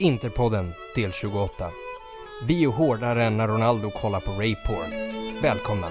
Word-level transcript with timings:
Interpodden 0.00 0.72
del 0.94 1.12
28. 1.12 1.70
Vi 2.46 2.64
är 2.64 2.68
hårdare 2.68 3.24
än 3.24 3.36
när 3.36 3.48
Ronaldo 3.48 3.90
kollar 3.90 4.20
på 4.20 4.30
Rayporn. 4.30 4.90
Välkomna! 5.42 5.88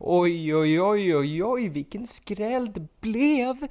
Oj, 0.00 0.54
oj, 0.54 0.80
oj, 0.80 1.16
oj, 1.16 1.44
oj, 1.44 1.68
vilken 1.68 2.06
skräll 2.06 2.72
det 2.72 3.00
blev! 3.00 3.68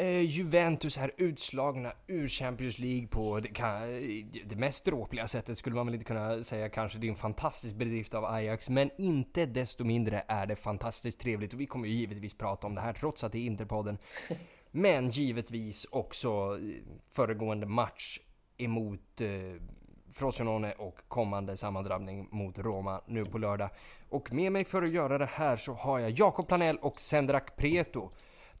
Eh, 0.00 0.20
Juventus 0.20 0.98
är 0.98 1.12
utslagna 1.16 1.92
ur 2.06 2.28
Champions 2.28 2.78
League 2.78 3.06
på 3.06 3.40
det, 3.40 3.48
kan, 3.48 3.80
det 4.44 4.56
mest 4.56 4.84
dråpliga 4.84 5.28
sättet 5.28 5.58
skulle 5.58 5.76
man 5.76 5.86
väl 5.86 5.94
inte 5.94 6.04
kunna 6.04 6.44
säga 6.44 6.68
kanske. 6.68 6.98
Det 6.98 7.06
är 7.06 7.08
en 7.08 7.16
fantastisk 7.16 7.74
bedrift 7.74 8.14
av 8.14 8.24
Ajax, 8.24 8.68
men 8.68 8.90
inte 8.98 9.46
desto 9.46 9.84
mindre 9.84 10.24
är 10.28 10.46
det 10.46 10.56
fantastiskt 10.56 11.20
trevligt 11.20 11.54
och 11.54 11.60
vi 11.60 11.66
kommer 11.66 11.88
ju 11.88 11.94
givetvis 11.94 12.34
prata 12.34 12.66
om 12.66 12.74
det 12.74 12.80
här 12.80 12.92
trots 12.92 13.24
att 13.24 13.32
det 13.32 13.38
är 13.38 13.46
Interpodden. 13.46 13.98
Men 14.70 15.10
givetvis 15.10 15.86
också 15.90 16.58
föregående 17.12 17.66
match 17.66 18.20
emot 18.56 19.20
eh, 19.20 19.28
Frosinone 20.12 20.72
och 20.72 20.98
kommande 21.08 21.56
sammandrabbning 21.56 22.28
mot 22.30 22.58
Roma 22.58 23.00
nu 23.06 23.24
på 23.24 23.38
lördag. 23.38 23.70
Och 24.08 24.32
med 24.32 24.52
mig 24.52 24.64
för 24.64 24.82
att 24.82 24.90
göra 24.90 25.18
det 25.18 25.30
här 25.32 25.56
så 25.56 25.72
har 25.72 25.98
jag 25.98 26.10
Jakob 26.10 26.48
Planell 26.48 26.78
och 26.78 27.00
Sendrak 27.00 27.56
Preto. 27.56 28.10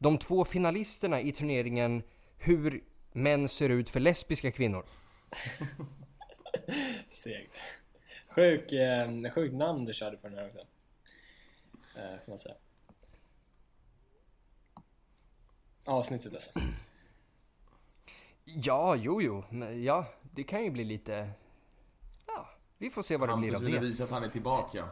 De 0.02 0.18
två 0.18 0.44
finalisterna 0.44 1.20
i 1.20 1.32
turneringen 1.32 2.02
Hur 2.38 2.84
män 3.12 3.48
ser 3.48 3.68
ut 3.68 3.90
för 3.90 4.00
lesbiska 4.00 4.50
kvinnor. 4.50 4.84
Segt. 7.08 7.56
Sjuk, 8.28 8.72
eh, 8.72 9.30
sjukt 9.30 9.54
namn 9.54 9.84
du 9.84 9.92
körde 9.92 10.16
på 10.16 10.28
den 10.28 10.38
här 10.38 10.46
också. 10.46 10.58
Eh, 11.98 12.20
får 12.24 12.32
man 12.32 12.38
säga. 12.38 12.54
Avsnittet 15.84 16.34
alltså. 16.34 16.50
Ja, 18.44 18.96
jo, 18.96 19.22
jo. 19.22 19.44
Men 19.50 19.82
ja, 19.82 20.06
det 20.22 20.44
kan 20.44 20.64
ju 20.64 20.70
bli 20.70 20.84
lite... 20.84 21.30
Ja, 22.26 22.48
vi 22.78 22.90
får 22.90 23.02
se 23.02 23.16
vad 23.16 23.28
det 23.28 23.36
blir 23.36 23.48
av 23.48 23.54
Hampus 23.54 23.68
ville 23.68 23.80
det. 23.80 23.86
visa 23.86 24.04
att 24.04 24.10
han 24.10 24.24
är 24.24 24.28
tillbaka. 24.28 24.88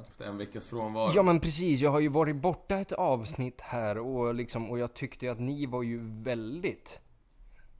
Efter 0.00 0.24
en 0.24 0.38
veckas 0.38 0.68
frånvaro. 0.68 1.12
Ja 1.14 1.22
men 1.22 1.40
precis, 1.40 1.80
jag 1.80 1.90
har 1.90 2.00
ju 2.00 2.08
varit 2.08 2.36
borta 2.36 2.78
ett 2.78 2.92
avsnitt 2.92 3.60
här 3.60 3.98
och 3.98 4.34
liksom, 4.34 4.70
och 4.70 4.78
jag 4.78 4.94
tyckte 4.94 5.26
ju 5.26 5.32
att 5.32 5.40
ni 5.40 5.66
var 5.66 5.82
ju 5.82 6.00
väldigt, 6.22 7.00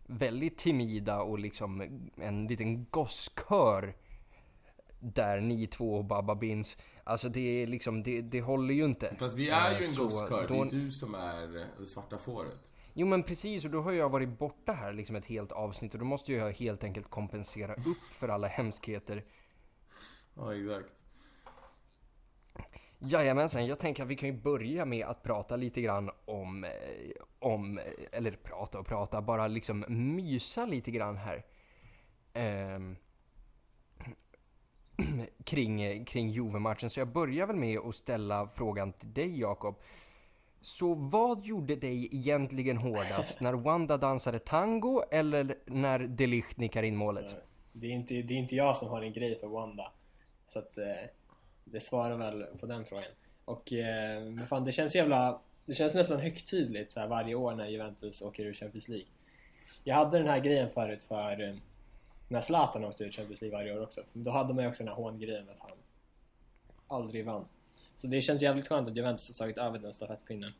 väldigt 0.07 0.59
timida 0.59 1.23
och 1.23 1.39
liksom 1.39 2.01
en 2.17 2.47
liten 2.47 2.85
gosskör 2.91 3.95
där 5.01 5.41
ni 5.41 5.67
två 5.67 5.95
och 5.95 6.05
Babba 6.05 6.35
Bins. 6.35 6.77
Alltså 7.05 7.29
det 7.29 7.63
är 7.63 7.67
liksom, 7.67 8.03
det, 8.03 8.21
det 8.21 8.41
håller 8.41 8.75
ju 8.75 8.85
inte. 8.85 9.15
Fast 9.19 9.37
vi 9.37 9.51
är 9.51 9.71
ju 9.71 9.85
Eh, 9.85 9.89
en 9.89 9.95
så 9.95 10.03
gosskör. 10.05 10.43
Det 10.49 10.55
då- 10.55 10.63
är 10.63 10.71
du 10.71 10.91
som 10.91 11.15
är 11.15 11.57
eh, 11.57 11.65
det 11.79 11.87
svarta 11.87 12.19
fåret. 12.19 12.73
Jo 12.95 13.07
men 13.07 13.23
precis, 13.23 13.65
och 13.65 13.71
då 13.71 13.81
har 13.83 13.93
jag 13.93 14.09
varit 14.09 14.39
borta 14.39 14.73
här 14.73 14.93
liksom 14.93 15.17
ett 15.17 15.27
helt 15.27 15.53
avsnitt 15.53 15.93
och 15.95 15.99
då 16.01 16.05
måste 16.07 16.33
jag 16.33 16.53
helt 16.53 16.85
enkelt 16.85 17.11
kompensera 17.11 17.75
upp 17.75 18.03
för 18.19 18.29
alla 18.29 18.49
hemskheter. 18.49 19.25
Ja, 20.35 20.55
exakt. 20.55 21.02
Jajamensan, 23.05 23.67
jag 23.67 23.79
tänker 23.79 24.03
att 24.03 24.09
vi 24.09 24.17
kan 24.17 24.29
ju 24.29 24.43
börja 24.43 24.85
med 24.85 25.07
att 25.07 25.23
prata 25.23 25.57
lite 25.57 25.81
grann 25.81 26.11
om, 26.25 26.65
eh, 26.65 26.71
om 27.39 27.79
eh, 27.79 27.85
eller 28.13 28.31
prata 28.31 28.79
och 28.79 28.87
prata, 28.87 29.23
bara 29.23 29.47
liksom 29.47 29.85
mysa 29.89 30.67
lite 30.67 30.91
grann 30.91 31.17
här. 31.17 31.45
Ehm, 32.33 32.97
kring, 35.45 36.05
kring 36.05 36.31
Juve-matchen. 36.31 36.91
Så 36.91 37.01
jag 37.01 37.09
börjar 37.09 37.47
väl 37.47 37.57
med 37.57 37.79
att 37.79 37.97
ställa 37.97 38.49
frågan 38.55 38.93
till 38.93 39.13
dig 39.13 39.41
Jakob. 39.41 39.75
Så 40.61 40.95
vad 40.95 41.45
gjorde 41.45 41.77
dig 41.77 42.09
egentligen 42.17 42.77
hårdast? 42.77 43.41
när 43.41 43.53
Wanda 43.53 43.97
dansade 43.97 44.39
tango 44.39 45.03
eller 45.11 45.59
när 45.67 45.99
Delicht 45.99 46.57
nickar 46.57 46.83
in 46.83 46.97
målet? 46.97 47.29
Så 47.29 47.37
det, 47.73 47.87
är 47.87 47.91
inte, 47.91 48.15
det 48.15 48.35
är 48.35 48.39
inte 48.39 48.57
jag 48.57 48.77
som 48.77 48.89
har 48.89 49.03
en 49.03 49.13
grej 49.13 49.41
för 49.41 49.47
Wanda. 49.47 49.93
Så 50.47 50.59
att 50.59 50.79
eh, 50.79 50.85
det 51.65 51.81
svarar 51.81 52.17
väl 52.17 52.45
på 52.61 52.67
den 52.67 52.85
frågan. 52.85 53.05
Och 53.45 53.73
eh, 53.73 54.25
men 54.25 54.47
fan, 54.47 54.65
det 54.65 54.73
känns 54.73 54.95
jävla... 54.95 55.41
Det 55.67 55.75
känns 55.75 55.95
nästan 55.95 56.21
högtidligt 56.21 56.93
så 56.93 57.01
här, 57.01 57.09
varje 57.09 57.35
år 57.35 57.55
när 57.55 57.67
Juventus 57.67 58.23
åker 58.23 58.45
ur 58.45 58.55
Champions 58.55 58.89
League. 58.89 59.07
Jag 59.85 59.95
hade 59.95 60.19
den 60.19 60.29
här 60.29 60.41
grejen 60.41 60.71
förut 60.71 61.03
för 61.03 61.49
eh, 61.49 61.55
när 62.29 62.41
Zlatan 62.41 62.85
åkte 62.85 63.05
ur 63.05 63.11
Champions 63.11 63.41
League 63.41 63.59
varje 63.59 63.79
år 63.79 63.83
också. 63.83 64.01
Då 64.13 64.31
hade 64.31 64.55
man 64.55 64.65
ju 64.65 64.71
också 64.71 64.83
den 64.83 64.89
här 64.89 65.03
hångrejen 65.03 65.49
att 65.49 65.59
han 65.59 65.71
aldrig 66.87 67.25
vann. 67.25 67.45
Så 67.97 68.07
det 68.07 68.21
känns 68.21 68.43
jävligt 68.43 68.69
skönt 68.69 68.89
att 68.89 68.97
Juventus 68.97 69.29
har 69.29 69.35
tagit 69.35 69.59
över 69.59 69.79
den 69.79 69.93
stafettpinnen. 69.93 70.53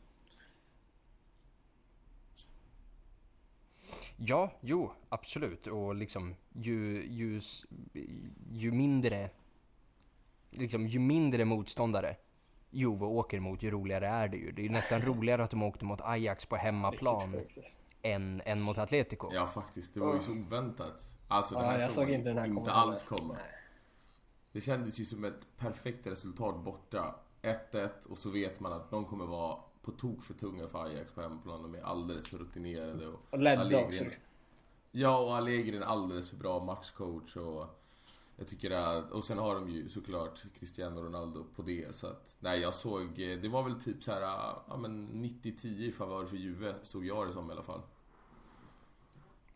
Ja, 4.17 4.53
jo, 4.61 4.91
absolut. 5.09 5.67
Och 5.67 5.95
liksom 5.95 6.35
ju, 6.53 7.07
ju, 7.07 7.41
ju 8.51 8.71
mindre 8.71 9.29
liksom, 10.57 10.87
ju 10.87 10.99
mindre 10.99 11.45
motståndare 11.45 12.15
Juve 12.69 13.05
åker 13.05 13.39
mot, 13.39 13.63
ju 13.63 13.71
roligare 13.71 14.07
är 14.07 14.27
det 14.27 14.37
ju. 14.37 14.51
Det 14.51 14.61
är 14.61 14.63
ju 14.63 14.69
nästan 14.69 15.01
roligare 15.05 15.43
att 15.43 15.51
de 15.51 15.63
åkte 15.63 15.85
mot 15.85 16.01
Ajax 16.01 16.45
på 16.45 16.55
hemmaplan 16.55 17.31
sjukt. 17.31 17.57
än, 18.01 18.41
än 18.45 18.61
mot 18.61 18.77
Atletico. 18.77 19.29
Ja, 19.33 19.47
faktiskt. 19.47 19.93
Det 19.93 19.99
var 19.99 20.15
ju 20.15 20.21
så 20.21 20.31
oväntat. 20.31 21.17
Alltså, 21.27 21.55
det 21.55 21.61
Ja, 21.61 21.67
här 21.67 21.79
jag 21.79 21.91
såg 21.91 22.09
inte 22.09 22.33
den 22.33 22.57
inte 22.57 22.71
alls 22.71 23.07
komma. 23.07 23.37
Det 24.51 24.61
kändes 24.61 24.99
ju 24.99 25.05
som 25.05 25.25
ett 25.25 25.47
perfekt 25.57 26.07
resultat 26.07 26.63
borta. 26.63 27.15
1-1 27.41 27.89
och 28.09 28.17
så 28.17 28.29
vet 28.29 28.59
man 28.59 28.73
att 28.73 28.89
de 28.89 29.05
kommer 29.05 29.25
vara 29.25 29.57
på 29.81 29.91
tok 29.91 30.23
för 30.23 30.33
tunga 30.33 30.67
för 30.67 30.85
Ajax 30.85 31.11
på 31.13 31.21
hemmaplan. 31.21 31.61
De 31.61 31.75
är 31.75 31.81
alldeles 31.81 32.27
för 32.27 32.37
rutinerade. 32.37 33.07
Och, 33.07 33.19
Och 33.29 33.39
ledda 33.39 33.63
också. 33.85 34.03
liksom. 34.03 34.23
Ja, 34.91 35.17
och 35.19 35.35
Allegri 35.37 35.71
är 35.77 35.81
en 35.81 35.83
alldeles 35.87 36.29
för 36.29 36.37
bra 36.37 36.59
matchcoach 36.63 37.35
och 37.37 37.65
jag 38.35 38.47
tycker 38.47 38.71
att, 38.71 39.11
och 39.11 39.23
sen 39.23 39.37
har 39.37 39.55
de 39.55 39.69
ju 39.69 39.89
såklart 39.89 40.43
Cristiano 40.59 41.01
Ronaldo 41.01 41.45
på 41.55 41.61
det 41.61 41.95
så 41.95 42.07
att, 42.07 42.37
nej 42.39 42.59
jag 42.59 42.73
såg, 42.73 43.03
eh, 43.03 43.39
det 43.39 43.47
var 43.49 43.63
väl 43.63 43.81
typ 43.81 44.03
så 44.03 44.11
här, 44.11 44.21
ja 44.67 44.77
men 44.77 45.09
90-10 45.25 45.67
i 45.67 45.91
favör 45.91 46.25
för 46.25 46.37
Juve 46.37 46.75
såg 46.81 47.05
jag 47.05 47.27
det 47.27 47.33
som 47.33 47.49
i 47.49 47.53
alla 47.53 47.63
fall. 47.63 47.81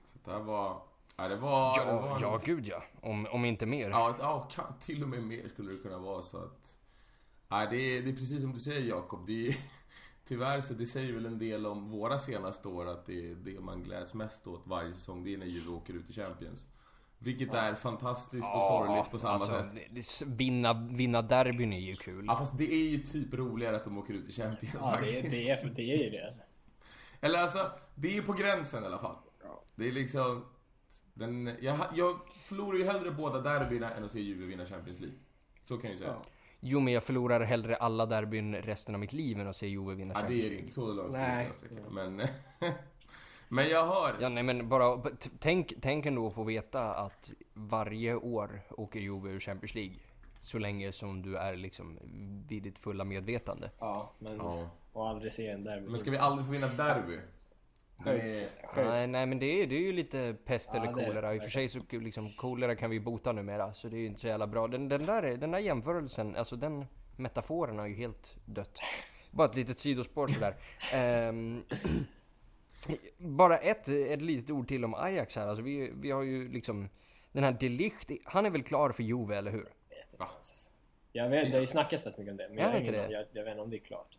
Så 0.03 0.17
det 0.25 0.31
här 0.31 0.39
var, 0.39 0.81
ja 1.17 1.27
det 1.27 1.35
var, 1.35 1.79
det 1.79 1.85
var 1.85 2.07
ja, 2.09 2.15
en- 2.15 2.21
ja 2.21 2.41
gud 2.45 2.65
ja. 2.67 2.83
Om, 3.01 3.27
om 3.31 3.45
inte 3.45 3.65
mer. 3.65 3.89
Ja, 3.89 4.15
ja 4.19 4.47
kan, 4.51 4.73
till 4.79 5.03
och 5.03 5.09
med 5.09 5.23
mer 5.23 5.47
skulle 5.47 5.71
det 5.71 5.77
kunna 5.77 5.97
vara 5.97 6.21
så 6.21 6.37
att... 6.37 6.79
Nej, 7.47 7.67
det 7.71 7.77
är, 7.77 8.01
det 8.01 8.09
är 8.09 8.15
precis 8.15 8.41
som 8.41 8.53
du 8.53 8.59
säger 8.59 8.81
Jakob. 8.81 9.25
Det 9.25 9.47
är, 9.47 9.55
tyvärr 10.25 10.61
så 10.61 10.73
det 10.73 10.85
säger 10.85 11.13
väl 11.13 11.25
en 11.25 11.39
del 11.39 11.65
om 11.65 11.89
våra 11.89 12.17
senaste 12.17 12.67
år 12.67 12.85
att 12.87 13.05
det 13.05 13.31
är 13.31 13.35
det 13.35 13.59
man 13.59 13.83
gläds 13.83 14.13
mest 14.13 14.47
åt 14.47 14.67
varje 14.67 14.93
säsong. 14.93 15.23
Det 15.23 15.33
är 15.33 15.37
när 15.37 15.45
Juve 15.45 15.71
åker 15.71 15.93
ut 15.93 16.09
i 16.09 16.13
Champions. 16.13 16.67
Vilket 17.19 17.53
är 17.53 17.75
fantastiskt 17.75 18.55
och 18.55 18.63
sorgligt 18.63 19.11
på 19.11 19.19
samma 19.19 19.33
alltså, 19.33 19.49
sätt. 19.49 19.71
det- 19.91 20.01
det- 20.25 20.25
Vinna, 20.25 20.73
vinna 20.91 21.21
derbyn 21.21 21.73
är 21.73 21.79
ju 21.79 21.95
kul. 21.95 22.25
Ja, 22.27 22.35
fast 22.35 22.57
det 22.57 22.73
är 22.73 22.89
ju 22.89 22.97
typ 22.97 23.33
roligare 23.33 23.75
att 23.75 23.83
de 23.83 23.97
åker 23.97 24.13
ut 24.13 24.29
i 24.29 24.31
Champions 24.31 24.75
Ja, 24.81 24.91
det, 24.91 24.97
faktiskt. 24.97 25.31
det, 25.31 25.49
är, 25.49 25.65
det 25.75 25.81
är 25.93 26.03
ju 26.03 26.09
det. 26.09 26.33
Eller 27.21 27.39
alltså, 27.41 27.71
det 27.95 28.07
är 28.07 28.13
ju 28.13 28.21
på 28.23 28.33
gränsen 28.33 28.83
i 28.83 28.85
alla 28.85 28.99
fall. 28.99 29.15
Det 29.75 29.87
är 29.87 29.91
liksom... 29.91 30.45
Den, 31.13 31.55
jag, 31.61 31.77
jag 31.95 32.19
förlorar 32.43 32.77
ju 32.77 32.85
hellre 32.85 33.11
båda 33.11 33.41
derbyna 33.41 33.91
än 33.91 34.03
att 34.03 34.11
se 34.11 34.19
Juve 34.21 34.45
vinna 34.45 34.65
Champions 34.65 34.99
League. 34.99 35.17
Så 35.61 35.77
kan 35.77 35.83
jag 35.83 35.91
ju 35.91 35.97
säga. 35.97 36.09
Ja. 36.23 36.25
Jo 36.59 36.79
men 36.79 36.93
jag 36.93 37.03
förlorar 37.03 37.39
hellre 37.41 37.75
alla 37.75 38.05
derbyn 38.05 38.55
resten 38.55 38.95
av 38.95 38.99
mitt 39.01 39.13
liv 39.13 39.39
än 39.39 39.47
att 39.47 39.55
se 39.55 39.67
Juve 39.67 39.95
vinna 39.95 40.13
Ja, 40.13 40.21
det 40.21 40.21
Champions 40.21 40.39
är 40.39 40.43
det 40.43 40.49
League. 40.49 40.59
inte. 40.61 40.73
Så 40.73 40.93
långt 40.93 41.13
Nej. 41.13 41.49
Men, 41.91 42.17
men 43.49 43.69
jag 43.69 43.85
hör. 43.85 44.15
Ja 44.21 44.29
nej 44.29 44.43
men 44.43 44.69
bara, 44.69 45.01
tänk, 45.39 45.73
tänk 45.81 46.05
ändå 46.05 46.25
att 46.25 46.33
få 46.33 46.43
veta 46.43 46.93
att 46.93 47.33
varje 47.53 48.15
år 48.15 48.61
åker 48.69 48.99
Juve 48.99 49.29
ur 49.29 49.39
Champions 49.39 49.75
League. 49.75 49.95
Så 50.39 50.57
länge 50.57 50.91
som 50.91 51.21
du 51.21 51.37
är 51.37 51.55
liksom 51.55 51.99
vid 52.47 52.63
ditt 52.63 52.79
fulla 52.79 53.03
medvetande. 53.03 53.71
Ja, 53.79 54.11
men... 54.19 54.37
Ja. 54.37 54.69
Och 54.93 55.09
aldrig 55.09 55.31
se 55.31 55.47
en 55.47 55.63
derby. 55.63 55.89
Men 55.89 55.99
ska 55.99 56.11
vi 56.11 56.17
aldrig 56.17 56.45
få 56.45 56.51
vinna 56.51 56.67
ett 56.67 56.77
derby? 56.77 57.19
Är. 58.05 58.49
Nej, 58.75 59.07
nej 59.07 59.25
men 59.25 59.39
det 59.39 59.45
är, 59.45 59.67
det 59.67 59.75
är 59.75 59.81
ju 59.81 59.93
lite 59.93 60.35
pest 60.45 60.69
Ja, 60.73 60.79
eller 60.79 60.93
kolera. 60.93 61.35
I 61.35 61.39
och 61.39 61.43
för 61.43 61.49
sig 61.49 61.69
så 61.69 61.79
liksom 61.91 62.29
kolera 62.29 62.75
kan 62.75 62.89
vi 62.89 62.99
bota 62.99 63.31
numera. 63.31 63.73
Så 63.73 63.87
det 63.87 63.95
är 63.95 63.99
ju 63.99 64.05
inte 64.05 64.19
så 64.19 64.27
jävla 64.27 64.47
bra. 64.47 64.67
Den, 64.67 64.89
den, 64.89 65.05
där, 65.05 65.37
den 65.37 65.51
där 65.51 65.59
jämförelsen, 65.59 66.35
alltså 66.35 66.55
den 66.55 66.85
metaforen 67.15 67.79
har 67.79 67.87
ju 67.87 67.95
helt 67.95 68.35
dött. 68.45 68.79
Bara 69.31 69.47
ett 69.47 69.55
litet 69.55 69.79
sidospår 69.79 70.27
sådär. 70.27 70.55
Ehm, 70.93 71.63
bara 73.17 73.57
ett, 73.57 73.89
ett 73.89 74.21
litet 74.21 74.49
ord 74.49 74.67
till 74.67 74.85
om 74.85 74.93
Ajax 74.93 75.35
här. 75.35 75.47
Alltså 75.47 75.63
vi, 75.63 75.91
vi 75.95 76.11
har 76.11 76.23
ju 76.23 76.51
liksom 76.51 76.89
den 77.31 77.43
här 77.43 77.51
Delicht, 77.51 78.11
han 78.25 78.45
är 78.45 78.49
väl 78.49 78.63
klar 78.63 78.91
för 78.91 79.03
Juve, 79.03 79.37
eller 79.37 79.51
hur? 79.51 79.69
Va? 80.17 80.27
Jag 81.11 81.29
vet, 81.29 81.45
det 81.45 81.51
har 81.51 81.61
ju 81.61 81.67
snackats 81.67 82.05
rätt 82.05 82.17
mycket 82.17 82.31
om 82.31 82.37
det. 82.37 82.47
Men 82.49 82.57
jag, 82.57 82.65
har 82.65 82.71
det 82.71 82.79
inte 82.79 82.93
ingen, 82.93 83.09
det? 83.09 83.13
jag, 83.13 83.25
jag 83.31 83.43
vet 83.43 83.51
inte 83.51 83.61
om 83.61 83.69
det 83.69 83.77
är 83.77 83.85
klart. 83.85 84.15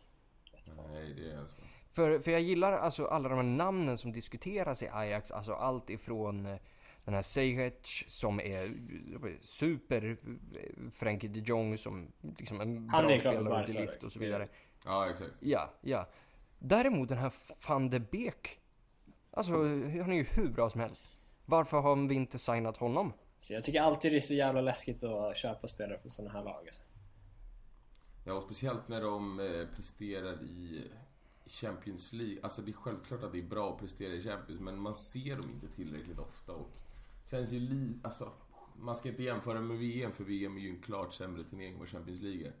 alltså. 0.53 0.73
nej, 0.91 1.13
det 1.13 1.31
är 1.31 1.45
så. 1.45 1.61
För, 1.93 2.19
för 2.19 2.31
jag 2.31 2.41
gillar 2.41 2.71
alltså 2.71 3.05
alla 3.05 3.29
de 3.29 3.35
här 3.35 3.43
namnen 3.43 3.97
som 3.97 4.11
diskuteras 4.11 4.83
i 4.83 4.87
Ajax, 4.87 5.31
alltså 5.31 5.53
allt 5.53 5.89
ifrån 5.89 6.45
eh, 6.45 6.57
den 7.05 7.13
här 7.13 7.21
Sejic 7.21 8.03
som 8.07 8.39
är 8.39 8.65
eh, 8.65 9.31
super 9.41 10.17
eh, 10.53 10.91
Frenkie 10.91 11.29
de 11.29 11.39
Jong 11.39 11.77
som 11.77 12.11
liksom 12.37 12.61
en 12.61 12.89
Han 12.89 13.05
bra 13.05 13.15
är 13.15 13.19
spelare 13.19 13.39
och 13.39 13.45
Barca, 13.45 13.79
lift 13.79 14.03
och 14.03 14.11
så 14.11 14.19
vidare. 14.19 14.47
Ja, 14.85 15.09
exakt. 15.09 15.37
Ja, 15.41 15.69
ja. 15.81 16.07
Däremot 16.59 17.09
den 17.09 17.17
här 17.17 17.31
van 17.67 17.89
de 17.89 17.99
Beek. 17.99 18.58
Alltså 19.39 19.53
han 19.53 20.11
är 20.11 20.15
ju 20.15 20.23
hur 20.23 20.49
bra 20.49 20.69
som 20.69 20.81
helst. 20.81 21.03
Varför 21.45 21.81
har 21.81 22.07
vi 22.07 22.15
inte 22.15 22.39
signat 22.39 22.77
honom? 22.77 23.13
Så 23.37 23.53
jag 23.53 23.63
tycker 23.63 23.81
alltid 23.81 24.11
det 24.11 24.17
är 24.17 24.21
så 24.21 24.33
jävla 24.33 24.61
läskigt 24.61 25.03
att 25.03 25.37
köpa 25.37 25.67
spelare 25.67 25.97
på 25.97 26.09
sådana 26.09 26.33
här 26.33 26.43
lag. 26.43 26.67
Alltså. 26.67 26.83
Ja, 28.25 28.33
och 28.33 28.43
speciellt 28.43 28.87
när 28.87 29.01
de 29.01 29.39
eh, 29.39 29.75
presterar 29.75 30.43
i 30.43 30.83
Champions 31.45 32.13
League. 32.13 32.37
Alltså 32.43 32.61
det 32.61 32.71
är 32.71 32.73
självklart 32.73 33.23
att 33.23 33.31
det 33.31 33.39
är 33.39 33.47
bra 33.47 33.73
att 33.73 33.79
prestera 33.79 34.13
i 34.13 34.21
Champions, 34.21 34.61
men 34.61 34.81
man 34.81 34.93
ser 34.93 35.35
dem 35.35 35.49
inte 35.49 35.75
tillräckligt 35.75 36.19
ofta 36.19 36.53
och 36.53 36.77
känns 37.25 37.51
ju 37.51 37.59
li... 37.59 37.93
Alltså, 38.03 38.31
man 38.75 38.95
ska 38.95 39.09
inte 39.09 39.23
jämföra 39.23 39.61
med 39.61 39.77
VM, 39.77 40.11
för 40.11 40.23
VM 40.23 40.57
är 40.57 40.61
ju 40.61 40.69
en 40.69 40.81
klart 40.81 41.13
sämre 41.13 41.43
turnering 41.43 41.73
än 41.73 41.79
vad 41.79 41.89
Champions 41.89 42.21
League 42.21 42.47
är. 42.47 42.53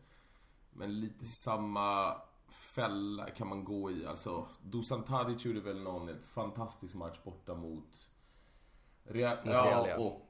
Men 0.73 0.99
lite 0.99 1.25
samma 1.25 2.15
fälla 2.51 3.29
kan 3.29 3.47
man 3.47 3.63
gå 3.63 3.91
i. 3.91 4.05
Alltså, 4.05 4.47
Dusan 4.63 5.03
Tadic 5.03 5.45
gjorde 5.45 5.59
väl 5.61 5.79
någon 5.81 6.07
helt 6.07 6.23
fantastisk 6.23 6.95
match 6.95 7.17
borta 7.23 7.55
mot 7.55 8.09
Real. 9.03 9.37
Ja. 9.45 9.97
Och 9.97 10.27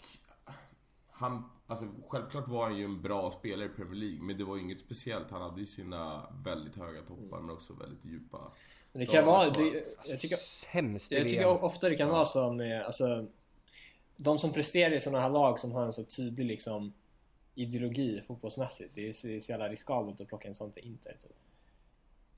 han, 1.12 1.44
alltså 1.68 1.86
självklart 2.08 2.48
var 2.48 2.64
han 2.64 2.78
ju 2.78 2.84
en 2.86 3.02
bra 3.02 3.32
spelare 3.32 3.66
i 3.66 3.70
Premier 3.70 3.96
League, 3.96 4.22
men 4.22 4.38
det 4.38 4.44
var 4.44 4.56
ju 4.56 4.62
inget 4.62 4.80
speciellt. 4.80 5.32
Han 5.32 5.42
hade 5.42 5.60
ju 5.60 5.66
sina 5.66 6.28
väldigt 6.44 6.76
höga 6.76 7.02
toppar, 7.02 7.40
men 7.40 7.50
också 7.56 7.74
väldigt 7.74 8.06
djupa. 8.06 8.52
Men 8.92 9.00
det 9.00 9.06
kan 9.06 9.16
Ja, 9.20 9.26
vara... 9.26 9.50
Det, 9.50 9.80
att- 9.80 10.10
jag 10.10 10.20
tycker, 10.20 10.36
Sämst 10.36 11.12
i 11.12 11.16
jag 11.16 11.28
tycker 11.28 11.64
ofta 11.64 11.90
det 11.90 11.96
kan 11.96 12.08
Ja. 12.08 12.14
vara 12.14 12.26
så 12.26 12.52
med, 12.54 12.84
alltså... 12.86 13.26
De 14.22 14.38
som 14.40 14.54
presterar 14.54 14.96
i 14.96 15.00
sådana 15.00 15.22
här 15.22 15.30
lag 15.30 15.60
som 15.60 15.72
har 15.72 15.86
en 15.86 15.94
så 15.94 16.04
tydlig 16.04 16.46
liksom 16.46 16.94
ideologi 17.56 18.22
fotbollsmässigt. 18.28 18.92
Det 18.96 19.10
är 19.10 19.14
så 19.40 19.52
jävla 19.52 19.70
riskabelt 19.70 20.22
att 20.22 20.28
plocka 20.28 20.48
en 20.48 20.56
sån 20.56 20.72
till 20.72 20.86
Inter. 20.86 21.18
Typ. 21.22 21.32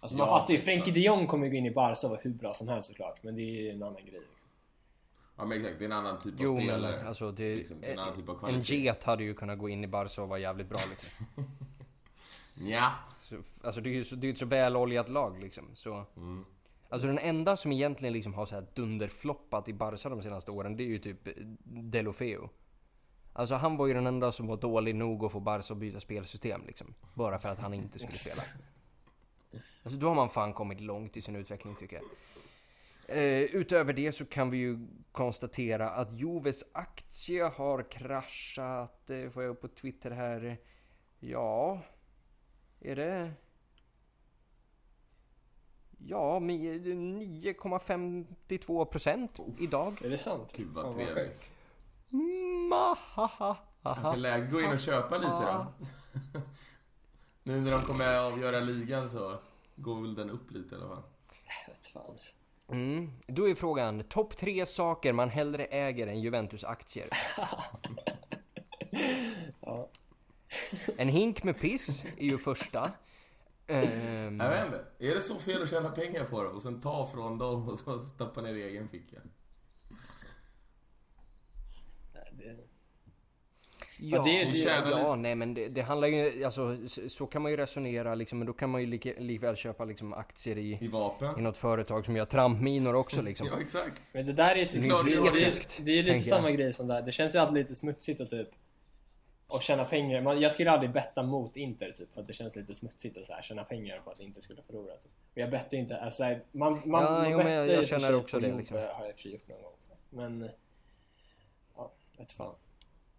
Alltså 0.02 0.18
man 0.18 0.28
Ja, 0.28 0.40
fattar 0.40 0.54
ju. 0.54 0.60
Frenkie 0.60 0.94
de 0.94 1.00
Jong 1.00 1.28
kommer 1.28 1.46
ju 1.46 1.52
gå 1.52 1.58
in 1.58 1.66
i 1.66 1.72
Barca 1.72 2.08
och 2.08 2.12
vara 2.12 2.22
hur 2.24 2.34
bra 2.34 2.54
som 2.54 2.68
helst 2.68 2.88
såklart. 2.90 3.24
Men 3.24 3.36
det 3.36 3.42
är 3.42 3.62
ju 3.62 3.70
en 3.70 3.84
annan 3.84 4.06
grej 4.06 4.22
liksom. 4.30 4.50
Ja 5.38 5.46
men 5.46 5.58
exakt, 5.58 5.80
det 5.80 5.86
är 5.86 5.90
en 5.90 5.92
annan 5.92 6.20
typ 6.20 6.34
av 6.34 6.40
Jo 6.42 6.58
spelare. 6.58 6.98
men 6.98 7.08
alltså 7.08 7.32
det, 7.32 7.56
Liksom, 7.56 7.82
det 7.82 7.88
är 7.88 7.94
en 7.94 8.00
annan 8.00 8.16
typ 8.16 8.30
av 8.30 8.36
en 8.36 8.40
kvalitet. 8.40 8.76
get 8.84 9.04
hade 9.04 9.24
ju 9.24 9.34
kunnat 9.34 9.60
gå 9.60 9.70
in 9.70 9.84
i 9.84 9.88
Barca 9.88 10.22
och 10.22 10.30
vara 10.30 10.40
jävligt 10.40 10.70
bra 10.70 10.80
liksom. 10.90 11.26
Ja. 12.70 12.92
Så, 13.22 13.36
alltså 13.64 13.82
det 13.82 13.90
är 13.90 13.94
ju 13.94 14.04
så, 14.04 14.16
det 14.16 14.28
är 14.28 14.32
ett 14.32 14.38
så 14.38 14.46
väloljat 14.46 15.10
lag 15.10 15.40
liksom. 15.40 15.66
Så, 15.74 16.06
Mm. 16.18 16.46
alltså 16.90 17.08
den 17.08 17.20
enda 17.20 17.58
som 17.58 17.72
egentligen 17.72 18.14
liksom 18.14 18.34
har 18.34 18.46
så 18.46 18.56
här 18.56 18.66
dunderfloppat 18.74 19.68
i 19.68 19.74
Barca 19.74 20.10
de 20.10 20.22
senaste 20.22 20.52
åren, 20.52 20.78
det 20.78 20.84
är 20.84 20.88
ju 20.88 21.00
typ 21.00 21.28
eh, 21.28 21.34
Delofeo. 21.64 22.50
Alltså 23.34 23.56
han 23.56 23.78
var 23.78 23.88
ju 23.88 23.94
den 23.94 24.08
enda 24.08 24.32
som 24.32 24.48
var 24.48 24.58
dålig 24.58 24.96
nog 24.96 25.26
att 25.26 25.32
få 25.32 25.40
Barca 25.40 25.74
att 25.74 25.80
byta 25.80 26.00
spelsystem 26.00 26.62
liksom. 26.68 26.94
Bara 27.14 27.40
för 27.40 27.50
att 27.52 27.60
han 27.60 27.74
inte 27.74 28.00
skulle 28.00 28.14
spela. 28.18 28.44
Alltså 29.84 30.00
då 30.00 30.08
har 30.08 30.16
man 30.16 30.30
fan 30.30 30.54
kommit 30.54 30.82
långt 30.82 31.18
i 31.18 31.22
sin 31.22 31.36
utveckling 31.36 31.76
tycker 31.76 31.96
jag. 31.96 32.06
Eh, 33.18 33.42
utöver 33.42 33.94
det 33.94 34.12
så 34.12 34.26
kan 34.26 34.50
vi 34.50 34.58
ju 34.58 34.88
konstatera 35.12 35.90
att 35.90 36.18
Joves 36.18 36.64
aktie 36.74 37.44
har 37.44 37.92
kraschat. 37.92 39.10
Eh, 39.10 39.30
får 39.30 39.44
jag 39.44 39.50
upp 39.50 39.62
på 39.62 39.68
Twitter 39.68 40.12
här. 40.12 40.58
Ja, 41.20 41.80
är 42.80 42.96
det... 42.96 43.32
Ja, 45.98 46.40
mi- 46.40 46.84
9,52 47.44 48.86
procent 48.86 49.40
idag. 49.60 50.06
Är 50.06 50.10
det 50.10 50.18
sant? 50.18 50.54
Gud 50.58 50.68
vad 50.68 50.94
trevligt. 50.96 51.52
Kanske 53.84 54.16
läge 54.16 54.46
att 54.46 54.52
gå 54.52 54.62
in 54.62 54.72
och 54.72 54.80
köpa 54.80 55.18
lite 55.18 55.30
då. 55.30 55.66
Nu 57.44 57.62
när 57.62 57.72
de 57.72 57.82
kommer 57.82 58.20
avgöra 58.20 58.60
ligan 58.60 59.10
så 59.10 59.40
går 59.82 60.02
väl 60.02 60.16
den 60.16 60.30
upp 60.30 60.52
lite 60.52 60.76
i 60.76 60.78
alla 60.78 60.88
fall. 60.90 61.04
Fan. 61.94 62.18
Mm. 62.70 63.12
Då 63.28 63.50
är 63.50 63.56
frågan, 63.56 64.04
topp 64.04 64.38
tre 64.38 64.66
saker 64.66 65.14
man 65.14 65.30
hellre 65.30 65.66
äger 65.66 66.08
än 66.08 66.22
Juventus-aktier. 66.22 67.08
Ja. 69.62 69.90
En 70.98 71.08
hink 71.08 71.44
med 71.44 71.60
piss 71.60 72.04
är 72.18 72.24
ju 72.26 72.38
första. 72.38 72.92
Ehm, 73.68 74.40
Jag 74.40 74.50
vet 74.50 74.66
inte. 74.66 74.86
Är 75.00 75.16
det 75.16 75.22
så 75.22 75.40
fel 75.40 75.64
att 75.64 75.70
tjäna 75.70 75.90
pengar 75.90 76.24
på 76.26 76.44
dem 76.44 76.56
och 76.56 76.62
sen 76.62 76.82
ta 76.82 77.08
från 77.08 77.38
dem 77.38 77.70
och 77.70 77.78
så 77.78 78.00
stoppa 78.00 78.42
ner 78.42 78.54
i 78.54 78.64
egen 78.64 78.90
ficka? 78.90 79.18
Nej, 82.14 82.34
det... 82.38 82.58
Ja, 84.04 84.18
Ja, 84.18 84.24
det- 84.24 84.46
det 84.46 84.52
tjänar 84.58 84.92
ja 84.92 84.98
lite. 84.98 85.16
nej 85.16 85.36
men 85.36 85.54
det, 85.54 85.68
det 85.68 85.82
handlar 85.82 86.08
ju, 86.08 86.44
alltså 86.46 86.78
s- 86.86 87.14
så 87.14 87.26
kan 87.28 87.42
man 87.42 87.52
ju 87.52 87.58
resonera 87.58 88.16
liksom, 88.16 88.38
men 88.40 88.46
då 88.48 88.54
kan 88.54 88.70
man 88.70 88.82
ju 88.82 88.88
lika, 88.88 89.14
likväl 89.18 89.56
köpa 89.56 89.86
liksom 89.86 90.14
aktier 90.14 90.58
i, 90.58 90.78
I 90.82 90.88
vapen? 90.88 91.40
i 91.40 91.42
något 91.42 91.58
företag 91.58 92.06
som 92.06 92.16
gör 92.16 92.26
trampminor 92.26 92.96
också 92.96 93.22
liksom. 93.30 93.48
Ja, 93.48 93.62
exakt. 93.62 94.14
Men 94.14 94.26
det 94.26 94.34
där 94.34 94.56
är 94.56 94.66
så 94.66 94.78
Det 94.78 94.86
är 94.86 94.90
klart 94.90 95.06
det, 95.06 95.12
det 95.12 95.22
det, 95.22 95.92
är 95.92 95.96
lite 95.96 96.10
tänker 96.12 96.12
jag. 96.12 96.24
samma 96.26 96.52
grej 96.52 96.74
som 96.74 96.88
där. 96.88 97.02
Det 97.02 97.12
känns 97.12 97.36
ju 97.36 97.40
alltid 97.40 97.56
lite 97.56 97.76
smutsigt 97.76 98.22
att 98.22 98.30
typ 98.30 98.50
och 99.48 99.62
tjäna 99.62 99.86
pengar. 99.86 100.22
Man, 100.22 100.40
jag 100.42 100.52
skulle 100.52 100.72
aldrig 100.72 100.92
betta 100.92 101.24
mot 101.24 101.58
Inter 101.58 101.92
typ 101.92 102.14
för 102.14 102.22
att 102.22 102.28
det 102.28 102.34
känns 102.34 102.56
lite 102.56 102.76
smutsigt 102.76 103.18
att 103.18 103.26
så 103.26 103.34
här, 103.34 103.42
tjäna 103.42 103.64
pengar 103.64 104.00
på 104.04 104.12
att 104.12 104.20
Inter 104.20 104.42
skulle 104.42 104.62
förlora. 104.62 104.94
Typ. 104.98 105.12
Och 105.34 105.38
jag 105.38 105.50
bettar 105.52 105.78
inte, 105.78 105.98
alltså, 105.98 106.24
så 106.24 106.58
man, 106.58 106.74
man, 106.86 107.04
Ja, 107.04 107.10
man 107.12 107.32
jo, 107.32 107.38
bettar 107.38 107.50
jag- 107.52 107.66
ju 107.68 107.72
jag 107.74 107.82
och 107.82 107.88
känner 107.88 108.16
också 108.16 108.40
det, 108.40 108.58
liksom. 108.58 108.78
har 108.78 108.84
jag 108.84 109.10
i 109.10 109.12
och 109.12 109.16
för 109.16 109.22
sig 109.22 109.32
gjort 109.32 109.48
någon 109.48 109.62
gång. 109.62 109.74
Så. 109.88 109.94
Men 110.10 110.50
ja, 111.76 111.92
vet 112.18 112.32
fan. 112.32 112.56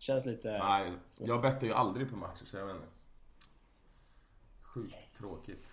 Känns 0.03 0.27
lite... 0.27 0.59
Nej, 0.59 0.93
jag 1.19 1.43
bettar 1.43 1.67
ju 1.67 1.73
aldrig 1.73 2.11
på 2.11 2.17
matcher 2.17 2.45
så 2.45 2.57
jag 2.57 2.67
vet 2.67 2.77
inte. 2.77 2.89
Sjukt 4.63 5.19
tråkigt. 5.19 5.67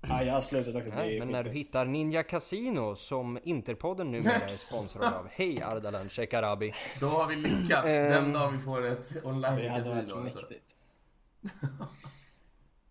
Ja, 0.00 0.22
jag 0.22 0.34
har 0.34 0.40
slutat 0.40 0.74
också. 0.74 0.90
Nej, 0.90 1.18
men 1.18 1.28
när 1.28 1.42
du 1.42 1.50
hittar 1.50 1.84
Ninja 1.84 2.22
Casino 2.22 2.96
som 2.96 3.38
Interpodden 3.42 4.10
numera 4.10 4.34
är 4.34 4.56
sponsrad 4.66 5.14
av. 5.14 5.28
Hej 5.30 5.62
Ardalan 5.62 6.08
Shekarabi. 6.08 6.72
Då 7.00 7.06
har 7.06 7.26
vi 7.28 7.36
lyckats 7.36 7.86
Ehm. 7.86 8.10
den 8.10 8.32
dag 8.32 8.50
vi 8.52 8.58
får 8.58 8.86
ett 8.86 9.24
online-casino 9.24 10.12
alltså. 10.22 10.46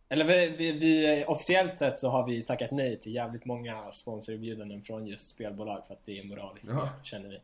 Eller 0.10 0.26
vi, 0.26 0.48
vi, 0.50 0.72
vi, 0.72 1.26
officiellt 1.28 1.78
sett 1.78 2.00
så 2.00 2.10
har 2.10 2.28
vi 2.28 2.44
tackat 2.44 2.72
nej 2.72 3.00
till 3.00 3.14
jävligt 3.16 3.46
många 3.46 3.92
sponsorerbjudanden 3.92 4.82
från 4.82 5.08
just 5.08 5.30
spelbolag 5.30 5.88
för 5.88 5.94
att 5.94 6.06
det 6.06 6.20
är 6.20 6.24
moraliskt 6.24 6.70
Ja. 6.70 6.90
känner 7.04 7.30
vi. 7.30 7.40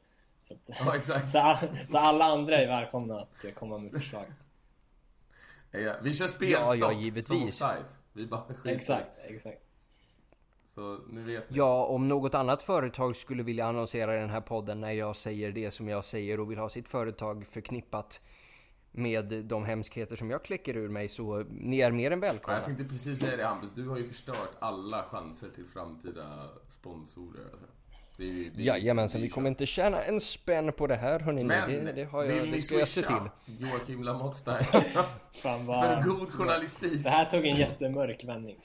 Så, 0.66 0.72
att, 0.72 0.80
Ja, 0.86 0.96
exakt. 0.96 1.30
så, 1.32 1.58
så 1.92 1.98
alla 1.98 2.26
andra 2.26 2.58
är 2.58 2.68
välkomna 2.68 3.20
att 3.20 3.46
komma 3.56 3.78
med 3.78 3.92
förslag. 3.92 4.26
Ja, 5.72 5.94
vi 6.04 6.14
kör 6.14 6.28
spelstopp 6.28 6.76
Ja, 6.78 6.92
ja, 6.94 7.02
givetvis. 7.02 7.28
som 7.28 7.44
offside. 7.44 7.86
Vi 8.14 8.26
bara 8.28 8.42
skiter. 8.54 8.76
Exakt, 8.76 9.10
exakt. 9.28 9.62
Så 10.68 11.00
nu 11.10 11.24
vet 11.24 11.50
ni. 11.50 11.58
Ja, 11.58 11.86
om 11.86 12.08
något 12.08 12.34
annat 12.36 12.64
företag 12.64 13.16
skulle 13.16 13.44
vilja 13.44 13.66
annonsera 13.66 14.18
i 14.18 14.20
den 14.20 14.30
här 14.30 14.42
podden 14.42 14.82
när 14.82 14.92
jag 14.92 15.16
säger 15.16 15.52
det 15.52 15.72
som 15.72 15.88
jag 15.88 16.06
säger 16.06 16.40
och 16.40 16.52
vill 16.52 16.58
ha 16.58 16.70
sitt 16.70 16.88
företag 16.88 17.46
förknippat 17.52 18.22
med 18.92 19.26
de 19.46 19.66
hemskheter 19.66 20.16
som 20.16 20.30
jag 20.30 20.44
kläcker 20.44 20.78
ur 20.78 20.90
mig 20.90 21.10
så 21.10 21.46
ni 21.50 21.80
är 21.82 21.92
mer 21.92 22.12
än 22.12 22.22
Ja, 22.22 22.28
välkomna. 22.28 22.58
jag 22.58 22.66
tänkte 22.66 22.84
precis 22.84 23.20
säga 23.20 23.38
det 23.38 23.46
Hampus, 23.46 23.70
du 23.76 23.88
har 23.90 23.98
ju 23.98 24.04
förstört 24.04 24.52
alla 24.60 25.04
chanser 25.04 25.50
till 25.50 25.66
framtida 25.66 26.50
sponsorer. 26.68 27.50
Det 28.22 28.50
det 28.50 28.62
är 28.62 28.66
Jajamensan, 28.66 29.04
liksom- 29.04 29.22
vi 29.22 29.30
kommer 29.30 29.50
inte 29.50 29.66
tjäna 29.66 30.04
en 30.04 30.20
spänn 30.20 30.74
på 30.74 30.88
det 30.88 30.96
här 30.96 31.20
hörni. 31.20 31.44
Men, 31.44 31.70
det, 31.70 31.92
det, 31.92 32.04
har 32.04 32.24
jag, 32.24 32.42
vill 32.42 32.52
ni 32.52 32.62
swisha 32.62 33.02
till. 33.02 33.58
Joakim 33.60 34.04
Lamotte 34.04 34.64
Fan 34.64 35.06
för 35.34 35.58
vad... 35.64 36.04
god 36.04 36.30
journalistik? 36.30 37.04
Det 37.04 37.10
här 37.10 37.26
tog 37.26 37.46
en 37.46 37.58
jättemörk 37.58 38.24
vändning. 38.24 38.58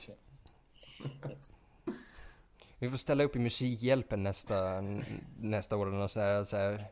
Yes. 1.30 1.52
Vi 2.78 2.90
får 2.90 2.96
ställa 2.96 3.24
upp 3.24 3.36
i 3.36 3.38
Musikhjälpen 3.38 4.22
nästa, 4.22 4.84
nästa 5.40 5.76
år 5.76 5.86
och 5.86 6.10
så 6.10 6.20
här, 6.20 6.44
så 6.44 6.56
här, 6.56 6.84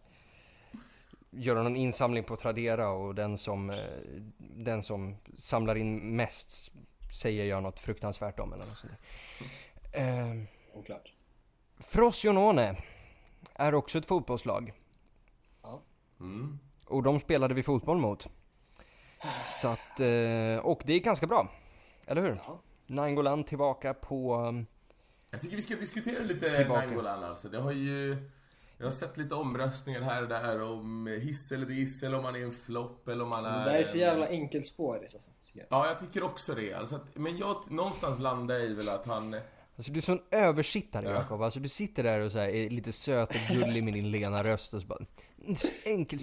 göra 1.31 1.63
någon 1.63 1.77
insamling 1.77 2.25
på 2.25 2.37
Tradera 2.37 2.89
och 2.89 3.15
den 3.15 3.39
som, 3.39 3.71
eh, 3.71 3.77
den 4.39 4.83
som 4.83 5.17
samlar 5.37 5.75
in 5.75 6.17
mest 6.17 6.73
säger 7.21 7.45
jag 7.45 7.63
något 7.63 7.81
fruktansvärt 7.81 8.41
om 8.41 8.53
eller 8.53 8.65
något 8.65 8.79
sånt 8.79 8.93
där. 9.93 10.31
Eh, 10.33 10.43
Oklart. 10.75 11.14
Frosinone 11.79 12.77
är 13.55 13.75
också 13.75 13.99
ett 13.99 14.07
fotbollslag 14.07 14.73
Mm. 16.21 16.59
och 16.87 17.03
de 17.03 17.21
spelade 17.21 17.55
vi 17.55 17.63
fotboll 17.63 17.99
mot. 17.99 18.29
Så 19.63 19.69
att, 19.69 20.01
eh, 20.01 20.59
och 20.65 20.83
det 20.85 20.93
är 20.93 20.99
ganska 21.01 21.27
bra. 21.27 21.49
Eller 22.07 22.23
hur? 22.23 22.41
Ja. 22.47 22.61
Nainggolan 22.87 23.45
tillbaka 23.45 23.95
på 23.95 24.35
um, 24.37 24.67
Jag 25.31 25.41
tycker 25.41 25.57
vi 25.57 25.63
ska 25.63 25.75
diskutera 25.75 26.23
lite 26.23 26.57
Tillbaka. 26.57 26.81
Nainggolan 26.81 27.25
alltså. 27.25 27.49
Det 27.49 27.59
har 27.61 27.73
ju... 27.73 28.17
Jag 28.79 28.87
har 28.87 28.91
sett 28.91 29.17
lite 29.17 29.35
omröstningar 29.35 30.01
här 30.01 30.23
och 30.23 30.29
där 30.29 30.63
om 30.63 31.07
hiss 31.07 31.53
eller 31.53 31.67
diss 31.67 32.03
eller 32.03 32.19
om 32.19 32.25
han 32.25 32.37
är 32.37 32.41
en 32.45 32.53
flopp 32.53 33.09
eller 33.09 33.25
om 33.25 33.33
han 33.33 33.45
Det 33.45 33.51
är... 33.51 33.65
där 33.65 33.75
är 33.75 33.83
så 33.83 33.99
jävla 33.99 34.29
enkelspårigt 34.29 35.15
alltså. 35.15 35.31
Ja, 35.53 35.87
jag 35.87 35.99
tycker 35.99 36.23
också 36.23 36.55
det. 36.55 36.75
Alltså 36.75 36.97
att, 36.97 37.17
men 37.17 37.37
jag, 37.39 37.71
någonstans 37.71 38.19
landar 38.19 38.55
jag 38.55 38.65
i 38.65 38.75
väl 38.75 38.89
att 38.89 39.07
han... 39.07 39.37
Alltså 39.77 39.93
du 39.93 39.99
är 39.99 40.03
sån 40.03 40.21
översittare 40.31 41.05
Ja. 41.09 41.11
Jakob, 41.15 41.43
alltså 41.43 41.61
du 41.61 41.69
sitter 41.69 42.03
där 42.03 42.21
och 42.21 42.33
så 42.33 42.39
här, 42.39 42.49
är 42.49 42.71
lite 42.71 42.93
söt 42.93 43.29
och 43.31 43.57
gullig 43.57 43.85
med 43.85 43.95
din 43.95 44.11
lena 44.11 44.45
röst 44.45 44.75
och 44.75 44.81
så 44.81 44.87
bara 44.87 44.99
"Mm, 45.45 45.57
så 45.57 45.69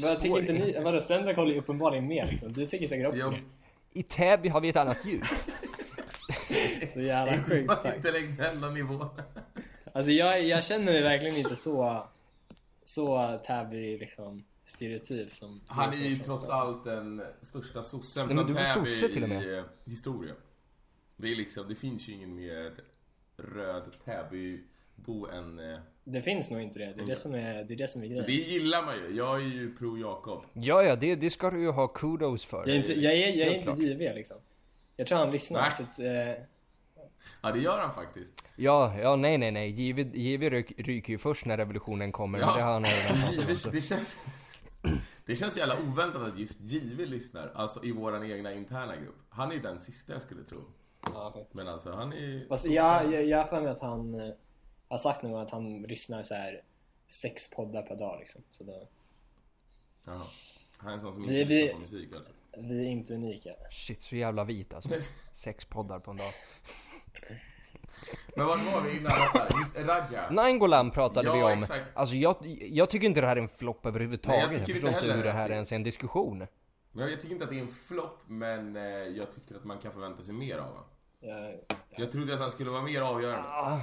Vad 0.08 0.20
tycker 0.20 0.40
inte 0.40 0.54
ni? 0.54 0.80
Vadå, 0.84 1.02
Sendrak 1.02 1.36
håller 1.36 1.52
ju 1.54 1.60
uppenbarligen 1.60 2.08
med 2.08 2.28
liksom. 2.30 2.54
Du 2.54 2.66
tycker 2.66 2.88
säkert 2.88 3.08
också 3.08 3.20
Jag- 3.20 3.34
det. 3.34 3.40
I 4.00 4.04
Täby 4.04 4.50
har 4.50 4.62
vi 4.62 4.70
ett 4.70 4.76
annat 4.76 5.06
ljud. 5.06 5.24
Så 6.94 7.00
jävla 7.00 7.34
Inte 7.36 7.50
sjukt 7.50 7.72
sagt. 7.72 7.96
intellektuella 7.96 8.70
nivån. 8.70 9.08
Alltså 9.94 10.12
jag, 10.12 10.44
jag 10.48 10.64
känner 10.64 10.86
mig 10.86 11.02
verkligen 11.02 11.36
inte 11.38 11.56
så, 11.56 12.08
så 12.84 13.38
Täby 13.48 13.98
liksom 13.98 14.44
stereotyp 14.66 15.36
som 15.36 15.62
Han 15.68 15.94
är 15.94 15.98
ju 15.98 16.16
trots 16.20 16.50
allt 16.50 16.84
den 16.84 17.22
största 17.42 17.84
sossen 17.84 18.28
men 18.28 18.38
från 18.38 18.56
Täby 18.56 18.90
i 18.90 19.58
eh, 19.58 19.64
historia. 19.86 20.34
Det 21.18 21.32
är 21.32 21.36
liksom, 21.36 21.66
det 21.70 21.76
finns 21.76 22.10
ju 22.10 22.14
ingen 22.14 22.36
mer 22.36 22.72
röd 23.56 23.84
Täbybo 24.06 25.28
än... 25.34 25.60
eh, 25.60 25.80
Det 26.04 26.22
finns 26.22 26.50
nog 26.52 26.62
inte 26.62 26.80
det. 26.80 26.94
Det 26.96 27.02
är 27.02 27.06
det 27.06 27.16
som 27.16 27.36
är, 27.36 27.64
det 27.64 27.74
är, 27.74 27.78
det 27.78 27.88
som 27.88 28.04
är 28.04 28.08
grejen. 28.08 28.26
Det 28.28 28.32
gillar 28.34 28.86
man 28.86 28.96
ju. 28.96 29.16
Jag 29.18 29.36
är 29.36 29.46
ju 29.46 29.76
pro 29.76 29.98
Jakob. 29.98 30.46
Ja, 30.54 30.84
ja, 30.84 30.96
det, 30.96 31.16
det 31.16 31.30
ska 31.30 31.50
du 31.50 31.62
ju 31.62 31.70
ha 31.72 31.88
kudos 31.88 32.46
för. 32.46 32.58
Jag 32.58 32.70
är 32.70 32.76
inte, 32.80 32.94
jag 32.94 33.14
är, 33.14 33.28
jag 33.28 33.48
är 33.48 33.70
inte. 33.70 33.84
JV 33.84 34.14
liksom. 34.16 34.38
Jag 34.96 35.08
tror 35.08 35.18
han 35.18 35.32
lyssnar. 35.32 35.62
Nej. 35.62 35.72
Så 35.78 35.84
att, 35.84 36.00
eh, 36.00 36.44
Ja, 37.42 37.52
det 37.52 37.60
gör 37.60 37.78
han 37.80 37.94
faktiskt. 37.94 38.44
Ja, 38.56 38.96
ja, 39.00 39.16
nej, 39.16 39.38
nej, 39.38 39.52
nej. 39.52 39.70
JW, 39.70 40.02
JW 40.14 40.50
ryk, 40.50 40.74
ryker 40.78 41.14
ju 41.14 41.18
först 41.18 41.46
när 41.46 41.58
revolutionen 41.58 42.12
kommer. 42.12 42.40
Ja. 42.40 42.56
Det 42.56 42.62
har 42.62 42.72
han. 42.74 42.84
JW, 43.34 43.48
det 43.72 43.82
känns... 43.82 44.18
Det 45.26 45.36
känns 45.36 45.54
så 45.54 45.60
jävla 45.60 45.80
oväntat 45.80 46.22
att 46.22 46.40
just 46.40 46.62
JW 46.62 47.06
lyssnar, 47.06 47.52
alltså 47.56 47.84
i 47.86 47.92
våran 47.92 48.32
egna 48.32 48.54
interna 48.54 48.96
grupp. 48.96 49.16
Han 49.30 49.52
är 49.52 49.58
den 49.60 49.80
sista 49.80 50.14
jag 50.14 50.22
skulle 50.22 50.44
tro. 50.44 50.58
Ja, 51.02 51.32
faktiskt. 51.36 51.54
Men 51.56 51.68
alltså 51.68 51.92
han 51.92 52.14
är... 52.14 52.48
Fast 52.50 52.66
jag, 52.66 53.14
jag, 53.14 53.26
jag 53.26 53.38
har 53.38 53.46
för 53.46 53.62
mig 53.62 53.72
att 53.72 53.80
han 53.80 54.20
eh, 54.20 54.34
har 54.88 54.98
sagt 54.98 55.22
någon 55.24 55.32
gång 55.32 55.42
att 55.42 55.50
han 55.50 55.82
lyssnar 55.82 56.24
så 56.24 56.34
här 56.36 56.62
sex 57.08 57.50
poddar 57.50 57.82
per 57.82 57.96
dag 57.96 58.20
liksom. 58.20 58.42
Så 58.50 58.64
då, 58.64 58.88
Jaha. 60.06 60.22
Han 60.78 60.90
är 60.90 60.94
en 60.94 61.02
sån 61.02 61.14
som 61.14 61.28
Vi- 61.28 61.42
inte 61.42 61.54
vi- 61.54 61.60
lyssnar 61.62 61.74
på 61.74 61.80
musik 61.80 62.14
alltså. 62.16 62.32
vi 62.58 62.80
är 62.86 62.90
inte 62.90 63.14
unika. 63.14 63.50
Shit, 63.72 64.02
så 64.02 64.16
jävla 64.16 64.44
vit 64.44 64.74
alltså. 64.74 64.90
Sex 65.34 65.66
poddar 65.66 66.00
på 66.00 66.12
en 66.12 66.18
dag. 66.18 66.32
Men 68.36 68.46
vart 68.48 68.66
var 68.74 68.82
vi 68.82 68.98
innan 68.98 69.20
detta? 69.20 69.48
Just 69.58 69.78
Raja. 69.78 70.30
Nainggolan 70.32 70.92
pratade 70.92 71.28
Ja, 71.28 71.34
vi 71.36 71.44
om. 71.44 71.60
exakt. 71.60 71.84
Alltså 71.94 72.16
jag, 72.16 72.36
jag 72.72 72.90
tycker 72.90 73.08
inte 73.08 73.22
det 73.22 73.28
här 73.28 73.36
är 73.36 73.42
en 73.42 73.50
flopp 73.50 73.86
överhuvudtaget. 73.86 74.38
Nej, 74.40 74.46
jag 74.52 74.60
jag, 74.60 74.66
tycker 74.66 74.82
förstår 74.82 75.04
inte 75.04 75.16
hur 75.16 75.24
det 75.24 75.30
att 75.30 75.36
här 75.36 75.48
det- 75.50 75.54
ens 75.56 75.72
är 75.72 75.76
en 75.76 75.84
diskussion. 75.84 76.48
Men 76.92 77.10
jag 77.10 77.22
tycker 77.22 77.34
inte 77.34 77.44
att 77.46 77.50
det 77.52 77.58
är 77.58 77.62
en 77.62 77.68
flopp, 77.68 78.20
men 78.28 78.76
eh, 78.76 78.84
jag 78.84 79.32
tycker 79.32 79.56
att 79.56 79.64
man 79.64 79.78
kan 79.78 79.92
förvänta 79.92 80.22
sig 80.22 80.36
mer 80.36 80.58
av 80.58 80.68
honom. 80.68 80.84
Jag, 81.20 81.52
För 81.96 82.02
Jag 82.02 82.12
trodde 82.12 82.34
att 82.34 82.40
han 82.40 82.52
skulle 82.52 82.70
vara 82.70 82.82
mer 82.82 83.02
avgörande. 83.02 83.50
Ah. 83.50 83.82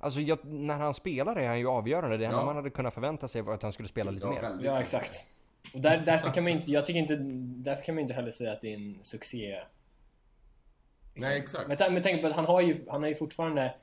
Alltså 0.00 0.20
jag, 0.20 0.44
när 0.44 0.76
han 0.78 0.94
spelar 0.94 1.36
är 1.36 1.48
han 1.48 1.58
ju 1.58 1.68
avgörande. 1.68 2.16
Det 2.16 2.24
enda 2.24 2.36
Ja. 2.38 2.44
man 2.44 2.56
hade 2.56 2.70
kunnat 2.70 2.94
förvänta 2.94 3.28
sig 3.28 3.42
var 3.42 3.54
att 3.54 3.62
han 3.62 3.72
skulle 3.72 3.88
spela 3.88 4.10
lite 4.10 4.26
Ja, 4.26 4.32
mer. 4.32 4.40
väldigt. 4.40 4.66
ja 4.66 4.80
exakt. 4.80 5.24
Och 5.74 5.80
där, 5.80 6.02
därför 6.06 6.30
kan 6.30 6.42
man 6.44 6.52
inte, 6.52 6.70
jag 6.72 6.86
tycker 6.86 7.00
inte, 7.00 7.16
därför 7.70 7.82
kan 7.82 7.94
man 7.94 8.02
inte 8.02 8.14
heller 8.14 8.30
säga 8.30 8.52
att 8.52 8.60
det 8.60 8.68
är 8.72 8.74
en 8.76 8.98
succé. 9.02 9.60
Nej, 11.14 11.38
exakt. 11.38 11.68
Men, 11.68 11.94
men 11.94 12.02
tänk 12.02 12.20
på 12.22 12.26
att 12.28 12.36
han 12.36 12.44
har 12.44 12.60
ju, 12.60 12.84
han 12.88 13.02
har 13.02 13.08
ju 13.08 13.14
fortfarande 13.14 13.74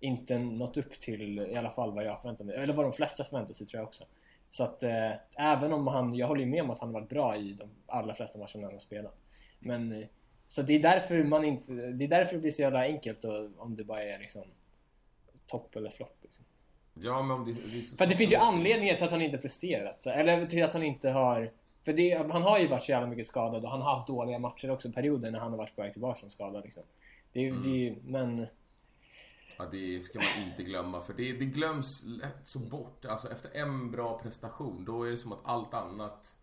inte 0.00 0.38
nått 0.38 0.76
upp 0.76 1.00
till 1.00 1.38
i 1.38 1.56
alla 1.56 1.70
fall 1.70 1.92
vad 1.94 2.04
jag 2.04 2.20
förväntar 2.20 2.44
mig. 2.44 2.56
Eller 2.56 2.74
vad 2.74 2.84
de 2.84 2.92
flesta 2.92 3.24
förväntar 3.24 3.54
sig 3.54 3.66
tror 3.66 3.80
jag 3.80 3.88
också. 3.88 4.04
Så 4.50 4.64
att 4.64 4.82
eh, 4.82 5.12
även 5.36 5.72
om 5.72 5.86
han, 5.86 6.14
jag 6.14 6.26
håller 6.26 6.40
ju 6.40 6.50
med 6.50 6.62
om 6.62 6.70
att 6.70 6.78
han 6.78 6.88
har 6.88 7.00
varit 7.00 7.08
bra 7.08 7.36
i 7.36 7.52
de 7.52 7.68
allra 7.86 8.14
flesta 8.14 8.38
matcherna 8.38 8.66
han 8.66 8.72
har 8.72 8.78
spelat. 8.78 9.16
Men 9.58 9.92
eh, 9.92 10.06
så 10.46 10.62
det 10.62 10.74
är 10.74 10.80
därför 10.80 11.24
man 11.24 11.44
inte, 11.44 11.72
det 11.72 12.04
är 12.04 12.08
därför 12.08 12.34
det 12.34 12.40
blir 12.40 12.50
så 12.50 12.62
jävla 12.62 12.82
enkelt 12.82 13.24
och, 13.24 13.50
om 13.56 13.76
det 13.76 13.84
bara 13.84 14.02
är 14.02 14.18
liksom 14.18 14.44
topp 15.46 15.76
eller 15.76 15.90
flopp 15.90 16.18
liksom. 16.22 16.44
Ja, 16.94 17.22
men 17.22 17.36
om 17.36 17.44
det, 17.44 17.52
det 17.72 17.78
är 17.78 17.82
så 17.82 17.96
För 17.96 18.06
det 18.06 18.16
finns 18.16 18.32
ju 18.32 18.36
anledningar 18.36 18.94
till 18.94 19.04
att 19.04 19.10
han 19.10 19.22
inte 19.22 19.38
presterat. 19.38 20.02
Så, 20.02 20.10
eller 20.10 20.46
till 20.46 20.64
att 20.64 20.72
han 20.72 20.82
inte 20.82 21.10
har... 21.10 21.52
För 21.84 21.92
det, 21.92 22.14
han 22.30 22.42
har 22.42 22.58
ju 22.58 22.68
varit 22.68 22.82
så 22.82 22.90
jävla 22.90 23.06
mycket 23.06 23.26
skadad 23.26 23.64
och 23.64 23.70
han 23.70 23.80
har 23.80 23.94
haft 23.94 24.06
dåliga 24.06 24.38
matcher 24.38 24.70
också 24.70 24.92
perioder 24.92 25.30
när 25.30 25.38
han 25.38 25.50
har 25.50 25.58
varit 25.58 25.76
på 25.76 25.82
väg 25.82 25.92
tillbaka 25.92 26.20
som 26.20 26.30
skadad. 26.30 26.64
Liksom. 26.64 26.82
Det 27.32 27.40
ju, 27.40 27.50
det 27.50 27.96
men... 28.04 28.46
Ja, 29.56 29.64
det 29.70 30.00
ska 30.00 30.18
man 30.18 30.48
inte 30.48 30.62
glömma, 30.62 31.00
för 31.00 31.14
det, 31.14 31.32
det 31.32 31.44
glöms 31.44 32.04
lätt 32.06 32.40
så 32.48 32.58
bort. 32.58 33.04
Alltså 33.04 33.30
efter 33.32 33.56
en 33.56 33.90
bra 33.90 34.18
prestation, 34.18 34.84
då 34.84 35.02
är 35.02 35.10
det 35.10 35.16
som 35.16 35.32
att 35.32 35.40
allt 35.44 35.74
annat, 35.74 36.36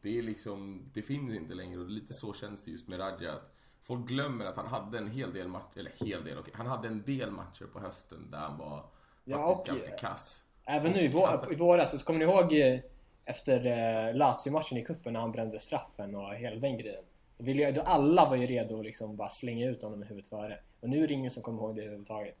det 0.00 0.18
är 0.18 0.22
liksom, 0.22 0.90
det 0.94 1.02
finns 1.02 1.34
inte 1.34 1.54
längre. 1.54 1.80
Och 1.80 1.90
lite 1.90 2.12
så 2.12 2.32
känns 2.32 2.62
det 2.62 2.70
just 2.70 2.88
med 2.88 3.00
Raja. 3.00 3.32
Att 3.32 3.54
folk 3.82 4.08
glömmer 4.08 4.44
att 4.44 4.56
han 4.56 4.66
hade 4.66 4.98
en 4.98 5.10
hel 5.10 5.32
del 5.32 5.48
matcher, 5.48 5.78
eller 5.78 5.92
hel 5.94 6.24
del, 6.24 6.38
okej. 6.38 6.54
Han 6.56 6.66
hade 6.66 6.88
en 6.88 7.02
del 7.02 7.30
matcher 7.30 7.64
på 7.72 7.80
hösten 7.80 8.30
där 8.30 8.38
han 8.38 8.58
var 8.58 8.84
Ja, 9.24 9.54
faktiskt 9.54 9.86
ganska 9.86 10.08
kass. 10.08 10.44
Även 10.64 10.92
nu 10.92 11.04
i, 11.04 11.08
vår, 11.08 11.52
i 11.52 11.56
våras, 11.56 11.90
så 11.90 12.04
kommer 12.04 12.18
ni 12.18 12.24
ihåg 12.24 12.52
eh, 12.52 12.80
efter 13.24 13.66
eh, 13.66 14.14
Lazio-matchen 14.14 14.78
i 14.78 14.84
cupen 14.84 15.12
när 15.12 15.20
han 15.20 15.32
brände 15.32 15.60
straffen 15.60 16.14
och 16.14 16.34
hela 16.34 16.56
den 16.56 16.78
grejen? 16.78 17.04
Då 17.38 17.44
ville 17.44 17.62
jag, 17.62 17.74
då 17.74 17.80
alla 17.80 18.28
var 18.28 18.36
ju 18.36 18.46
redo 18.46 18.78
att 18.78 18.84
liksom 18.84 19.16
bara 19.16 19.30
slänga 19.30 19.68
ut 19.68 19.82
honom 19.82 20.02
i 20.02 20.06
huvudet 20.06 20.30
före. 20.30 20.58
Och 20.80 20.88
nu 20.88 21.04
är 21.04 21.08
det 21.08 21.14
ingen 21.14 21.30
som 21.30 21.42
kommer 21.42 21.62
ihåg 21.62 21.76
det 21.76 21.82
överhuvudtaget. 21.82 22.36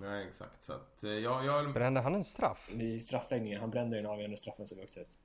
Nej, 0.00 0.26
exakt. 0.26 0.62
Så 0.62 0.72
att, 0.72 1.04
eh, 1.04 1.10
jag, 1.10 1.44
jag, 1.44 1.72
Brände 1.72 2.00
han 2.00 2.14
en 2.14 2.24
straff? 2.24 2.70
I 2.70 3.00
straffläggningen, 3.00 3.60
han 3.60 3.70
brände 3.70 3.96
den 3.96 4.06
avgörande 4.06 4.36
straffen 4.36 4.66
så 4.66 4.74
vi 4.74 4.82
åkte 4.82 5.00
ut. 5.00 5.18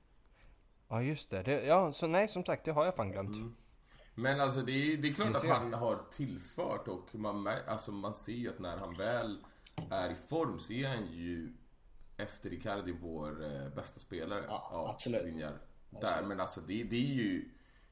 Ja 0.88 1.02
just 1.02 1.30
det. 1.30 1.42
det. 1.42 1.64
Ja, 1.64 1.92
så 1.92 2.06
nej 2.06 2.28
som 2.28 2.44
sagt 2.44 2.64
det 2.64 2.72
har 2.72 2.84
jag 2.84 2.96
fan 2.96 3.12
glömt. 3.12 3.36
Mm. 3.36 3.56
Men 4.14 4.40
alltså 4.40 4.60
det 4.60 4.72
är, 4.72 4.96
det 4.96 5.08
är 5.08 5.14
klart 5.14 5.36
att 5.36 5.48
han 5.48 5.74
har 5.74 5.98
tillfört 6.10 6.88
och 6.88 7.14
man, 7.14 7.48
alltså, 7.66 7.92
man 7.92 8.14
ser 8.14 8.32
ju 8.32 8.48
att 8.48 8.58
när 8.58 8.76
han 8.76 8.94
väl 8.94 9.38
är 9.90 10.10
i 10.10 10.14
form 10.14 10.58
så 10.58 10.72
är 10.72 10.88
han 10.88 11.06
ju 11.06 11.52
efter 12.16 12.52
Icardi 12.52 12.92
vår 12.92 13.44
eh, 13.44 13.68
bästa 13.68 14.00
spelare. 14.00 14.44
Ja, 14.48 14.94
absolut. 14.94 15.20
Skriniar. 15.20 15.58
Där, 15.90 16.22
men 16.22 16.40
alltså 16.40 16.60
det, 16.60 16.84
det 16.84 16.96
är 16.96 17.14
ju, 17.14 17.50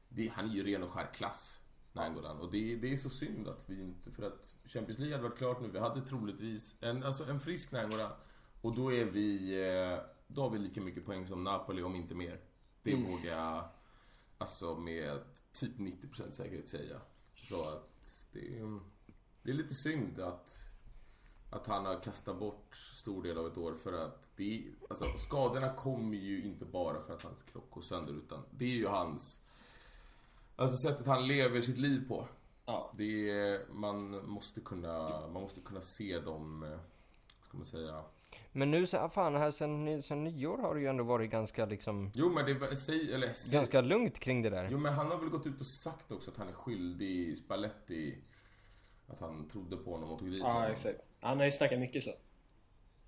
det, 0.09 0.27
han 0.27 0.49
är 0.49 0.53
ju 0.53 0.63
ren 0.63 0.83
och 0.83 0.91
skär 0.91 1.13
klass. 1.13 1.59
Nainggolan. 1.93 2.39
Och 2.39 2.51
det, 2.51 2.75
det 2.75 2.93
är 2.93 2.97
så 2.97 3.09
synd 3.09 3.47
att 3.47 3.63
vi 3.69 3.81
inte, 3.81 4.11
för 4.11 4.23
att 4.23 4.53
Champions 4.65 4.99
League 4.99 5.15
hade 5.15 5.27
varit 5.29 5.37
klart 5.37 5.61
nu. 5.61 5.67
Vi 5.69 5.79
hade 5.79 6.01
troligtvis 6.01 6.75
en, 6.81 7.03
alltså 7.03 7.23
en 7.29 7.39
frisk 7.39 7.71
Nainggolan. 7.71 8.11
Och 8.61 8.75
då 8.75 8.93
är 8.93 9.05
vi, 9.05 9.61
eh, 9.69 9.99
då 10.27 10.41
har 10.41 10.49
vi 10.49 10.59
lika 10.59 10.81
mycket 10.81 11.05
poäng 11.05 11.25
som 11.25 11.43
Napoli 11.43 11.81
om 11.81 11.95
inte 11.95 12.15
mer. 12.15 12.41
Det 12.81 12.93
Mm. 12.93 13.11
vågar 13.11 13.37
jag 13.37 13.69
Alltså 14.37 14.75
med 14.75 15.19
typ 15.51 15.77
90% 15.79 16.31
säkerhet 16.31 16.67
säga. 16.67 17.01
Så 17.35 17.63
att 17.69 18.27
det 18.31 18.57
är, 18.59 18.79
det 19.43 19.49
är 19.51 19.55
lite 19.55 19.73
synd 19.73 20.19
att, 20.19 20.57
att 21.49 21.67
han 21.67 21.85
har 21.85 21.99
kastat 21.99 22.39
bort 22.39 22.75
stor 22.75 23.23
del 23.23 23.37
av 23.37 23.47
ett 23.47 23.57
år 23.57 23.73
för 23.73 23.93
att 23.93 24.29
det 24.35 24.65
alltså 24.89 25.05
skadorna 25.17 25.73
kommer 25.73 26.17
ju 26.17 26.43
inte 26.43 26.65
bara 26.65 27.01
för 27.01 27.13
att 27.13 27.21
hans 27.21 27.41
kropp 27.41 27.71
går 27.71 27.81
sönder 27.81 28.13
utan 28.13 28.43
det 28.51 28.65
är 28.65 28.69
ju 28.69 28.87
hans 28.87 29.42
Alltså 30.55 30.77
sättet 30.77 31.07
han 31.07 31.27
lever 31.27 31.61
sitt 31.61 31.77
liv 31.77 32.07
på. 32.07 32.27
Ja. 32.65 32.91
Det 32.97 33.29
är, 33.29 33.73
man 33.73 34.27
måste 34.29 34.61
kunna, 34.61 35.09
man 35.27 35.41
måste 35.41 35.61
kunna 35.61 35.81
se 35.81 36.19
dem, 36.19 36.63
eh, 36.63 36.79
ska 37.47 37.57
man 37.57 37.65
säga? 37.65 38.03
Men 38.51 38.71
nu 38.71 38.87
så, 38.87 39.09
fan 39.09 39.35
här 39.35 39.51
sen, 39.51 40.03
sen 40.03 40.23
nyår 40.23 40.57
har 40.57 40.75
det 40.75 40.81
ju 40.81 40.87
ändå 40.87 41.03
varit 41.03 41.31
ganska 41.31 41.65
liksom 41.65 42.11
Jo 42.13 42.29
men 42.29 42.45
det 42.45 42.75
säg, 42.75 43.13
eller 43.13 43.33
säg, 43.33 43.59
Ganska 43.59 43.81
lugnt 43.81 44.19
kring 44.19 44.41
det 44.41 44.49
där. 44.49 44.67
Jo 44.71 44.77
men 44.77 44.93
han 44.93 45.11
har 45.11 45.17
väl 45.17 45.29
gått 45.29 45.47
ut 45.47 45.59
och 45.59 45.65
sagt 45.65 46.11
också 46.11 46.31
att 46.31 46.37
han 46.37 46.47
är 46.47 46.53
skyldig 46.53 47.37
Spalletti 47.37 48.17
Att 49.07 49.19
han 49.19 49.47
trodde 49.47 49.77
på 49.77 49.91
honom 49.91 50.11
och 50.11 50.19
tog 50.19 50.31
dit 50.31 50.39
Ja, 50.39 50.51
honom. 50.51 50.71
exakt. 50.71 50.99
Han 51.19 51.37
har 51.37 51.45
ju 51.45 51.51
snackat 51.51 51.79
mycket 51.79 52.03
så. 52.03 52.11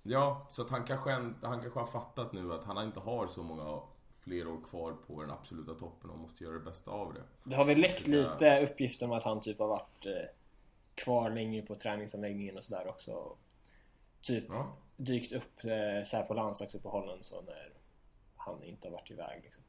Ja, 0.02 0.46
så 0.50 0.62
att 0.62 0.70
han 0.70 0.84
kanske, 0.84 1.10
han 1.42 1.60
kanske 1.60 1.78
har 1.78 1.86
fattat 1.86 2.32
nu 2.32 2.52
att 2.52 2.64
han 2.64 2.84
inte 2.86 3.00
har 3.00 3.26
så 3.26 3.42
många 3.42 3.80
fler 4.26 4.48
år 4.48 4.60
kvar 4.64 4.92
på 5.06 5.22
den 5.22 5.30
absoluta 5.30 5.74
toppen 5.74 6.10
och 6.10 6.18
måste 6.18 6.44
göra 6.44 6.54
det 6.54 6.60
bästa 6.64 6.90
av 6.90 7.14
det. 7.14 7.22
Det 7.44 7.56
har 7.56 7.64
väl 7.64 7.78
läckt 7.78 8.06
lite 8.06 8.60
uppgifter 8.60 9.06
om 9.06 9.12
att 9.12 9.22
han 9.22 9.40
typ 9.40 9.58
har 9.58 9.68
varit 9.68 10.06
eh, 10.06 10.12
kvar 10.94 11.30
länge 11.30 11.62
på 11.62 11.74
träningsanläggningen 11.74 12.56
och 12.56 12.64
sådär 12.64 12.88
också. 12.88 13.36
Typ 14.22 14.44
Ja. 14.48 14.76
dykt 14.96 15.32
upp 15.32 15.64
eh, 15.64 16.04
så 16.04 16.16
här 16.16 16.22
på 16.22 16.34
landslagsuppehållen 16.34 17.18
så 17.22 17.42
när 17.42 17.70
han 18.36 18.62
inte 18.62 18.88
har 18.88 18.92
varit 18.92 19.10
iväg 19.10 19.40
liksom. 19.42 19.62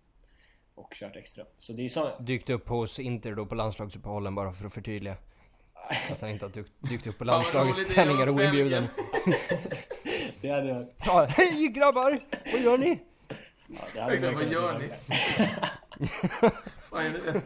Och 0.76 0.94
kört 0.94 1.16
extra. 1.16 1.46
Så 1.60 1.74
det 1.74 1.86
är 1.86 1.90
så... 1.90 2.20
Dykt 2.20 2.50
upp 2.50 2.68
hos 2.70 3.00
Inter 3.00 3.36
då 3.36 3.46
på 3.46 3.56
landslagsuppehållen 3.56 4.36
bara 4.36 4.54
för 4.54 4.68
att 4.68 4.74
förtydliga. 4.74 5.16
Att 6.12 6.22
han 6.22 6.30
inte 6.30 6.46
har 6.46 6.52
dykt, 6.52 6.72
dykt 6.90 7.08
upp 7.08 7.18
på 7.18 7.24
landslagets 7.24 7.86
träningar 7.96 8.30
oinbjuden. 8.30 8.84
Det 10.42 10.50
hade 10.50 10.68
jag... 10.68 10.88
Ja, 11.06 11.26
hej 11.30 11.68
grabbar! 11.68 12.20
Vad 12.52 12.62
gör 12.62 12.78
ni? 12.78 13.00
Ja, 13.68 14.12
Exakt, 14.14 14.24
jag 14.24 14.34
vad 14.34 14.52
gör 14.52 14.80
ni? 14.80 14.90
Fan 16.82 17.06
är 17.06 17.12
det? 17.12 17.42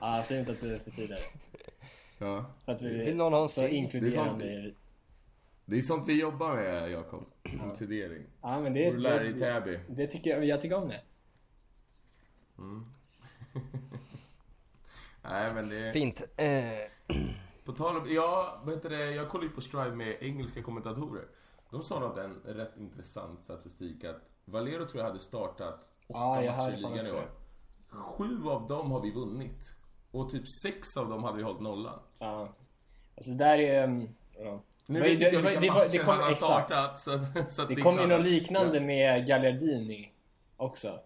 Ja, 0.00 0.24
fint 0.28 0.48
att 0.48 0.60
du 0.60 0.78
förtydligar. 0.78 1.20
Ja. 2.18 2.44
För 2.64 2.72
att 2.72 2.82
vi 2.82 2.88
Vill 3.04 3.16
någon 3.16 3.32
ha 3.32 3.42
en 3.42 3.48
så 3.48 3.66
inkluderande. 3.66 4.44
Det 4.44 4.50
är 4.52 4.66
i- 4.66 4.74
Det 5.64 5.78
är 5.78 5.82
sånt 5.82 6.08
vi 6.08 6.20
jobbar 6.20 6.54
med 6.54 6.90
Jakob. 6.90 7.24
Inkludering. 7.44 8.22
Ja, 8.42 8.60
men 8.60 8.74
det, 8.74 8.84
Borde 8.90 8.98
lära 9.02 9.22
dig 9.22 9.32
det, 9.32 9.38
Täby. 9.38 9.80
det 9.88 10.06
tycker 10.06 10.30
jag, 10.30 10.44
jag 10.44 10.60
tycker 10.60 10.76
om 10.76 10.88
det. 10.88 11.00
Nej 15.22 15.54
men 15.54 15.68
det... 15.68 15.92
Fint. 15.92 16.22
Eh, 16.36 17.16
På 17.64 17.72
tal 17.72 17.96
om, 17.96 18.06
ja, 18.14 18.60
vad 18.64 18.74
heter 18.74 18.90
det, 18.90 19.10
jag 19.10 19.28
kollade 19.28 19.46
ju 19.46 19.52
på 19.54 19.60
Strive 19.60 19.96
med 19.96 20.16
engelska 20.20 20.62
kommentatorer. 20.62 21.24
De 21.70 21.82
sa 21.82 21.98
något 22.00 22.18
en 22.18 22.34
rätt 22.44 22.76
intressant 22.76 23.42
statistik 23.42 24.04
att 24.04 24.30
Valero 24.44 24.84
tror 24.84 25.02
jag 25.02 25.08
hade 25.08 25.20
startat 25.20 25.74
åtta 26.06 26.18
Ja, 26.18 26.42
jag 26.44 26.56
matcher 26.56 26.72
i 26.72 26.76
ligan 26.76 27.06
i 27.06 27.10
år. 27.10 27.30
Sju 27.88 28.48
av 28.48 28.66
dem 28.66 28.90
har 28.90 29.00
vi 29.00 29.10
vunnit. 29.10 29.74
Och 30.10 30.30
typ 30.30 30.42
sex 30.62 30.96
av 30.96 31.08
dem 31.08 31.24
hade 31.24 31.36
vi 31.36 31.42
hållit 31.42 31.60
nollan. 31.60 31.98
Ja. 32.18 32.48
Alltså 33.16 33.30
det 33.30 33.36
där 33.38 33.58
är... 33.58 33.84
um, 33.84 34.08
Ja. 34.40 34.60
Nu 34.88 35.00
Det 35.00 35.08
vet 35.08 35.20
det- 35.20 35.24
inte 35.24 35.24
jag 35.36 35.44
det 35.44 35.48
vilka 35.48 35.60
det 35.60 35.66
matcher 35.78 35.88
det 35.92 35.98
kom- 35.98 36.06
han 36.08 36.20
har 36.22 36.30
exakt. 36.30 36.70
startat. 36.70 36.98
Så 36.98 37.10
så 37.48 37.64
Det 37.64 37.74
är 37.74 37.82
kom 37.82 37.98
ju 37.98 38.06
något 38.06 38.24
liknande 38.24 38.80
med 38.80 39.26
Gagliardini 39.26 40.12
också. 40.56 41.00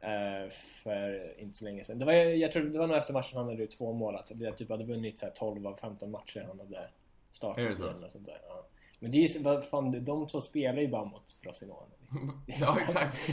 Eh, 0.00 0.50
för 0.82 1.34
inte 1.40 1.56
så 1.58 1.64
länge 1.64 1.84
sedan. 1.84 1.98
Det 1.98 2.04
var, 2.04 2.12
jag 2.12 2.52
tror 2.52 2.62
det 2.64 2.78
var 2.78 2.86
nog 2.86 2.96
efter 2.96 3.12
matchen 3.12 3.38
han 3.38 3.46
hade 3.48 3.66
två 3.66 3.92
mål. 3.92 4.16
Att 4.16 4.30
jag 4.40 4.56
typ 4.56 4.70
hade 4.70 4.84
vunnit 4.84 5.18
så 5.18 5.26
här 5.26 5.32
12 5.32 5.66
av 5.66 5.76
15 5.76 6.10
matcher 6.10 6.44
han 6.48 6.58
hade 6.58 6.88
startat 7.30 7.58
Är 7.58 7.68
det 7.68 7.74
så? 7.76 7.88
eller 7.88 8.08
sånt 8.08 8.26
där. 8.26 8.40
Ja. 8.48 8.66
Men 9.00 9.10
det 9.10 9.16
är 9.16 9.28
ju, 9.28 9.42
vad 9.42 9.64
fan, 9.64 10.04
de 10.04 10.26
två 10.26 10.40
spelar 10.40 10.82
ju 10.82 10.88
bara 10.88 11.04
mot 11.04 11.30
Frosinone. 11.30 11.94
Ja, 12.46 12.80
exakt. 12.80 13.18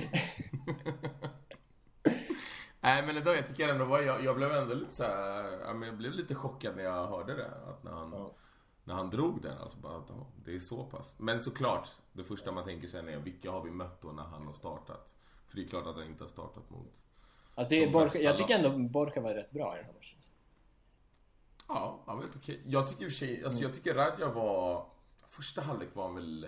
Nej 2.81 3.05
men 3.05 3.17
ändå, 3.17 3.35
jag 3.35 3.47
tycker 3.47 3.67
ändå 3.69 3.85
var, 3.85 4.01
jag, 4.01 4.23
jag 4.23 4.35
blev 4.35 4.51
ändå 4.51 4.73
lite 4.73 4.95
så 4.95 5.03
här, 5.03 5.73
men 5.73 5.89
jag 5.89 5.97
blev 5.97 6.11
lite 6.11 6.35
chockad 6.35 6.75
när 6.75 6.83
jag 6.83 7.07
hörde 7.07 7.35
det. 7.35 7.51
Att 7.69 7.83
när 7.83 7.91
han, 7.91 8.11
Ja. 8.11 8.31
när 8.83 8.93
han 8.93 9.09
drog 9.09 9.41
den, 9.41 9.57
alltså 9.57 9.77
bara 9.77 10.03
det 10.45 10.55
är 10.55 10.59
så 10.59 10.83
pass. 10.83 11.15
Men 11.17 11.41
såklart, 11.41 11.89
det 12.13 12.23
första 12.23 12.51
man 12.51 12.63
tänker 12.65 12.87
sen 12.87 13.07
är 13.07 13.17
vilka 13.17 13.51
har 13.51 13.61
vi 13.61 13.71
mött 13.71 14.01
då 14.01 14.07
när 14.07 14.23
han 14.23 14.45
har 14.45 14.53
startat? 14.53 15.15
För 15.47 15.55
det 15.57 15.63
är 15.63 15.67
klart 15.67 15.87
att 15.87 15.95
han 15.95 16.05
inte 16.05 16.23
har 16.23 16.29
startat 16.29 16.69
mot. 16.69 16.93
Alltså 17.55 17.69
det 17.69 17.83
är 17.83 17.91
De 17.91 18.23
jag 18.23 18.37
tycker 18.37 18.55
ändå 18.59 18.89
Borka 18.89 19.21
var 19.21 19.33
rätt 19.33 19.51
bra 19.51 19.73
i 19.73 19.77
den 19.77 19.85
här 19.85 19.93
matchen. 19.93 20.19
Ja, 21.67 21.99
han 22.05 22.15
var 22.15 22.23
helt 22.23 22.35
okej. 22.35 22.61
Jag 22.65 22.87
tycker 22.87 23.03
i 23.03 23.07
och 23.07 23.11
för 23.11 23.17
sig, 23.17 23.43
alltså 23.43 23.63
jag 23.63 23.73
tycker 23.73 23.93
Radja 23.93 24.29
var... 24.29 24.85
Första 25.37 25.61
halvlek 25.61 25.89
var 25.93 26.03
han 26.03 26.15
väl 26.15 26.47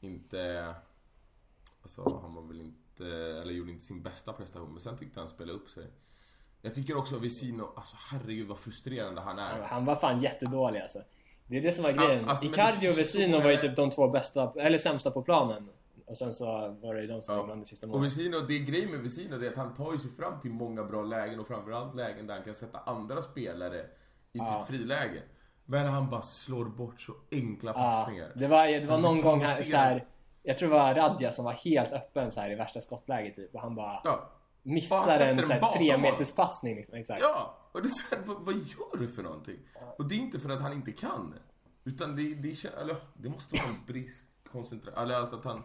inte... 0.00 0.74
Alltså 1.82 2.20
han 2.22 2.34
var 2.34 2.42
väl 2.42 2.60
inte, 2.60 3.06
eller 3.16 3.52
gjorde 3.52 3.70
inte 3.72 3.84
sin 3.84 4.02
bästa 4.02 4.32
prestation, 4.32 4.70
men 4.72 4.80
sen 4.80 4.98
tyckte 4.98 5.20
han 5.20 5.28
spelade 5.28 5.58
upp 5.58 5.70
sig. 5.70 5.86
Jag 6.62 6.74
tycker 6.74 6.96
också 6.96 7.18
Vesino, 7.18 7.72
alltså 7.76 7.96
herregud 8.10 8.48
vad 8.48 8.58
frustrerande 8.58 9.20
han 9.20 9.38
är. 9.38 9.60
Han 9.62 9.84
var 9.84 9.96
fan 9.96 10.22
jättedålig 10.22 10.80
alltså. 10.80 11.02
Det 11.46 11.56
är 11.56 11.62
det 11.62 11.72
som 11.72 11.82
var 11.84 11.92
grejen. 11.92 12.28
alltså, 12.28 12.44
men 12.44 12.52
det 12.52 12.58
Icardi 12.62 12.88
och 12.88 12.98
Vesino 12.98 13.40
var 13.40 13.50
ju 13.50 13.56
typ 13.56 13.76
de 13.76 13.90
två 13.90 14.08
bästa, 14.08 14.52
eller 14.56 14.78
sämsta 14.78 15.10
på 15.10 15.22
planen. 15.22 15.68
Och 16.06 16.18
sen 16.18 16.34
så 16.34 16.44
var 16.82 16.94
det 16.94 17.00
ju 17.00 17.06
de 17.06 17.22
som 17.22 17.34
Ja. 17.34 17.40
gjorde 17.40 17.54
det 17.60 17.64
sista 17.64 17.86
Och 17.86 17.90
målet. 17.92 18.04
Vesino, 18.12 18.38
det 18.40 18.58
grejen 18.58 18.90
med 18.90 19.00
Vesino, 19.00 19.44
är 19.44 19.50
att 19.50 19.56
han 19.56 19.74
tar 19.74 19.92
ju 19.92 19.98
sig 19.98 20.10
fram 20.10 20.40
till 20.40 20.50
många 20.50 20.84
bra 20.84 21.02
lägen 21.02 21.40
och 21.40 21.46
framförallt 21.46 21.94
lägen 21.94 22.26
där 22.26 22.34
han 22.34 22.44
kan 22.44 22.54
sätta 22.54 22.78
andra 22.78 23.22
spelare 23.22 23.80
i 24.32 24.38
typ 24.38 24.48
Ja. 24.48 24.64
friläge. 24.68 25.22
Men 25.64 25.86
han 25.86 26.10
bara 26.10 26.22
slår 26.22 26.64
bort 26.64 27.00
så 27.00 27.12
enkla 27.32 27.70
Ja, 27.70 27.74
passningar. 27.82 28.32
det 28.36 28.46
var, 28.46 28.66
det 28.66 28.72
var 28.72 28.76
Alltså, 28.80 28.96
det 28.96 29.02
någon 29.02 29.22
gång 29.22 29.40
här, 29.40 29.64
så 29.64 29.76
här, 29.76 30.06
Jag 30.42 30.58
tror 30.58 30.68
det 30.70 30.74
var 30.76 30.94
Radja 30.94 31.32
som 31.32 31.44
var 31.44 31.52
helt 31.52 31.92
öppen 31.92 32.30
så 32.30 32.40
här 32.40 32.50
i 32.50 32.54
värsta 32.54 32.80
skottläget 32.80 33.34
typ. 33.34 33.54
Och 33.54 33.60
han 33.60 33.74
bara 33.74 34.00
Ja. 34.04 34.30
Missar 34.62 35.20
en 35.20 35.38
så 35.38 35.52
här, 35.52 35.60
bakom 35.60 35.78
tre 35.78 35.92
honom. 35.92 36.10
meters 36.10 36.32
passning 36.32 36.76
liksom. 36.76 36.94
Exakt. 36.94 37.20
Ja! 37.22 37.54
Och 37.72 37.82
det 37.82 37.88
är 37.88 37.90
så 37.90 38.16
här, 38.16 38.22
vad, 38.26 38.36
vad 38.40 38.54
gör 38.54 38.96
du 38.98 39.08
för 39.08 39.22
någonting? 39.22 39.58
Och 39.98 40.08
det 40.08 40.14
är 40.14 40.18
inte 40.18 40.38
för 40.40 40.50
att 40.50 40.60
han 40.60 40.72
inte 40.72 40.92
kan. 40.92 41.34
Utan 41.84 42.16
det, 42.16 42.34
det, 42.34 42.64
eller, 42.80 42.96
det 43.14 43.28
måste 43.28 43.56
vara 43.56 43.68
en 43.68 43.84
brist 43.86 44.24
koncentration. 44.52 45.02
Eller 45.02 45.14
alltså 45.14 45.36
att 45.36 45.44
han, 45.44 45.62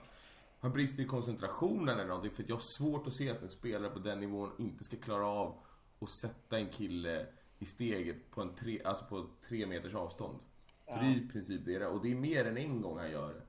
han 0.60 0.72
brister 0.74 1.04
i 1.04 1.06
koncentrationen 1.06 1.90
eller 1.96 2.06
någonting. 2.08 2.32
För 2.32 2.46
jag 2.48 2.56
har 2.56 2.62
svårt 2.80 3.08
att 3.08 3.14
se 3.14 3.30
att 3.32 3.42
en 3.42 3.50
spelare 3.50 3.90
på 3.92 4.00
den 4.00 4.20
nivån 4.20 4.52
inte 4.58 4.84
ska 4.84 4.98
klara 4.98 5.26
av 5.28 5.56
att 6.02 6.10
sätta 6.10 6.58
en 6.60 6.70
kille 6.70 7.26
i 7.60 7.66
steget 7.66 8.32
på 8.32 8.42
en 8.42 8.56
tre, 8.56 8.82
alltså 8.86 9.06
på 9.06 9.26
tre 9.48 9.66
meters 9.66 9.96
avstånd. 9.96 10.40
För 10.86 11.00
det 11.00 11.06
är 11.06 11.16
i 11.18 11.28
princip 11.32 11.62
det 11.66 11.76
är. 11.76 11.88
Och 11.88 12.02
det 12.04 12.12
är 12.12 12.16
mer 12.16 12.46
än 12.46 12.58
en 12.58 12.82
gång 12.82 12.98
han 12.98 13.12
gör 13.12 13.34
det. 13.34 13.42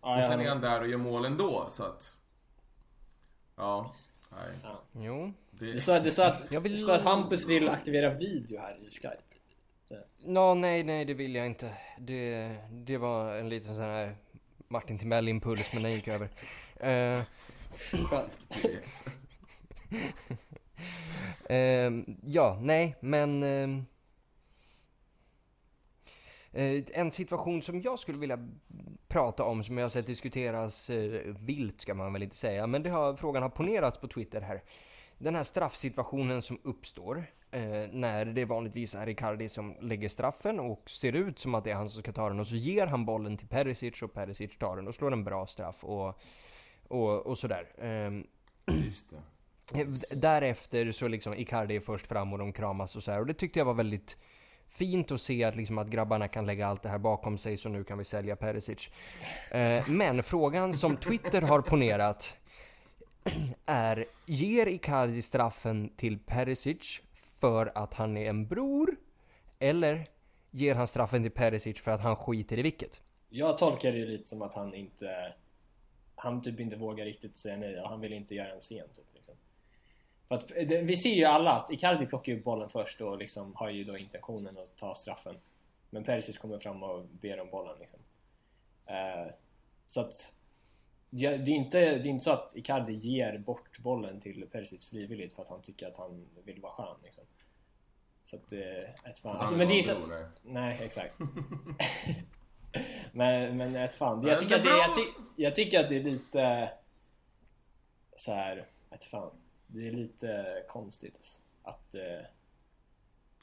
Ja, 0.00 0.16
Och 0.16 0.24
sen 0.24 0.38
ja. 0.40 0.44
är 0.46 0.48
han 0.48 0.60
där 0.60 0.80
och 0.80 0.88
gör 0.88 0.98
mål 0.98 1.24
ändå, 1.24 1.66
så 1.70 1.84
att... 1.84 2.16
Ja, 3.56 3.94
nej. 4.32 4.74
Jo. 4.92 5.32
Det, 5.50 5.72
Det 5.72 5.80
står, 5.80 6.00
det, 6.00 6.10
står 6.10 6.24
att, 6.24 6.52
Jag 6.52 6.60
vill- 6.60 6.72
det 6.72 6.78
står 6.78 6.94
att 6.94 7.02
Hampus 7.02 7.48
vill 7.48 7.68
aktivera 7.68 8.14
video 8.14 8.60
här 8.60 8.78
i 8.86 8.90
Skype. 8.90 9.18
Nå, 10.18 10.54
nej, 10.54 10.82
nej, 10.82 11.04
det 11.04 11.14
vill 11.14 11.34
jag 11.34 11.46
inte. 11.46 11.74
Det, 11.98 12.56
det 12.70 12.98
var 12.98 13.34
en 13.36 13.48
liten 13.48 13.74
sån 13.74 13.84
här 13.84 14.16
Martin 14.68 14.98
Timell-impuls, 14.98 15.70
men 15.72 15.82
den 15.82 15.92
gick 15.92 16.08
över. 16.08 16.28
Eh, 16.80 17.18
Skönt. 20.76 22.18
Ja, 22.24 22.58
nej, 22.60 22.96
men... 23.00 23.42
ehm, 23.42 23.84
eh, 26.52 26.82
en 26.92 27.10
situation 27.10 27.62
som 27.62 27.80
jag 27.80 27.98
skulle 27.98 28.18
vilja 28.18 28.38
prata 29.08 29.44
om, 29.44 29.64
som 29.64 29.78
jag 29.78 29.84
har 29.84 29.90
sett 29.90 30.06
diskuteras 30.06 30.90
uh, 30.90 31.34
vilt 31.40 31.80
ska 31.80 31.94
man 31.94 32.12
väl 32.12 32.22
inte 32.22 32.36
säga, 32.36 32.66
men 32.66 32.82
det 32.82 32.90
har, 32.90 33.16
frågan 33.16 33.42
har 33.42 33.50
ponerats 33.50 33.98
på 33.98 34.08
Twitter 34.08 34.40
här. 34.40 34.62
Den 35.18 35.34
här 35.34 35.42
straffsituationen 35.42 36.42
som 36.42 36.58
uppstår 36.62 37.16
uh, 37.56 37.88
när 37.92 38.24
det 38.24 38.44
vanligtvis 38.44 38.94
är 38.94 39.08
Icardi 39.08 39.48
som 39.48 39.76
lägger 39.80 40.08
straffen 40.08 40.60
och 40.60 40.90
ser 40.90 41.12
ut 41.12 41.38
som 41.38 41.54
att 41.54 41.64
det 41.64 41.70
är 41.70 41.74
han 41.74 41.90
som 41.90 42.02
ska 42.02 42.12
ta 42.12 42.28
den 42.28 42.40
och 42.40 42.46
så 42.46 42.56
ger 42.56 42.86
han 42.86 43.04
bollen 43.04 43.36
till 43.36 43.48
Perisic 43.48 44.02
och 44.02 44.12
Perisic 44.12 44.58
tar 44.58 44.76
den 44.76 44.88
och 44.88 44.94
slår 44.94 45.12
en 45.12 45.24
bra 45.24 45.46
straff 45.46 45.84
och, 45.84 46.20
och, 46.88 47.26
och 47.26 47.38
sådär. 47.38 47.66
Ehm, 47.78 48.26
just 48.66 49.10
det. 49.10 49.22
Därefter 50.16 50.92
så 50.92 51.08
liksom 51.08 51.34
Icardi 51.34 51.76
är 51.76 51.80
först 51.80 52.06
fram 52.06 52.32
och 52.32 52.38
de 52.38 52.52
kramas 52.52 52.96
och 52.96 53.02
så 53.02 53.10
här. 53.10 53.20
Och 53.20 53.26
det 53.26 53.34
tyckte 53.34 53.58
jag 53.58 53.66
var 53.66 53.74
väldigt 53.74 54.16
fint 54.68 55.10
att 55.10 55.20
se 55.20 55.44
att, 55.44 55.56
liksom 55.56 55.78
att 55.78 55.88
grabbarna 55.88 56.28
kan 56.28 56.46
lägga 56.46 56.66
allt 56.66 56.82
det 56.82 56.88
här 56.88 56.98
bakom 56.98 57.38
sig 57.38 57.56
så 57.56 57.68
nu 57.68 57.84
kan 57.84 57.98
vi 57.98 58.04
sälja 58.04 58.36
Perisic. 58.36 58.90
Eh, 59.50 59.88
men 59.88 60.22
frågan 60.22 60.74
som 60.74 60.96
Twitter 60.96 61.42
har 61.42 61.60
ponerat 61.60 62.36
är, 63.66 64.04
ger 64.26 64.66
Icardi 64.66 65.22
straffen 65.22 65.88
till 65.96 66.18
Perisic 66.18 67.00
för 67.40 67.72
att 67.74 67.94
han 67.94 68.16
är 68.16 68.28
en 68.28 68.46
bror? 68.46 68.96
Eller 69.58 70.06
ger 70.50 70.74
han 70.74 70.86
straffen 70.86 71.22
till 71.22 71.32
Perisic 71.32 71.80
för 71.80 71.90
att 71.90 72.00
han 72.00 72.16
skiter 72.16 72.58
i 72.58 72.62
vilket? 72.62 73.02
Jag 73.28 73.58
tolkar 73.58 73.92
det 73.92 74.06
lite 74.06 74.28
som 74.28 74.42
att 74.42 74.54
han 74.54 74.74
inte 74.74 75.34
Han 76.14 76.42
typ 76.42 76.60
inte 76.60 76.76
vågar 76.76 77.04
riktigt 77.04 77.36
säga 77.36 77.56
nej 77.56 77.80
och 77.80 77.88
han 77.88 78.00
vill 78.00 78.12
inte 78.12 78.34
göra 78.34 78.52
en 78.52 78.60
scen 78.60 78.88
typ 78.96 79.14
liksom. 79.14 79.34
För 80.28 80.34
att 80.34 80.48
det, 80.48 80.82
vi 80.82 80.96
ser 80.96 81.14
ju 81.14 81.24
alla 81.24 81.52
att 81.52 81.70
Icardi 81.70 82.06
plockar 82.06 82.32
upp 82.32 82.44
bollen 82.44 82.68
först 82.68 83.00
och 83.00 83.18
liksom 83.18 83.54
har 83.54 83.70
ju 83.70 83.84
då 83.84 83.98
intentionen 83.98 84.58
att 84.58 84.76
ta 84.76 84.94
straffen 84.94 85.36
Men 85.90 86.04
Perisic 86.04 86.38
kommer 86.38 86.58
fram 86.58 86.82
och 86.82 87.04
ber 87.04 87.40
om 87.40 87.50
bollen 87.50 87.76
liksom. 87.80 87.98
Eh, 88.86 89.32
så 89.86 90.00
att 90.00 90.34
det, 91.10 91.26
är 91.26 91.48
inte, 91.48 91.78
det 91.78 91.86
är 91.86 92.06
inte 92.06 92.24
så 92.24 92.30
att 92.30 92.56
Icardi 92.56 92.94
ger 92.94 93.38
bort 93.38 93.78
bollen 93.78 94.20
till 94.20 94.46
Perisic 94.52 94.90
frivilligt 94.90 95.32
för 95.32 95.42
att 95.42 95.48
han 95.48 95.62
tycker 95.62 95.88
att 95.88 95.96
han 95.96 96.26
vill 96.44 96.60
vara 96.60 96.72
skön 96.72 96.96
liksom. 97.02 97.24
Så 98.22 98.36
att 98.36 98.50
det 98.50 98.64
är 98.64 98.94
ett 99.04 99.18
fan. 99.18 99.36
Alltså, 99.36 99.56
men 99.56 99.68
det 99.68 99.78
är 99.78 99.82
så, 99.82 100.26
nej. 100.42 100.78
Exakt. 100.82 101.18
men, 103.12 103.56
men 103.56 103.76
ett 103.76 103.94
fan. 103.94 104.26
Jag 104.26 104.40
tycker, 104.40 104.54
det 104.54 104.60
att 104.60 104.64
det, 104.64 104.70
är 104.70 104.78
jag, 104.78 104.96
ty, 104.96 105.02
jag 105.36 105.54
tycker 105.54 105.80
att 105.80 105.88
det 105.88 105.96
är 105.96 106.02
lite 106.02 106.70
så 108.16 108.32
här, 108.32 108.66
ett 108.90 109.04
fan. 109.04 109.30
Det 109.74 109.88
är 109.88 109.92
lite 109.92 110.46
konstigt 110.68 111.40
att... 111.62 111.94
eh, 111.94 112.00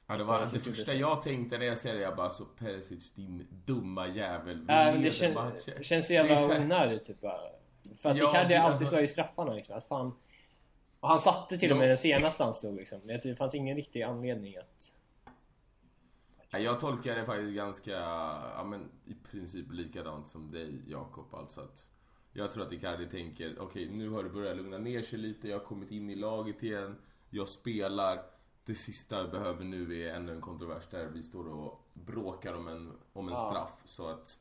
Ja, 0.07 0.17
det 0.17 0.23
var 0.23 0.39
det 0.39 0.59
första 0.59 0.91
så. 0.91 0.93
jag 0.97 1.21
tänkte 1.21 1.57
när 1.57 1.65
jag 1.65 1.77
ser 1.77 1.93
det, 1.93 1.99
jag 2.01 2.15
bara 2.15 2.29
så 2.29 2.45
Perisic 2.45 3.13
din 3.13 3.47
dumma 3.65 4.07
jävel. 4.07 4.57
Äh, 4.59 4.65
men 4.65 5.01
det 5.01 5.11
kän, 5.11 5.33
matchen." 5.33 5.83
känns 5.83 6.05
så 6.07 6.13
Det 6.13 6.17
jävla 6.17 6.35
så 6.37 6.53
här- 6.53 6.61
onödigt 6.61 7.03
typ 7.03 7.21
bara. 7.21 7.39
För 7.97 8.09
att 8.09 8.17
Ja, 8.17 8.25
det- 8.31 8.37
har 8.37 8.43
alltid 8.43 8.57
alltså- 8.57 8.85
slagit 8.85 9.09
straffarna 9.09 9.53
liksom. 9.53 9.75
Alltså, 9.75 9.87
fan. 9.89 10.13
Och 10.99 11.09
han 11.09 11.19
satte 11.19 11.57
till 11.57 11.71
och 11.71 11.77
med 11.77 11.85
Ja. 11.85 11.87
den 11.89 11.97
senaste 11.97 12.43
han 12.43 12.53
slog 12.53 12.75
liksom. 12.75 13.01
Tycker 13.01 13.29
det 13.29 13.35
fanns 13.35 13.55
ingen 13.55 13.75
riktig 13.75 14.01
anledning 14.01 14.57
att... 14.57 14.91
Ja, 16.51 16.59
Jag 16.59 16.79
tolkar 16.79 17.15
det 17.15 17.25
faktiskt 17.25 17.55
ganska, 17.55 17.91
ja 18.55 18.63
men 18.63 18.91
i 19.05 19.13
princip 19.31 19.65
likadant 19.71 20.27
som 20.27 20.51
dig 20.51 20.81
Jakob. 20.87 21.35
Alltså 21.35 21.61
att 21.61 21.87
jag 22.33 22.51
tror 22.51 22.63
att 22.65 22.71
Icardi 22.71 23.09
tänker, 23.09 23.55
okej 23.59 23.89
nu 23.89 24.09
har 24.09 24.23
det 24.23 24.29
börjat 24.29 24.57
lugna 24.57 24.77
ner 24.77 25.01
sig 25.01 25.19
lite, 25.19 25.47
jag 25.47 25.57
har 25.59 25.65
kommit 25.65 25.91
in 25.91 26.09
i 26.09 26.15
laget 26.15 26.63
igen, 26.63 26.95
jag 27.29 27.49
spelar. 27.49 28.21
Det 28.65 28.75
sista 28.75 29.17
jag 29.17 29.31
behöver 29.31 29.63
nu 29.65 30.01
är 30.03 30.13
ännu 30.15 30.31
en 30.35 30.41
kontrovers 30.41 30.87
där 30.87 31.05
vi 31.05 31.23
står 31.23 31.47
och 31.47 31.87
bråkar 31.93 32.53
om 32.53 32.67
en, 32.67 32.91
om 33.13 33.27
en 33.27 33.33
Ja. 33.33 33.37
straff. 33.51 33.81
Så 33.85 34.07
att 34.07 34.39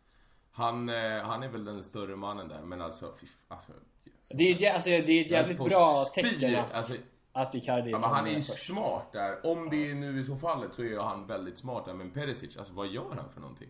han, 0.51 0.89
eh, 0.89 1.23
han 1.23 1.43
är 1.43 1.49
väl 1.49 1.65
den 1.65 1.83
större 1.83 2.17
mannen 2.17 2.49
där, 2.49 2.63
men 2.63 2.81
alltså, 2.81 3.15
fy, 3.21 3.27
f- 3.27 3.45
alltså 3.49 3.73
Det 4.29 4.45
är, 4.67 4.75
alltså, 4.75 4.89
det 4.91 4.97
är 5.13 5.25
ett 5.25 5.31
jävligt 5.31 5.59
bra 5.59 6.05
tecken 6.15 6.57
att, 6.57 6.73
Alltså, 6.73 6.95
att 7.33 7.55
Icardi 7.55 7.91
Ja, 7.91 7.99
men 7.99 8.11
han 8.11 8.27
är 8.27 8.31
ju 8.35 8.41
smart 8.43 9.13
där. 9.13 9.47
Om 9.47 9.71
det 9.71 9.91
är 9.91 9.95
nu 9.95 10.21
i 10.21 10.25
så 10.25 10.37
fallet 10.37 10.75
så 10.75 10.83
är 10.83 10.99
han 10.99 11.27
väldigt 11.27 11.59
smart 11.59 11.85
där. 11.85 11.95
Men 11.95 12.11
Perisic, 12.11 12.57
alltså 12.57 12.73
vad 12.75 12.87
gör 12.89 13.15
han 13.17 13.31
för 13.31 13.41
någonting? 13.41 13.69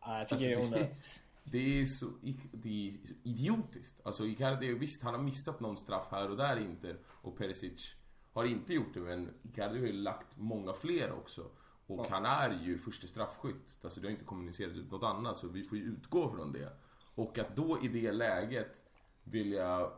Ja, 0.00 0.18
jag 0.18 0.28
tycker 0.28 0.56
Alltså, 0.56 0.70
det 0.70 0.76
är 0.76 0.80
onödigt. 0.80 1.22
Det 1.50 1.80
är 1.80 1.84
så 1.84 2.06
det 2.52 2.88
är 2.88 2.94
idiotiskt. 3.22 4.00
Alltså 4.06 4.26
Icardi, 4.26 4.74
visst 4.74 5.04
han 5.04 5.14
har 5.14 5.22
missat 5.22 5.60
någon 5.60 5.76
straff 5.76 6.08
här 6.10 6.30
och 6.30 6.36
där 6.36 6.60
inte. 6.60 6.96
Och 7.06 7.36
Perisic 7.36 7.96
har 8.32 8.44
inte 8.44 8.74
gjort 8.74 8.94
det, 8.94 9.00
men 9.00 9.34
Icardi 9.42 9.78
har 9.78 9.86
ju 9.86 9.92
lagt 9.92 10.36
många 10.36 10.72
fler 10.72 11.12
också. 11.12 11.50
Och 11.86 12.06
han 12.06 12.24
är 12.24 12.62
ju 12.62 12.78
första 12.78 13.06
straffskytt. 13.06 13.78
Alltså 13.82 14.00
det 14.00 14.06
har 14.06 14.12
inte 14.12 14.24
kommunicerat 14.24 14.72
ut 14.72 14.90
något 14.90 15.02
annat 15.02 15.38
så 15.38 15.48
vi 15.48 15.64
får 15.64 15.78
ju 15.78 15.84
utgå 15.84 16.28
från 16.28 16.52
det. 16.52 16.72
Och 17.14 17.38
att 17.38 17.56
då 17.56 17.78
i 17.82 17.88
det 17.88 18.12
läget 18.12 18.84
vilja 19.24 19.90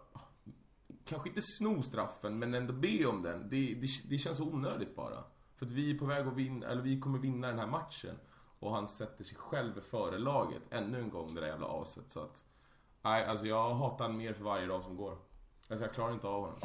kanske 1.05 1.29
inte 1.29 1.41
sno 1.43 1.83
straffen 1.83 2.39
men 2.39 2.55
ändå 2.55 2.73
be 2.73 3.07
om 3.07 3.23
den. 3.23 3.49
Det, 3.49 3.75
det, 3.75 3.87
det 4.09 4.19
känns 4.19 4.41
onödigt 4.41 4.97
bara. 4.97 5.25
För 5.57 5.67
att 5.67 5.73
vi 5.73 5.91
är 5.91 5.99
på 5.99 6.07
väg 6.07 6.27
att 6.27 6.37
vinna, 6.37 6.67
eller 6.67 6.83
vi 6.83 7.01
kommer 7.01 7.19
vinna 7.19 7.49
den 7.49 7.59
här 7.59 7.67
matchen. 7.67 8.17
Och 8.61 8.75
han 8.75 8.89
sätter 8.89 9.25
sig 9.25 9.37
själv 9.37 9.81
före 9.81 10.19
laget 10.19 10.63
ännu 10.71 11.01
en 11.01 11.11
gång 11.11 11.35
det 11.35 11.41
där 11.41 11.49
jävla 11.49 11.67
aset. 11.67 12.11
Så 12.11 12.21
att, 12.21 12.45
nej 13.03 13.25
alltså 13.25 13.47
jag 13.47 13.75
hatar 13.75 14.05
honom 14.05 14.19
mer 14.19 14.33
för 14.33 14.45
varje 14.45 14.67
dag 14.67 14.83
som 14.83 14.97
går. 14.97 15.17
Alltså 15.69 15.85
jag 15.85 15.95
klarar 15.95 16.13
inte 16.13 16.27
av 16.27 16.41
honom. 16.41 16.59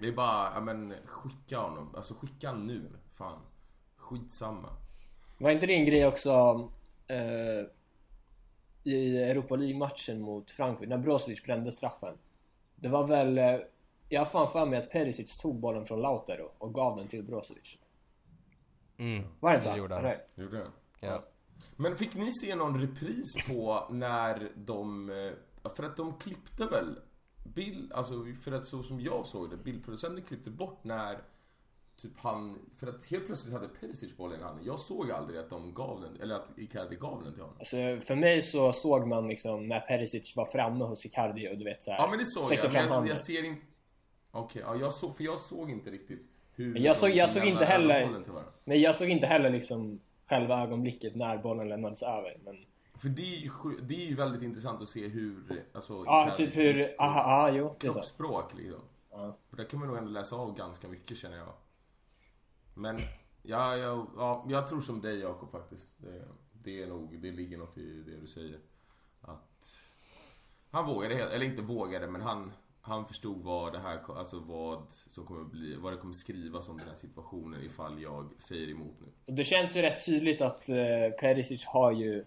Det 0.00 0.08
är 0.08 0.12
bara, 0.12 0.52
ja 0.54 0.60
men 0.60 0.94
skicka 1.04 1.58
honom. 1.58 1.94
Alltså 1.96 2.14
skicka 2.14 2.48
honom 2.48 2.66
nu. 2.66 2.90
Fan. 3.12 3.40
Skitsamma. 3.96 4.68
Var 5.38 5.50
inte 5.50 5.66
det 5.66 5.74
en 5.74 5.86
grej 5.86 6.06
också 6.06 6.30
eh, 7.06 7.66
i 8.84 9.18
Europa 9.18 9.56
League-matchen 9.56 10.20
mot 10.20 10.50
Frankfurt 10.50 10.88
när 10.88 10.98
Brozovic 10.98 11.42
brände 11.42 11.72
straffen? 11.72 12.18
Det 12.76 12.88
var 12.88 13.06
väl, 13.06 13.38
eh, 13.38 13.58
jag 14.08 14.20
har 14.20 14.26
fan 14.26 14.50
för 14.50 14.66
mig 14.66 14.78
att 14.78 14.90
Perisic 14.90 15.38
tog 15.38 15.60
bollen 15.60 15.86
från 15.86 16.00
Lautaro 16.00 16.50
och 16.58 16.74
gav 16.74 16.96
den 16.96 17.08
till 17.08 17.22
Brozovic. 17.22 17.78
Mm. 18.98 19.24
Var 19.40 19.50
det 19.50 19.56
inte 19.56 19.66
så? 19.66 19.72
Det 19.72 19.78
gjorde 19.78 19.94
han. 19.94 20.04
Nej. 20.04 20.26
Gjorde 20.34 20.58
det? 20.58 20.70
Ja. 21.00 21.24
Men 21.76 21.96
fick 21.96 22.14
ni 22.14 22.32
se 22.32 22.54
någon 22.54 22.80
repris 22.80 23.36
på 23.46 23.86
när 23.90 24.52
de... 24.56 25.10
eh, 25.10 25.70
För 25.76 25.82
att 25.84 25.96
de 25.96 26.18
klippte 26.18 26.64
väl 26.66 26.96
bild, 27.54 27.92
alltså 27.92 28.14
för 28.42 28.52
att 28.52 28.66
så 28.66 28.82
som 28.82 29.00
jag 29.00 29.26
såg 29.26 29.50
det, 29.50 29.56
bildproducenten 29.56 30.24
klippte 30.24 30.50
bort 30.50 30.84
när 30.84 31.18
typ 31.96 32.18
han, 32.18 32.58
för 32.76 32.86
att 32.86 33.04
helt 33.04 33.26
plötsligt 33.26 33.54
hade 33.54 33.68
Perisic 33.68 34.16
bollen 34.16 34.40
i 34.40 34.42
handen. 34.42 34.64
Jag 34.66 34.80
såg 34.80 35.10
aldrig 35.10 35.40
att 35.40 35.50
de 35.50 35.74
gav 35.74 36.00
den, 36.00 36.20
eller 36.20 36.34
att 36.34 36.58
Icardi 36.58 36.96
gav 36.96 37.24
den 37.24 37.32
till 37.32 37.42
honom. 37.42 37.56
Alltså, 37.58 37.76
för 38.06 38.14
mig 38.14 38.42
så 38.42 38.72
såg 38.72 39.06
man 39.06 39.28
liksom 39.28 39.68
när 39.68 39.80
Perisic 39.80 40.36
var 40.36 40.52
framme 40.52 40.84
hos 40.84 41.06
Icardi 41.06 41.48
och 41.48 41.58
du 41.58 41.64
vet 41.64 41.82
såhär 41.82 41.98
Ja 41.98 42.06
men 42.10 42.18
det 42.18 42.26
såg 42.26 42.52
jag, 42.52 42.72
men 42.72 42.88
jag, 42.88 43.08
jag 43.08 43.18
ser 43.18 43.44
inte... 43.44 43.62
Okej, 44.30 44.62
ja, 44.66 44.76
jag 44.76 44.94
såg, 44.94 45.16
för 45.16 45.24
jag 45.24 45.40
såg 45.40 45.70
inte 45.70 45.90
riktigt 45.90 46.28
hur 46.58 46.72
Men 46.72 46.82
jag 46.82 46.96
såg- 46.96 47.10
jag 47.10 47.30
såg 47.30 47.44
inte 47.44 47.64
heller-. 47.64 48.22
Men 48.64 48.80
jag 48.80 48.94
såg 48.94 49.08
inte 49.08 49.26
heller 49.26 49.50
liksom 49.50 50.00
själva 50.28 50.62
ögonblicket 50.62 51.16
när 51.16 51.38
bollen 51.38 51.68
lämnades 51.68 52.02
över. 52.02 52.38
Men 52.44 52.56
För 52.94 53.08
det 53.08 53.22
är 53.22 53.36
ju, 53.36 53.50
det 53.82 53.94
är 53.94 54.06
ju 54.06 54.14
väldigt 54.14 54.42
intressant 54.42 54.82
att 54.82 54.88
se 54.88 55.08
hur, 55.08 55.64
alltså 55.72 56.02
ja, 56.06 56.34
typ 56.36 56.56
hur, 56.56 56.94
aha, 56.98 57.20
aha 57.20 57.50
jo, 57.50 57.74
kroppsspråk 57.78 58.54
liksom. 58.54 58.80
Ja. 59.10 59.36
För 59.50 59.56
där 59.56 59.64
kan 59.64 59.78
man 59.78 59.88
nog 59.88 59.96
ändå 59.98 60.10
läsa 60.10 60.36
av 60.36 60.56
ganska 60.56 60.88
mycket 60.88 61.16
känner 61.16 61.36
jag. 61.36 61.52
Men, 62.74 63.00
ja, 63.42 63.76
ja, 63.76 64.06
ja 64.16 64.46
jag 64.48 64.66
tror 64.66 64.80
som 64.80 65.00
dig 65.00 65.18
Jakob 65.18 65.50
faktiskt. 65.50 65.94
Det, 65.98 66.22
det 66.52 66.82
är 66.82 66.86
nog, 66.86 67.18
det 67.22 67.30
ligger 67.30 67.58
något 67.58 67.78
i 67.78 68.02
det 68.02 68.20
du 68.20 68.26
säger. 68.26 68.58
Att 69.20 69.78
han 70.70 70.86
vågade, 70.86 71.14
eller 71.14 71.46
inte 71.46 71.62
vågade, 71.62 72.06
men 72.06 72.20
han, 72.20 72.52
han 72.88 73.06
förstod 73.06 73.42
vad 73.42 73.72
det 73.72 73.78
här, 73.80 74.18
alltså 74.18 74.38
vad 74.38 74.82
som 74.92 75.26
kommer 75.26 75.44
bli, 75.44 75.76
vad 75.76 75.92
det 75.92 75.96
kommer 75.96 76.12
skrivas 76.12 76.68
om 76.68 76.76
den 76.76 76.88
här 76.88 76.94
situationen 76.94 77.62
ifall 77.64 78.02
jag 78.02 78.30
säger 78.40 78.70
emot 78.70 78.94
nu. 79.00 79.34
Det 79.34 79.44
känns 79.44 79.76
ju 79.76 79.82
rätt 79.82 80.06
tydligt 80.06 80.40
att 80.40 80.68
eh, 80.68 80.76
Perisic 81.20 81.64
har 81.64 81.92
ju 81.92 82.24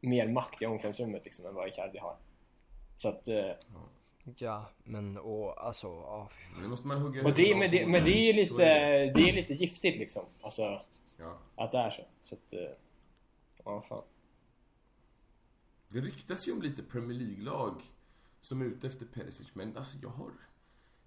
mer 0.00 0.28
makt 0.28 0.62
i 0.62 0.66
omklädningsrummet 0.66 1.24
liksom 1.24 1.46
än 1.46 1.54
vad 1.54 1.68
Icardi 1.68 1.98
har. 1.98 2.16
Så 2.98 3.08
att, 3.08 3.28
eh, 3.28 3.50
Ja, 4.36 4.70
men 4.84 5.18
och 5.18 5.66
alltså, 5.66 5.86
ja. 5.86 6.30
Men 6.52 6.62
det 6.62 6.68
måste 6.68 6.86
man 6.88 6.98
hugga 6.98 7.24
och 7.24 7.34
det, 7.34 7.56
men, 7.56 7.70
det, 7.70 7.86
men 7.86 8.04
det 8.04 8.10
är 8.10 8.26
ju 8.26 8.32
lite, 8.32 8.64
är 8.64 9.14
det 9.14 9.20
är 9.28 9.32
lite 9.32 9.54
giftigt 9.54 9.98
liksom. 9.98 10.24
Alltså, 10.40 10.80
Ja. 11.18 11.38
att 11.56 11.72
det 11.72 11.78
är 11.78 11.90
så. 11.90 12.02
Så 12.22 12.34
att, 12.34 12.52
eh, 12.52 12.60
ja 13.64 13.82
fan. 13.88 14.02
Det 15.88 16.00
ryktas 16.00 16.48
ju 16.48 16.52
om 16.52 16.62
lite 16.62 16.82
Premier 16.82 17.18
League-lag 17.18 17.82
som 18.40 18.60
är 18.60 18.64
ute 18.64 18.86
efter 18.86 19.06
Perisic, 19.06 19.50
men 19.54 19.76
alltså 19.76 19.96
jag 20.02 20.08
har... 20.08 20.30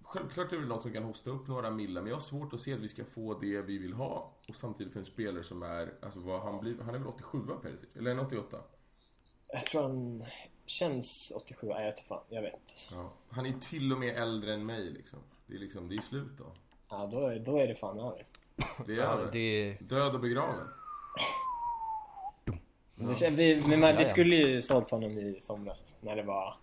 Självklart 0.02 0.46
är 0.46 0.50
det 0.50 0.58
väl 0.60 0.68
något 0.68 0.82
som 0.82 0.92
kan 0.92 1.02
hosta 1.02 1.30
upp 1.30 1.48
några 1.48 1.70
millar, 1.70 2.02
men 2.02 2.08
jag 2.08 2.16
har 2.16 2.20
svårt 2.20 2.52
att 2.54 2.60
se 2.60 2.72
att 2.74 2.80
vi 2.80 2.88
ska 2.88 3.04
få 3.04 3.38
det 3.38 3.62
vi 3.62 3.78
vill 3.78 3.92
ha. 3.92 4.32
Och 4.48 4.54
samtidigt 4.56 4.92
för 4.92 5.00
en 5.00 5.06
spelare 5.06 5.42
som 5.42 5.62
är, 5.62 5.94
alltså 6.02 6.20
vad 6.20 6.40
han 6.42 6.60
blir, 6.60 6.76
han 6.82 6.94
är 6.94 6.98
väl 6.98 7.06
87 7.08 7.38
Perisic? 7.62 7.88
Eller 7.96 8.10
är 8.10 8.14
han 8.14 8.26
88? 8.26 8.58
Jag 9.48 9.66
tror 9.66 9.82
han 9.82 10.24
känns 10.66 11.32
87, 11.36 11.66
nej 11.66 11.76
jag 11.78 11.84
vet 11.84 11.98
inte 11.98 12.08
fan, 12.08 12.24
jag 12.28 12.42
vet. 12.42 12.88
Ja. 12.90 13.12
Han 13.28 13.46
är 13.46 13.52
till 13.52 13.92
och 13.92 13.98
med 13.98 14.16
äldre 14.16 14.54
än 14.54 14.66
mig 14.66 14.90
liksom. 14.90 15.18
Det 15.46 15.54
är 15.54 15.58
liksom, 15.58 15.88
det 15.88 15.94
är 15.94 16.00
slut 16.02 16.38
då. 16.38 16.52
Ja, 16.88 17.06
då 17.12 17.26
är, 17.26 17.38
då 17.38 17.58
är 17.58 17.66
det 17.66 17.74
fan 17.74 17.98
över. 17.98 18.26
Det 18.86 18.92
är 18.92 18.96
Ja, 18.96 19.02
över. 19.04 19.32
det, 19.32 19.76
Död 19.80 20.14
och 20.14 20.20
begraven. 20.20 20.68
Men 22.94 23.06
Det, 23.06 23.12
kän- 23.12 23.36
vi, 23.36 23.62
men 23.68 23.80
man, 23.80 23.90
Ja, 23.90 23.98
ja. 23.98 24.04
skulle 24.04 24.36
ju 24.36 24.62
sålt 24.62 24.90
honom 24.90 25.18
i 25.18 25.40
somras 25.40 25.96
när 26.00 26.16
det 26.16 26.22
var 26.22 26.56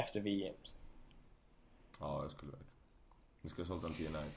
efter 0.00 0.20
VM. 0.20 0.54
Ja, 2.00 2.20
det 2.24 2.30
skulle. 2.30 2.52
Nu 3.42 3.50
ska 3.50 3.60
jag 3.60 3.66
sålt 3.66 3.82
den 3.82 3.92
till 3.92 4.06
United. 4.06 4.30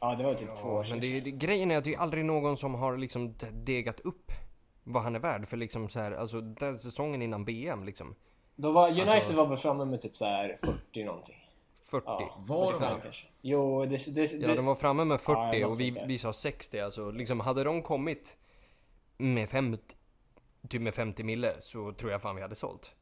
Ja, 0.00 0.14
det 0.14 0.24
var 0.24 0.34
typ 0.34 0.54
två 0.56 0.68
år 0.68 0.76
ja, 0.78 0.84
sedan. 0.84 0.98
men 0.98 1.00
det, 1.10 1.20
det, 1.20 1.30
grejen 1.30 1.70
är 1.70 1.76
att 1.76 1.84
det 1.84 1.94
är 1.94 1.98
aldrig 1.98 2.24
någon 2.24 2.56
som 2.56 2.74
har 2.74 2.96
liksom 2.96 3.34
de- 3.38 3.50
degat 3.64 4.00
upp 4.00 4.32
vad 4.84 5.02
han 5.02 5.14
är 5.14 5.20
värd 5.20 5.48
för 5.48 5.56
liksom 5.56 5.88
så 5.88 6.00
här, 6.00 6.12
alltså 6.12 6.40
den 6.40 6.78
säsongen 6.78 7.22
innan 7.22 7.44
BM 7.44 7.84
liksom. 7.84 8.14
Då 8.56 8.72
var, 8.72 8.88
United 8.88 9.08
Alltså- 9.08 9.36
var 9.36 9.46
väl 9.46 9.56
framme 9.58 9.84
med 9.84 10.00
typ 10.00 10.16
så 10.16 10.24
här 10.24 10.56
40 10.62 11.04
någonting. 11.04 11.38
40. 11.84 12.04
Ja, 12.06 12.34
Var 12.38 12.72
de 12.72 12.78
45 12.78 12.94
det? 12.96 13.02
kanske. 13.02 13.26
Jo, 13.40 13.84
det... 13.86 14.14
det, 14.14 14.32
Ja, 14.32 14.54
de 14.54 14.66
var 14.66 14.74
framme 14.74 15.04
med 15.04 15.20
40 15.20 15.58
Ja, 15.60 15.66
och 15.66 15.80
vi, 15.80 16.02
vi 16.06 16.18
sa 16.18 16.32
60 16.32 16.80
alltså. 16.80 17.10
Liksom 17.10 17.40
hade 17.40 17.64
de 17.64 17.82
kommit 17.82 18.36
med 19.16 19.48
50, 19.50 19.96
typ 20.68 20.82
med 20.82 20.94
50 20.94 21.22
mille 21.22 21.60
så 21.60 21.92
tror 21.92 22.10
jag 22.12 22.22
fan 22.22 22.36
vi 22.36 22.42
hade 22.42 22.54
sålt. 22.54 22.94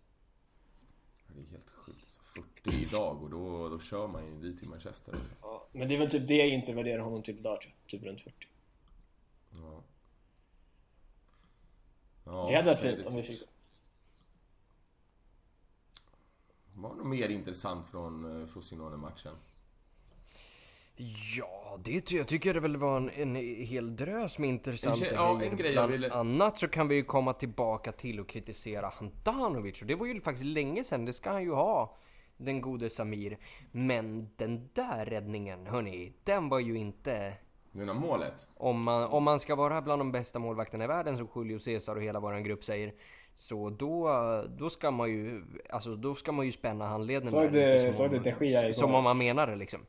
Det 1.35 1.41
är 1.41 1.51
helt 1.51 1.71
sjukt 1.71 2.05
alltså. 2.05 2.43
40 2.65 2.83
idag 2.83 3.23
och 3.23 3.31
då, 3.31 3.69
då 3.69 3.79
kör 3.79 4.07
man 4.09 4.27
ju 4.27 4.41
dit 4.41 4.59
till 4.59 4.69
Manchester 4.69 5.13
alltså. 5.13 5.33
ja, 5.43 5.67
men 5.73 5.89
det 5.89 5.95
är 5.95 5.99
väl 5.99 6.11
typ 6.11 6.29
det 6.29 6.35
jag 6.35 6.49
inte 6.49 6.73
värderar 6.73 7.03
honom 7.03 7.23
till 7.23 7.39
idag 7.39 7.61
tror 7.61 7.75
jag. 7.81 7.91
Typ 7.91 8.03
runt 8.03 8.21
40. 8.21 8.37
Ja. 9.51 9.83
Ja, 12.25 12.47
det 12.49 12.57
hade 12.57 12.71
varit 12.71 12.81
fint 12.81 13.07
om 13.07 13.17
vi 13.17 13.23
fick... 13.23 13.43
Var 16.75 16.91
det 16.91 16.97
något 16.97 17.07
mer 17.07 17.29
intressant 17.29 17.87
från 17.87 18.41
eh, 18.41 18.47
Frosinone-matchen? 18.47 19.35
Ja, 21.39 21.79
det 21.85 22.11
jag 22.13 22.29
tycker 22.29 22.55
det 22.55 22.61
väl 22.61 22.77
var 22.77 22.97
en, 22.97 23.11
en 23.11 23.35
hel 23.67 23.97
drös 23.97 24.39
med 24.39 24.49
intressanta 24.49 25.07
ja, 25.15 25.33
en 25.33 25.39
grejer. 25.39 25.57
grej 25.57 25.73
Bland 25.73 25.93
ville- 25.93 26.11
annat 26.13 26.59
så 26.59 26.69
kan 26.69 26.89
vi 26.89 26.95
ju 26.95 27.03
komma 27.05 27.33
tillbaka 27.33 27.93
till 27.93 28.21
och 28.21 28.29
kritisera 28.29 28.89
Handanovic 28.89 29.81
och 29.81 29.87
det 29.87 29.95
var 29.95 30.07
ju 30.07 30.21
faktiskt 30.21 30.45
länge 30.47 30.85
sedan, 30.85 31.05
det 31.05 31.13
ska 31.13 31.31
han 31.31 31.43
ju 31.43 31.53
ha. 31.53 31.91
Den 32.37 32.61
gode 32.61 32.91
Samir. 32.91 33.39
Men 33.73 34.29
den 34.37 34.69
där 34.75 35.05
räddningen, 35.07 35.67
hörni, 35.67 36.13
den 36.25 36.49
var 36.49 36.59
ju 36.59 36.77
inte... 36.79 37.33
Menar 37.73 37.95
målet? 37.95 38.49
Om 38.57 38.83
man, 38.83 39.05
om 39.05 39.23
man 39.25 39.41
ska 39.41 39.55
vara 39.55 39.83
bland 39.83 40.01
de 40.01 40.13
bästa 40.13 40.39
målvakterna 40.39 40.85
i 40.85 40.87
världen 40.87 41.17
som 41.17 41.29
Julio 41.37 41.59
Cesar 41.59 41.97
och 41.97 42.03
hela 42.03 42.21
våran 42.21 42.45
grupp 42.45 42.65
säger. 42.65 42.93
Så 43.35 43.71
då, 43.71 44.09
då 44.59 44.71
ska 44.71 44.91
man 44.91 45.11
ju, 45.11 45.43
alltså 45.71 45.97
då 45.97 46.15
ska 46.15 46.33
man 46.33 46.47
ju 46.47 46.53
spänna 46.53 46.87
handleden 46.87 47.31
Såg 47.31 47.53
du- 47.53 47.93
såg 47.95 48.11
du 48.11 48.19
De 48.19 48.47
Gea 48.47 48.63
igår? 48.65 48.73
Som 48.73 48.95
om 48.95 49.05
man 49.05 49.19
menar 49.19 49.47
det 49.47 49.57
liksom. 49.57 49.81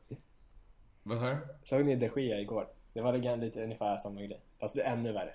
Vad 1.02 1.18
sa 1.18 1.24
du? 1.24 1.36
Såg 1.64 1.84
ni 1.84 1.96
de 1.96 2.20
Gea 2.20 2.40
igår? 2.40 2.68
Det 2.92 3.00
var 3.00 3.12
det 3.12 3.36
lite 3.36 3.62
ungefär 3.64 3.96
samma 3.96 4.20
grej. 4.22 4.40
Fast 4.60 4.74
det 4.74 4.82
är 4.82 4.92
ännu 4.92 5.12
värre. 5.12 5.34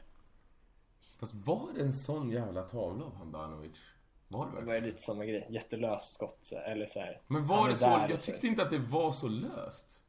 Fast 1.20 1.34
var 1.34 1.74
det 1.76 1.82
en 1.82 1.94
sån 1.94 2.30
jävla 2.30 2.62
tavla 2.62 3.06
av 3.06 3.16
Handanovic? 3.16 3.92
Var 4.28 4.46
det 4.46 4.52
Det 4.52 4.56
var 4.56 4.62
verkligen? 4.62 4.84
lite 4.84 5.02
samma 5.02 5.26
grej. 5.26 5.48
Jättelöst 5.50 6.14
skott. 6.16 6.52
Eller 6.66 6.86
så 6.86 7.00
här. 7.00 7.22
Men 7.28 7.44
var 7.46 7.70
det 7.70 7.76
så? 7.76 7.90
där, 7.90 8.10
Jag 8.10 8.22
tyckte 8.22 8.48
inte 8.48 8.64
att 8.64 8.70
det 8.72 8.78
var 8.80 9.12
så 9.12 9.28
löst. 9.28 10.04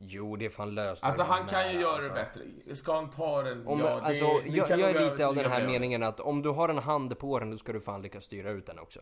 Jo, 0.00 0.36
det 0.36 0.44
är 0.46 0.50
fan 0.50 0.74
löst. 0.74 1.04
Alltså 1.04 1.22
han 1.22 1.46
kan 1.46 1.72
ju 1.72 1.80
göra 1.80 2.02
det 2.02 2.20
alltså. 2.20 2.40
bättre. 2.40 2.74
Ska 2.74 2.94
han 2.94 3.10
ta 3.10 3.42
den? 3.42 3.66
Om, 3.66 3.78
ja, 3.80 3.84
det, 3.86 4.02
alltså, 4.02 4.40
vi 4.44 4.56
jag, 4.56 4.68
kan 4.68 4.80
jag 4.80 4.90
är 4.90 5.10
lite 5.10 5.26
av 5.26 5.34
den 5.34 5.50
här 5.50 5.60
det. 5.60 5.66
meningen 5.66 6.02
att 6.02 6.20
om 6.20 6.42
du 6.42 6.48
har 6.50 6.68
en 6.68 6.78
hand 6.78 7.18
på 7.18 7.38
den 7.38 7.50
då 7.50 7.58
ska 7.58 7.72
du 7.72 7.80
fan 7.80 8.02
lyckas 8.02 8.24
styra 8.24 8.50
ut 8.50 8.66
den 8.66 8.78
också. 8.78 9.00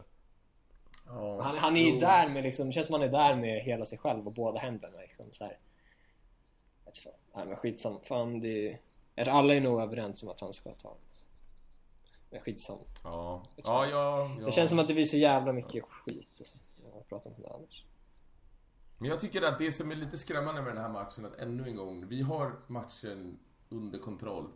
Ja, 1.06 1.42
Han, 1.42 1.58
han 1.58 1.76
är 1.76 1.92
ju 1.92 1.98
där 1.98 2.28
med 2.28 2.42
liksom, 2.42 2.72
känns 2.72 2.86
som 2.86 2.94
han 2.94 3.02
är 3.02 3.12
där 3.12 3.36
med 3.36 3.62
hela 3.62 3.84
sig 3.84 3.98
själv 3.98 4.26
och 4.26 4.32
båda 4.32 4.58
händerna 4.58 4.98
liksom 4.98 5.26
så 5.32 5.44
här. 5.44 5.58
Fan. 7.04 7.12
Nej 7.34 7.46
men 7.46 7.56
skitsamma. 7.56 8.00
Fan 8.00 8.40
det 8.40 8.78
är, 9.14 9.28
alla 9.28 9.54
är 9.54 9.60
nog 9.60 9.80
överens 9.80 10.22
om 10.22 10.28
att 10.28 10.40
han 10.40 10.52
ska 10.52 10.70
ta. 10.70 10.96
Men 12.30 12.40
skitsamma. 12.40 12.80
Ja, 13.04 13.42
ja, 13.56 13.86
ja, 13.86 14.30
ja. 14.40 14.46
Det 14.46 14.52
känns 14.52 14.70
som 14.70 14.78
att 14.78 14.88
det 14.88 14.94
blir 14.94 15.04
så 15.04 15.16
jävla 15.16 15.52
mycket 15.52 15.84
skit 15.84 16.36
alltså. 16.38 16.58
Jag 16.84 16.92
har 16.92 17.00
pratat 17.00 17.36
om 17.36 17.42
det 17.42 17.54
annars. 17.54 17.84
Men 18.98 19.10
jag 19.10 19.20
tycker 19.20 19.42
att 19.42 19.58
det 19.58 19.72
som 19.72 19.90
är 19.90 19.94
lite 19.94 20.18
skrämmande 20.18 20.62
med 20.62 20.74
den 20.74 20.82
här 20.82 20.88
matchen 20.88 21.24
att 21.24 21.36
ännu 21.36 21.68
en 21.68 21.76
gång, 21.76 22.08
vi 22.08 22.22
har 22.22 22.52
matchen 22.66 23.38
under 23.68 23.98
kontroll. 23.98 24.50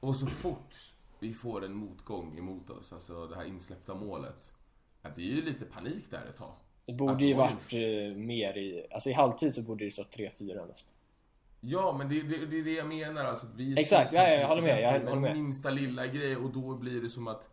Och 0.00 0.16
så 0.16 0.26
fort 0.26 0.92
vi 1.18 1.32
får 1.32 1.64
en 1.64 1.74
motgång 1.74 2.38
emot 2.38 2.70
oss, 2.70 2.92
alltså 2.92 3.26
det 3.26 3.36
här 3.36 3.44
insläppta 3.44 3.94
målet. 3.94 4.54
Att 5.04 5.16
det 5.16 5.22
är 5.22 5.34
ju 5.36 5.42
lite 5.42 5.64
panik 5.64 6.10
där 6.10 6.26
ett 6.26 6.36
tag. 6.36 6.54
Det 6.86 6.92
borde 6.92 7.10
Alltså, 7.12 7.24
ju 7.24 7.32
det 7.32 7.38
var 7.38 7.48
ju- 7.48 7.54
varit 7.54 8.12
eh, 8.12 8.18
mer 8.22 8.56
i, 8.58 8.86
alltså 8.90 9.10
i 9.10 9.12
halvtid 9.12 9.54
så 9.54 9.62
borde 9.62 9.84
det 9.84 9.90
stå 9.90 10.02
3-4 10.02 10.66
nästan. 10.68 10.94
Ja, 11.60 11.94
men 11.98 12.08
det, 12.08 12.22
det, 12.22 12.46
det 12.46 12.58
är 12.60 12.64
det 12.64 12.72
jag 12.74 12.88
menar. 12.88 13.24
Alltså, 13.24 13.46
vi 13.56 13.72
är 13.72 13.78
Exakt, 13.78 14.12
ja, 14.12 14.22
ja, 14.22 14.34
jag 14.34 14.48
håller 14.48 14.62
med, 14.62 14.82
jag 14.82 15.00
håller 15.00 15.16
med. 15.20 15.36
minsta 15.36 15.70
lilla 15.70 16.06
grej 16.06 16.36
och 16.36 16.52
då 16.52 16.74
blir 16.76 17.02
det 17.02 17.08
som 17.08 17.28
att 17.28 17.48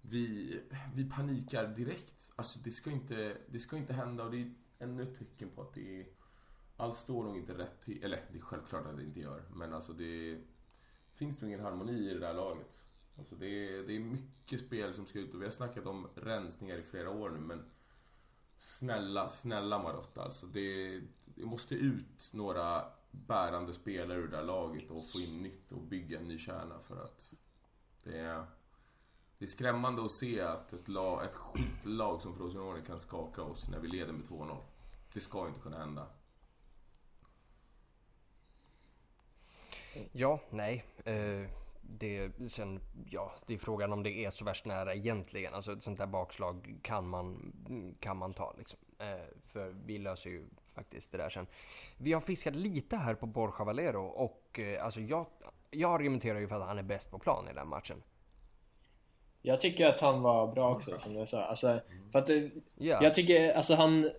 vi, 0.00 0.56
vi 0.94 1.04
panikar 1.10 1.66
direkt. 1.68 2.30
Alltså 2.36 2.58
det 2.64 2.70
ska 2.70 2.90
inte, 2.90 3.32
det 3.50 3.58
ska 3.58 3.76
inte 3.76 3.92
hända 3.92 4.24
och 4.24 4.30
det 4.30 4.36
är 4.42 4.50
ännu 4.78 5.02
ett 5.02 5.14
tecken 5.18 5.48
på 5.54 5.62
att 5.62 5.74
det 5.74 6.00
är... 6.00 6.06
Allt 6.76 6.94
står 6.96 7.22
nog 7.24 7.36
inte 7.36 7.52
rätt 7.58 7.80
till. 7.80 8.04
Eller 8.04 8.20
det 8.32 8.38
är 8.38 8.42
självklart 8.42 8.86
att 8.86 8.96
det 8.96 9.02
inte 9.02 9.20
gör. 9.20 9.42
Men 9.54 9.74
alltså 9.74 9.92
det 9.92 10.38
finns 11.14 11.42
nog 11.42 11.50
ingen 11.50 11.60
harmoni 11.64 12.10
i 12.10 12.14
det 12.14 12.20
där 12.20 12.34
laget. 12.34 12.82
Alltså 13.18 13.34
det 13.34 13.46
är, 13.46 13.82
det 13.82 13.96
är 13.96 14.00
mycket 14.00 14.60
spel 14.60 14.94
som 14.94 15.06
ska 15.06 15.18
ut 15.18 15.34
och 15.34 15.40
vi 15.40 15.44
har 15.44 15.52
snackat 15.52 15.86
om 15.86 16.08
rensningar 16.14 16.78
i 16.78 16.82
flera 16.82 17.10
år 17.10 17.30
nu 17.30 17.38
men 17.38 17.64
Snälla, 18.58 19.28
snälla 19.28 19.82
Marotta 19.82 20.22
alltså. 20.22 20.46
Det, 20.46 21.00
det 21.24 21.44
måste 21.44 21.74
ut 21.74 22.30
några 22.32 22.84
bärande 23.10 23.72
spelare 23.72 24.18
ur 24.18 24.28
det 24.28 24.36
där 24.36 24.42
laget 24.42 24.90
och 24.90 25.06
få 25.06 25.20
in 25.20 25.42
nytt 25.42 25.72
och 25.72 25.82
bygga 25.82 26.18
en 26.18 26.28
ny 26.28 26.38
kärna 26.38 26.78
för 26.78 27.04
att 27.04 27.34
det 28.04 28.18
är, 28.18 28.46
det 29.38 29.44
är 29.44 29.46
skrämmande 29.46 30.04
att 30.04 30.12
se 30.12 30.40
att 30.40 30.72
ett, 30.72 30.88
lag, 30.88 31.24
ett 31.24 31.34
skitlag 31.34 32.22
som 32.22 32.34
Frosinone 32.36 32.80
kan 32.80 32.98
skaka 32.98 33.42
oss 33.42 33.68
när 33.68 33.78
vi 33.78 33.88
leder 33.88 34.12
med 34.12 34.26
2-0. 34.26 34.56
Det 35.14 35.20
ska 35.20 35.48
inte 35.48 35.60
kunna 35.60 35.78
hända. 35.78 36.06
Ja, 40.12 40.40
nej. 40.50 40.84
Uh 41.06 41.65
det, 41.88 42.30
sen, 42.48 42.80
ja, 43.10 43.32
det 43.46 43.54
är 43.54 43.58
frågan 43.58 43.92
om 43.92 44.02
det 44.02 44.10
är 44.10 44.30
så 44.30 44.44
värst 44.44 44.64
nära 44.64 44.94
egentligen. 44.94 45.54
Alltså 45.54 45.72
ett 45.72 45.82
sånt 45.82 45.98
där 45.98 46.06
bakslag 46.06 46.74
kan 46.82 47.08
man, 47.08 47.52
kan 48.00 48.16
man 48.16 48.34
ta 48.34 48.54
liksom. 48.58 48.78
Eh, 48.98 49.06
för 49.52 49.74
vi 49.86 49.98
löser 49.98 50.30
ju 50.30 50.46
faktiskt 50.74 51.12
det 51.12 51.18
där 51.18 51.30
sen. 51.30 51.46
Vi 51.96 52.12
har 52.12 52.20
fiskat 52.20 52.54
lite 52.56 52.96
här 52.96 53.14
på 53.14 53.26
Borja 53.26 53.64
Valero 53.64 54.06
och 54.06 54.60
eh, 54.60 54.84
alltså 54.84 55.00
jag, 55.00 55.26
jag 55.70 55.94
argumenterar 55.94 56.38
ju 56.38 56.48
för 56.48 56.56
att 56.56 56.66
han 56.66 56.78
är 56.78 56.82
bäst 56.82 57.10
på 57.10 57.18
plan 57.18 57.48
i 57.48 57.54
den 57.54 57.68
matchen. 57.68 58.02
Jag 59.42 59.60
tycker 59.60 59.86
att 59.86 60.00
han 60.00 60.22
var 60.22 60.52
bra 60.52 60.74
också 60.74 60.98
som 60.98 61.14
jag 61.14 61.28
sa. 61.28 61.42
Alltså, 61.42 61.80
för 62.12 62.18
att 62.18 62.28
Ja. 62.78 63.02
Jag 63.02 63.14
tycker 63.14 63.52
alltså 63.52 63.74
han 63.74 64.10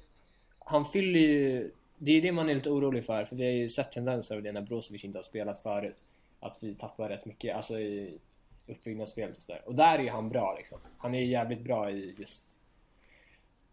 Han 0.59 0.85
fyller 0.85 1.19
ju 1.19 1.71
Det 1.97 2.11
är 2.11 2.21
det 2.21 2.31
man 2.31 2.49
är 2.49 2.55
lite 2.55 2.69
orolig 2.69 3.05
för 3.05 3.25
för 3.25 3.35
vi 3.35 3.43
har 3.43 3.51
ju 3.51 3.69
sett 3.69 3.91
tendenser 3.91 4.35
av 4.35 4.43
det 4.43 4.51
när 4.51 4.61
Brozovic 4.61 5.03
inte 5.03 5.17
har 5.17 5.23
spelat 5.23 5.59
förut 5.59 6.03
att 6.39 6.57
vi 6.63 6.75
tappar 6.75 7.09
rätt 7.09 7.25
mycket 7.25 7.55
alltså 7.55 7.79
i 7.79 8.19
uppbyggnadsspelet 8.67 9.37
och 9.37 9.43
sådär 9.43 9.61
Och 9.65 9.75
där 9.75 9.99
är 9.99 10.11
han 10.11 10.29
bra 10.29 10.55
liksom 10.57 10.79
Han 10.97 11.15
är 11.15 11.21
jävligt 11.21 11.61
bra 11.61 11.91
i 11.91 12.15
just 12.17 12.45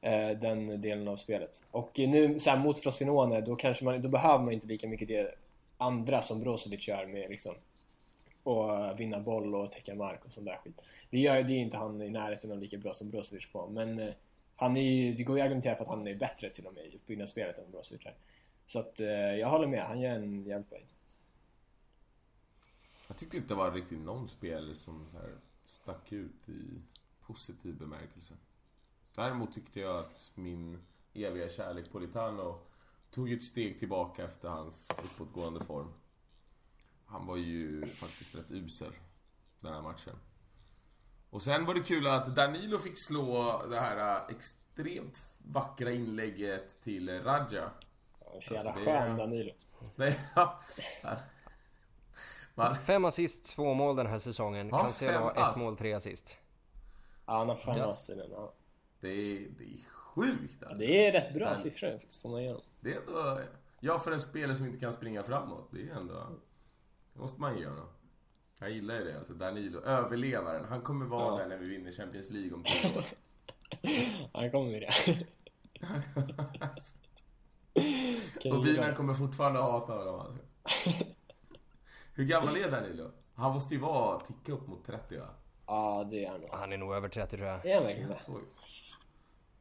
eh, 0.00 0.30
Den 0.30 0.80
delen 0.80 1.08
av 1.08 1.16
spelet 1.16 1.64
Och 1.70 1.98
nu 1.98 2.38
så 2.38 2.50
här, 2.50 2.58
mot 2.58 2.78
Frosinone 2.78 3.40
då 3.40 3.56
kanske 3.56 3.84
man 3.84 4.02
Då 4.02 4.08
behöver 4.08 4.44
man 4.44 4.52
inte 4.52 4.66
lika 4.66 4.88
mycket 4.88 5.08
det 5.08 5.34
andra 5.78 6.22
som 6.22 6.40
Brozovic 6.40 6.88
gör 6.88 7.06
med 7.06 7.30
liksom 7.30 7.54
och 8.44 9.00
vinna 9.00 9.20
boll 9.20 9.54
och 9.54 9.72
täcka 9.72 9.94
mark 9.94 10.24
och 10.24 10.32
sån 10.32 10.44
där 10.44 10.56
skit. 10.56 10.84
Det 11.10 11.18
gör 11.18 11.42
det 11.42 11.52
är 11.52 11.58
inte 11.58 11.76
han 11.76 12.02
i 12.02 12.10
närheten 12.10 12.52
av 12.52 12.58
lika 12.58 12.78
bra 12.78 12.92
som 12.94 13.10
Brozovic 13.10 13.52
på, 13.52 13.66
men 13.66 13.98
eh, 13.98 14.14
han 14.56 14.76
är 14.76 14.82
ju, 14.82 15.12
det 15.12 15.22
går 15.22 15.36
ju 15.36 15.42
att 15.42 15.46
argumentera 15.46 15.74
för 15.74 15.82
att 15.82 15.88
han 15.88 16.06
är 16.06 16.14
bättre 16.14 16.50
till 16.50 16.66
och 16.66 16.74
med 16.74 16.84
i 16.86 16.96
uppbyggnadsspelet 16.96 17.58
än 17.58 17.70
Brozovic 17.70 18.06
är. 18.06 18.14
Så 18.66 18.78
att 18.78 19.00
eh, 19.00 19.08
jag 19.08 19.48
håller 19.48 19.66
med, 19.66 19.82
han 19.82 20.00
gör 20.00 20.14
en 20.14 20.44
jävligt 20.44 20.70
bra. 20.70 20.78
Jag 23.08 23.16
tyckte 23.16 23.36
inte 23.36 23.48
det 23.48 23.58
var 23.58 23.72
riktigt 23.72 24.00
någon 24.00 24.28
spelare 24.28 24.74
som 24.74 25.06
så 25.06 25.16
här 25.16 25.34
stack 25.64 26.12
ut 26.12 26.48
i 26.48 26.82
positiv 27.20 27.78
bemärkelse. 27.78 28.34
Däremot 29.14 29.52
tyckte 29.52 29.80
jag 29.80 29.96
att 29.96 30.30
min 30.34 30.82
eviga 31.12 31.48
kärlek 31.48 31.92
Politano 31.92 32.60
tog 33.10 33.32
ett 33.32 33.44
steg 33.44 33.78
tillbaka 33.78 34.24
efter 34.24 34.48
hans 34.48 34.90
uppåtgående 35.04 35.64
form. 35.64 35.92
Han 37.06 37.26
var 37.26 37.36
ju 37.36 37.86
faktiskt 37.86 38.34
rätt 38.34 38.50
usel 38.50 38.92
den 39.60 39.72
här 39.72 39.82
matchen. 39.82 40.16
Och 41.30 41.42
sen 41.42 41.64
var 41.64 41.74
det 41.74 41.80
kul 41.80 42.06
att 42.06 42.36
Danilo 42.36 42.78
fick 42.78 43.06
slå 43.06 43.62
det 43.70 43.80
här 43.80 44.16
äh, 44.16 44.36
extremt 44.36 45.28
vackra 45.38 45.90
inlägget 45.90 46.80
till 46.80 47.22
Raja. 47.22 47.70
Så 48.40 48.54
jävla 48.54 48.70
Alltså, 48.72 48.84
skön 48.84 49.16
Danilo. 49.16 49.52
Ja. 50.34 50.60
Man, 52.54 52.74
Fem 52.74 53.04
assist, 53.04 53.44
två 53.44 53.74
mål 53.74 53.96
den 53.96 54.06
här 54.06 54.18
säsongen. 54.18 54.68
Ja, 54.68 54.78
Cancelo 54.82 55.18
har 55.18 55.30
ett 55.30 55.36
ass. 55.38 55.56
mål, 55.56 55.76
tre 55.76 55.92
assist. 55.92 56.36
Ja, 57.26 57.38
han 57.38 57.48
har 57.48 57.56
fan 57.56 57.78
Ja. 57.78 57.92
ass 57.92 58.10
i 58.10 58.14
den. 58.14 58.30
Ja. 58.30 58.52
det, 59.00 59.08
är, 59.08 59.48
det 59.58 59.64
är 59.64 59.78
sjukt 59.90 60.56
Ja, 60.60 60.66
alltså. 60.68 60.78
det 60.78 61.06
är 61.06 61.12
rätt 61.12 61.34
bra 61.34 61.48
Dan- 61.50 61.58
siffror 61.58 61.90
faktiskt, 61.92 62.22
får 62.22 62.28
man 62.28 62.42
ge 62.42 62.48
honom. 62.48 62.62
Det 62.80 62.92
är 62.94 63.00
ändå... 63.00 63.40
Ja, 63.80 63.98
för 63.98 64.12
en 64.12 64.20
spelare 64.20 64.56
som 64.56 64.66
inte 64.66 64.78
kan 64.78 64.92
springa 64.92 65.22
framåt. 65.22 65.68
Det 65.72 65.82
är 65.90 65.94
ändå... 65.94 66.14
Det 67.14 67.20
måste 67.20 67.40
man 67.40 67.58
ge 67.58 67.66
honom. 67.66 67.86
Jag 68.60 68.70
gillar 68.70 68.94
ju 68.94 69.04
det. 69.04 69.18
Alltså 69.18 69.32
Danilo, 69.34 69.80
överlevaren. 69.80 70.64
Han 70.68 70.80
kommer 70.80 71.06
vara 71.06 71.32
Ja. 71.32 71.38
där 71.38 71.48
när 71.48 71.56
vi 71.56 71.66
vinner 71.68 71.90
Champions 71.90 72.30
League 72.30 72.52
om 72.54 72.62
tio 72.64 72.96
år. 72.98 73.04
Han 74.32 74.50
kommer 74.50 74.80
det. 74.80 74.94
Och 78.50 78.66
vara- 78.66 78.94
kommer 78.94 79.14
fortfarande 79.14 79.60
hata 79.60 79.92
honom 79.92 80.20
alltså. 80.20 80.42
Hur 82.14 82.24
gammal 82.24 82.56
är 82.56 82.70
Danilo? 82.70 83.10
Han 83.34 83.52
måste 83.52 83.74
ju 83.74 83.80
vara, 83.80 84.20
ticka 84.20 84.52
upp 84.52 84.68
mot 84.68 84.84
30 84.84 85.18
va? 85.18 85.28
Ja, 85.66 86.06
det 86.10 86.24
är 86.24 86.30
han 86.30 86.40
nog. 86.40 86.50
Han 86.50 86.72
är 86.72 86.76
nog 86.76 86.94
över 86.94 87.08
30 87.08 87.36
tror 87.36 87.48
jag. 87.48 87.66
Är 87.66 87.74
han 87.74 87.84
verkligen 87.84 88.08
det? 88.08 88.16
såg... 88.16 88.40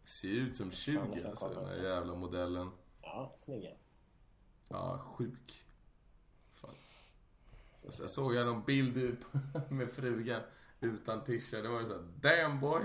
Ser 0.04 0.30
ut 0.30 0.56
som 0.56 0.72
20 0.72 0.98
Fan, 0.98 1.10
nästan 1.10 1.32
alltså, 1.32 1.50
den 1.50 1.66
här 1.66 1.76
jävla 1.76 2.16
modellen. 2.16 2.72
Ja, 3.02 3.34
snygg 3.38 3.78
Ja, 4.70 5.02
sjuk. 5.06 5.66
Fan. 6.52 6.76
Alltså, 7.86 8.04
jag 8.04 8.10
såg 8.10 8.36
jag 8.36 8.46
någon 8.46 8.64
bild 8.64 9.26
med 9.70 9.92
frugan 9.92 10.42
utan 10.80 11.24
tisha. 11.24 11.62
Det 11.62 11.70
var 11.70 11.80
ju 11.80 11.86
såhär, 11.86 12.04
damn 12.22 12.60
boy. 12.60 12.82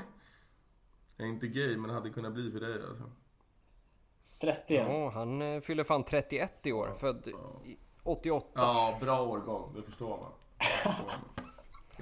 Jag 1.16 1.26
är 1.26 1.30
inte 1.30 1.48
gay 1.48 1.76
men 1.76 1.90
hade 1.90 2.10
kunnat 2.10 2.32
bli 2.32 2.50
för 2.50 2.60
dig 2.60 2.82
alltså. 2.88 3.10
30 4.40 4.74
igen. 4.74 4.90
Ja, 4.90 5.10
han 5.10 5.42
eh, 5.42 5.60
fyller 5.60 5.84
fan 5.84 6.04
31 6.04 6.66
i 6.66 6.72
år. 6.72 6.94
Född 7.00 7.32
88. 8.08 8.46
Ja, 8.54 8.98
bra 9.00 9.22
årgång. 9.22 9.72
Det 9.76 9.82
förstår 9.82 10.18
man. 10.20 10.32
Det 10.58 10.64
förstår 10.64 10.92
man. 10.92 11.44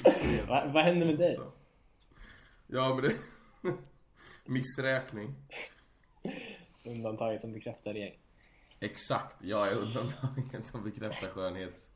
Extremt. 0.05 0.49
Va, 0.49 0.63
vad 0.75 0.85
händer 0.85 1.07
med 1.07 1.19
dig? 1.19 1.39
Ja, 2.67 2.95
men 2.95 3.05
det... 3.05 3.15
Missräkning. 4.45 5.35
Undantaget 6.85 7.41
som 7.41 7.53
bekräftar 7.53 7.93
regeln. 7.93 8.21
Exakt, 8.81 9.37
jag 9.43 9.69
är 9.69 9.73
undantagen 9.73 10.63
som 10.63 10.85
bekräftar 10.85 11.29
skönhets... 11.29 11.91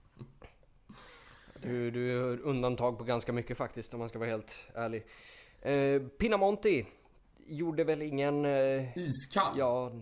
Du, 1.62 1.90
du 1.90 2.18
är 2.18 2.40
undantag 2.40 2.98
på 2.98 3.04
ganska 3.04 3.32
mycket 3.32 3.56
faktiskt 3.56 3.94
om 3.94 4.00
man 4.00 4.08
ska 4.08 4.18
vara 4.18 4.30
helt 4.30 4.54
ärlig. 4.74 5.06
Eh, 5.62 6.02
Pinamonti 6.02 6.86
gjorde 7.46 7.84
väl 7.84 8.02
ingen... 8.02 8.44
Eh, 8.44 8.98
Iskall! 8.98 9.58
ja... 9.58 9.92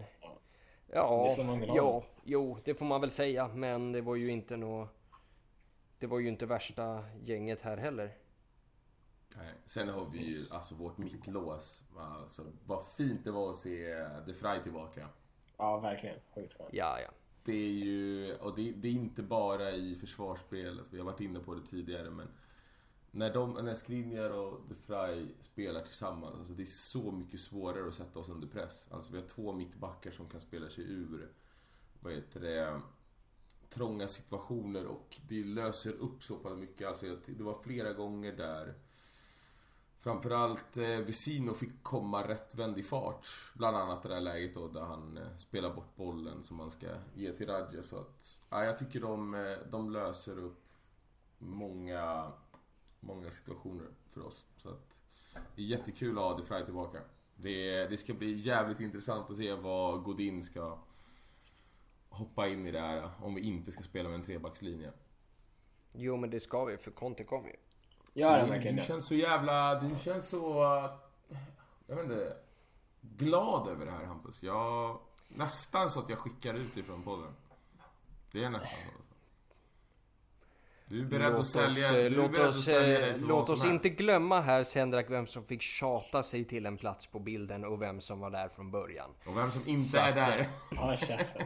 Ja, 0.92 1.36
ja, 1.66 2.04
jo, 2.24 2.58
det 2.64 2.74
får 2.74 2.86
man 2.86 3.00
väl 3.00 3.10
säga. 3.10 3.48
Men 3.48 3.92
det 3.92 4.00
var 4.00 4.16
ju 4.16 4.30
inte 4.30 4.56
nå... 4.56 4.88
Det 5.98 6.06
var 6.06 6.18
ju 6.18 6.28
inte 6.28 6.46
värsta 6.46 7.04
gänget 7.22 7.62
här 7.62 7.76
heller. 7.76 8.16
Nej. 9.36 9.54
Sen 9.64 9.88
har 9.88 10.06
vi 10.12 10.18
ju 10.18 10.46
alltså 10.50 10.74
vårt 10.74 10.98
mittlås. 10.98 11.84
Alltså, 11.96 12.42
vad 12.66 12.86
fint 12.86 13.24
det 13.24 13.30
var 13.30 13.50
att 13.50 13.56
se 13.56 14.06
De 14.26 14.34
Frey 14.34 14.62
tillbaka. 14.62 15.08
Ja, 15.56 15.78
verkligen. 15.80 16.16
Sjukt 16.34 16.58
skönt. 16.58 16.70
Ja, 16.72 17.00
ja. 17.00 17.10
Det 17.44 17.52
är 17.52 17.72
ju, 17.72 18.34
och 18.34 18.56
det, 18.56 18.72
det 18.72 18.88
är 18.88 18.92
inte 18.92 19.22
bara 19.22 19.70
i 19.70 19.94
försvarsspelet, 19.94 20.86
vi 20.90 20.98
har 20.98 21.04
varit 21.04 21.20
inne 21.20 21.40
på 21.40 21.54
det 21.54 21.66
tidigare 21.66 22.10
men 22.10 22.28
när, 23.18 23.34
de, 23.34 23.52
när 23.52 23.74
Skriniar 23.74 24.30
och 24.30 24.60
De 24.68 24.74
Frey 24.74 25.26
spelar 25.40 25.80
tillsammans, 25.80 26.34
alltså 26.34 26.52
det 26.52 26.62
är 26.62 26.66
så 26.66 27.12
mycket 27.12 27.40
svårare 27.40 27.88
att 27.88 27.94
sätta 27.94 28.18
oss 28.18 28.28
under 28.28 28.48
press. 28.48 28.88
Alltså 28.90 29.12
vi 29.12 29.20
har 29.20 29.28
två 29.28 29.52
mittbackar 29.52 30.10
som 30.10 30.28
kan 30.28 30.40
spela 30.40 30.70
sig 30.70 30.84
ur, 30.84 31.32
vad 32.00 32.12
heter 32.12 32.40
det, 32.40 32.80
trånga 33.68 34.08
situationer 34.08 34.86
och 34.86 35.16
det 35.28 35.44
löser 35.44 35.92
upp 35.92 36.24
så 36.24 36.36
pass 36.36 36.58
mycket. 36.58 36.88
Alltså 36.88 37.16
det 37.26 37.42
var 37.42 37.54
flera 37.54 37.92
gånger 37.92 38.32
där 38.32 38.74
Framförallt 39.98 40.76
eh, 40.76 40.98
Vesino 40.98 41.54
fick 41.54 41.82
komma 41.82 42.28
rättvänd 42.28 42.78
i 42.78 42.82
fart. 42.82 43.26
Bland 43.54 43.76
annat 43.76 44.02
det 44.02 44.08
där 44.08 44.20
läget 44.20 44.54
då 44.54 44.68
där 44.68 44.80
han 44.80 45.16
eh, 45.16 45.36
spelar 45.36 45.74
bort 45.74 45.96
bollen 45.96 46.42
som 46.42 46.56
man 46.56 46.70
ska 46.70 46.86
ge 47.14 47.32
till 47.32 47.46
Radja. 47.46 47.82
Så 47.82 47.98
att, 47.98 48.38
ja, 48.50 48.64
jag 48.64 48.78
tycker 48.78 49.00
de, 49.00 49.34
eh, 49.34 49.58
de 49.70 49.90
löser 49.90 50.38
upp 50.38 50.68
många, 51.38 52.32
många 53.00 53.30
situationer 53.30 53.86
för 54.08 54.26
oss. 54.26 54.46
Så 54.56 54.68
att, 54.68 54.96
det 55.56 55.62
är 55.62 55.66
jättekul 55.66 56.18
att 56.18 56.24
ha 56.24 56.36
De 56.36 56.42
Frey 56.42 56.64
tillbaka. 56.64 56.98
Det, 57.36 57.86
det 57.86 57.96
ska 57.96 58.14
bli 58.14 58.32
jävligt 58.32 58.80
intressant 58.80 59.30
att 59.30 59.36
se 59.36 59.54
vad 59.54 60.02
Godin 60.02 60.42
ska 60.42 60.78
hoppa 62.08 62.48
in 62.48 62.66
i 62.66 62.70
det 62.70 62.80
här. 62.80 63.10
Om 63.20 63.34
vi 63.34 63.40
inte 63.40 63.72
ska 63.72 63.82
spela 63.82 64.08
med 64.08 64.18
en 64.18 64.24
trebackslinje. 64.24 64.92
Jo, 65.92 66.16
men 66.16 66.30
det 66.30 66.40
ska 66.40 66.64
vi 66.64 66.76
för 66.76 66.90
Conte 66.90 67.24
kommer 67.24 67.48
ju. 67.48 67.56
Han 68.24 68.44
du, 68.44 68.50
verkligen 68.50 68.76
du 68.76 68.82
det? 68.82 68.86
känns 68.86 69.08
så 69.08 69.14
jävla... 69.14 69.80
Du 69.80 69.96
känns 69.98 70.28
så... 70.28 70.62
Jag 71.86 71.96
vet 71.96 72.04
inte. 72.04 72.36
Glad 73.00 73.68
över 73.68 73.86
det 73.86 73.92
här 73.92 74.04
Hampus. 74.04 74.42
Jag... 74.42 75.00
Nästan 75.28 75.90
så 75.90 76.00
att 76.00 76.08
jag 76.08 76.18
skickar 76.18 76.54
ut 76.54 76.76
ifrån 76.76 77.02
podden. 77.02 77.32
Det 78.32 78.44
är 78.44 78.50
nästan 78.50 78.78
så. 78.86 79.07
Du 80.90 81.00
är 81.00 81.04
beredd 81.04 81.30
Låt 81.30 81.40
att 81.40 81.46
sälja, 81.46 81.86
oss, 81.86 81.90
du 81.92 81.98
eh, 81.98 82.04
är 82.04 82.10
låt 82.10 82.30
beredd 82.32 82.42
att 82.48 82.54
oss, 82.54 82.64
sälja 82.64 82.94
eh, 82.98 83.00
dig 83.04 83.14
för 83.14 83.20
vad 83.20 83.28
låt 83.28 83.50
oss 83.50 83.64
inte 83.64 83.88
glömma 83.88 84.40
här 84.40 84.64
Sendrak 84.64 85.06
vem 85.10 85.26
som 85.26 85.44
fick 85.44 85.62
tjata 85.62 86.22
sig 86.22 86.44
till 86.44 86.66
en 86.66 86.76
plats 86.76 87.06
på 87.06 87.18
bilden 87.18 87.64
och 87.64 87.82
vem 87.82 88.00
som 88.00 88.20
var 88.20 88.30
där 88.30 88.48
från 88.48 88.70
början. 88.70 89.10
Och 89.26 89.36
vem 89.36 89.50
som 89.50 89.62
inte 89.66 89.88
Så 89.88 89.96
är 89.98 90.08
att, 90.08 90.14
där. 90.14 90.38
eh, 90.92 90.96
käften. 90.96 91.42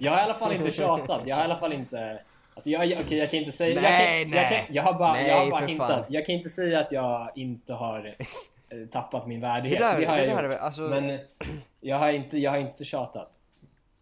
Jag 0.00 0.12
har 0.12 0.18
i 0.18 0.22
alla 0.22 0.34
fall 0.34 0.52
inte 0.52 0.70
tjatat. 0.70 1.22
Jag 1.26 1.36
har 1.36 1.42
i 1.42 1.44
alla 1.44 1.58
fall 1.60 1.72
inte... 1.72 2.20
Alltså 2.54 2.70
jag, 2.70 2.86
jag, 2.86 3.00
okej, 3.04 3.18
jag 3.18 3.30
kan 3.30 3.38
inte 3.40 3.52
säga... 3.52 3.80
Nej, 3.80 3.90
jag, 3.90 4.00
kan, 4.00 4.18
jag, 4.18 4.50
nej. 4.50 4.66
kan, 4.66 4.74
jag 4.74 4.82
har 4.82 4.92
bara, 4.92 5.22
jag 5.22 5.34
har 5.34 5.40
Nej, 5.42 5.50
bara 5.50 5.60
för 5.60 5.68
hintat. 5.68 5.90
fan. 5.90 6.04
Jag 6.08 6.26
kan 6.26 6.34
inte 6.34 6.50
säga 6.50 6.80
att 6.80 6.92
jag 6.92 7.30
inte 7.34 7.72
har 7.74 8.14
eh, 8.68 8.88
tappat 8.92 9.26
min 9.26 9.40
värdighet. 9.40 9.78
Det 9.78 9.84
där- 9.84 10.00
det 10.00 10.06
har 10.06 10.16
det 10.16 10.26
jag 10.26 10.36
där 10.44 10.50
gjort. 10.50 10.60
alltså- 10.60 10.82
Men 10.82 11.10
eh, 11.10 11.20
jag 11.80 11.96
har, 11.96 12.12
inte, 12.12 12.38
jag 12.38 12.50
har 12.50 12.58
inte 12.58 12.84
tjatat. 12.84 13.30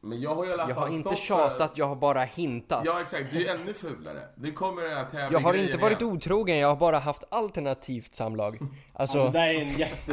Men 0.04 0.20
jag 0.20 0.34
har 0.34 0.46
i 0.46 0.52
alla 0.52 0.62
Jag 0.68 0.74
fall 0.74 0.88
har 0.88 0.96
inte 0.96 1.16
tjatat, 1.16 1.70
för... 1.72 1.78
jag 1.78 1.86
har 1.88 1.96
bara 1.96 2.24
hintat. 2.24 2.82
Ja 2.84 3.00
exakt, 3.00 3.32
du 3.32 3.46
är 3.46 3.54
ännu 3.54 3.72
fulare. 3.74 4.20
Nu 4.36 4.52
kommer 4.52 4.82
den 4.82 4.92
här 4.96 5.04
tävlingen 5.04 5.32
Jag 5.32 5.40
har 5.40 5.54
inte 5.54 5.76
varit 5.76 6.00
igen. 6.00 6.12
otrogen, 6.12 6.58
jag 6.58 6.68
har 6.68 6.76
bara 6.76 6.98
haft 6.98 7.24
alternativt 7.30 8.14
samlag. 8.14 8.54
Ja, 8.60 8.66
Alltså, 8.92 9.24
det 9.24 9.30
där 9.30 9.46
är 9.46 9.54
en 9.60 9.68
jätte, 9.78 10.12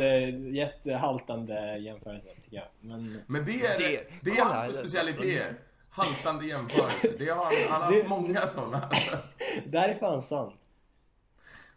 jättehaltande 0.58 1.78
jämförelse 1.78 2.28
tycker 2.44 2.58
jag. 2.58 2.66
Men 2.82 3.22
Men 3.28 3.46
det 3.46 3.52
är, 3.66 3.78
det, 3.80 4.08
Det- 4.22 4.30
är 4.32 4.36
kolla, 4.36 4.54
Hampus 4.54 4.76
det- 4.78 4.88
specialiteter. 4.88 5.54
Haltande 5.90 6.46
jämförelser. 6.46 7.14
Det 7.20 7.30
har 7.30 7.44
han, 7.46 7.54
har 7.82 7.86
haft 7.88 8.02
Det- 8.02 8.08
många 8.08 8.40
sådana. 8.40 8.90
det 9.66 9.70
där 9.70 9.90
är 9.90 9.96
fan 9.96 10.22
sant. 10.24 10.56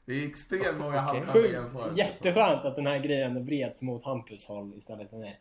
Det 0.05 0.12
är 0.12 0.27
extremt 0.29 0.79
många 0.81 1.01
haltande 1.01 1.33
Sjukt, 1.33 1.53
jämförelser. 1.53 1.98
jätteskönt 1.98 2.64
att 2.64 2.77
den 2.77 2.87
här 2.87 2.98
grejen 2.98 3.44
vreds 3.46 3.83
mot 3.83 4.05
Hampus 4.05 4.46
håll 4.46 4.75
istället 4.77 5.11
för 5.11 5.16
mig. 5.16 5.40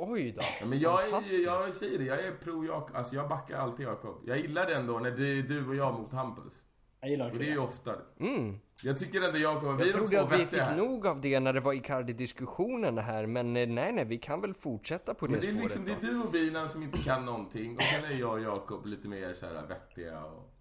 Oj 0.00 0.32
då. 0.32 0.42
Ja, 0.60 0.66
men 0.66 0.78
jag, 0.78 1.02
är, 1.08 1.44
jag 1.44 1.74
säger 1.74 1.98
det, 1.98 2.04
jag 2.04 2.20
är 2.24 2.32
pro 2.32 2.64
Jakob. 2.64 2.96
Alltså 2.96 3.14
jag 3.16 3.28
backar 3.28 3.58
alltid 3.58 3.86
Jakob. 3.86 4.22
Jag 4.26 4.38
gillar 4.38 4.66
det 4.66 4.74
ändå 4.74 4.98
när 4.98 5.10
det 5.10 5.22
är 5.38 5.42
du 5.42 5.68
och 5.68 5.74
jag 5.74 5.94
mot 6.00 6.12
Hampus. 6.12 6.62
Jag 7.00 7.10
gillar 7.10 7.24
Och 7.24 7.28
också 7.30 7.38
det 7.40 7.46
är 7.46 7.48
ju 7.48 7.54
det. 7.54 7.60
ofta 7.60 7.94
Mm. 8.20 8.58
Jag 8.82 8.98
tycker 8.98 9.20
ändå 9.22 9.38
Jakob, 9.38 9.62
vi 9.62 9.68
Jag 9.68 9.80
är 9.80 9.84
de 9.86 9.92
trodde 9.92 10.10
två 10.16 10.34
att 10.34 10.40
vi 10.40 10.46
fick 10.46 10.58
här. 10.60 10.76
nog 10.76 11.06
av 11.06 11.20
det 11.20 11.40
när 11.40 11.52
det 11.52 11.60
var 11.60 11.72
Icardi-diskussionen 11.72 12.98
här, 12.98 13.26
men 13.26 13.56
eh, 13.56 13.68
nej 13.68 13.92
nej, 13.92 14.04
vi 14.04 14.18
kan 14.18 14.40
väl 14.40 14.54
fortsätta 14.54 15.14
på 15.14 15.26
det 15.26 15.32
Men 15.32 15.40
det 15.40 15.46
är 15.46 15.50
spåret 15.50 15.62
liksom, 15.62 15.84
det 15.84 15.96
då. 16.00 16.06
är 16.08 16.12
du 16.12 16.20
och 16.26 16.30
Binan 16.32 16.68
som 16.68 16.82
inte 16.82 16.98
kan 16.98 17.24
någonting 17.24 17.76
och 17.76 17.82
sen 17.82 18.04
är 18.04 18.14
jag 18.20 18.30
och 18.30 18.40
Jakob 18.40 18.86
lite 18.86 19.08
mer 19.08 19.34
så 19.34 19.46
här 19.46 19.66
vettiga 19.68 20.24
och 20.24 20.52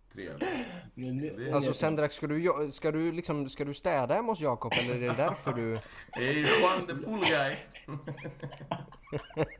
Men 0.94 1.20
det- 1.20 1.54
Alltså 1.54 1.74
Sendrak, 1.74 2.12
ska 2.12 2.28
du, 2.28 2.70
ska 2.72 2.92
du 2.92 3.12
liksom, 3.12 3.50
ska 3.50 3.66
du 3.66 3.74
städa 3.74 4.14
hemma 4.14 4.32
hos 4.32 4.42
Jakob 4.42 4.74
eller 4.74 4.96
är 4.96 5.00
det 5.00 5.14
därför 5.16 5.54
du... 5.54 5.80
Ju 6.24 6.48
Juan 6.48 6.88
the 6.88 6.96
Pool 6.96 7.20
Guy. 7.20 7.56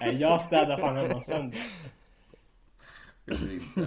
Nej, 0.00 0.16
jag 0.20 0.40
städar 0.40 0.78
fan 0.78 0.96
hemma 0.96 1.20
sönder. 1.20 1.62
Det 3.24 3.34
blir 3.38 3.52
inte. 3.52 3.86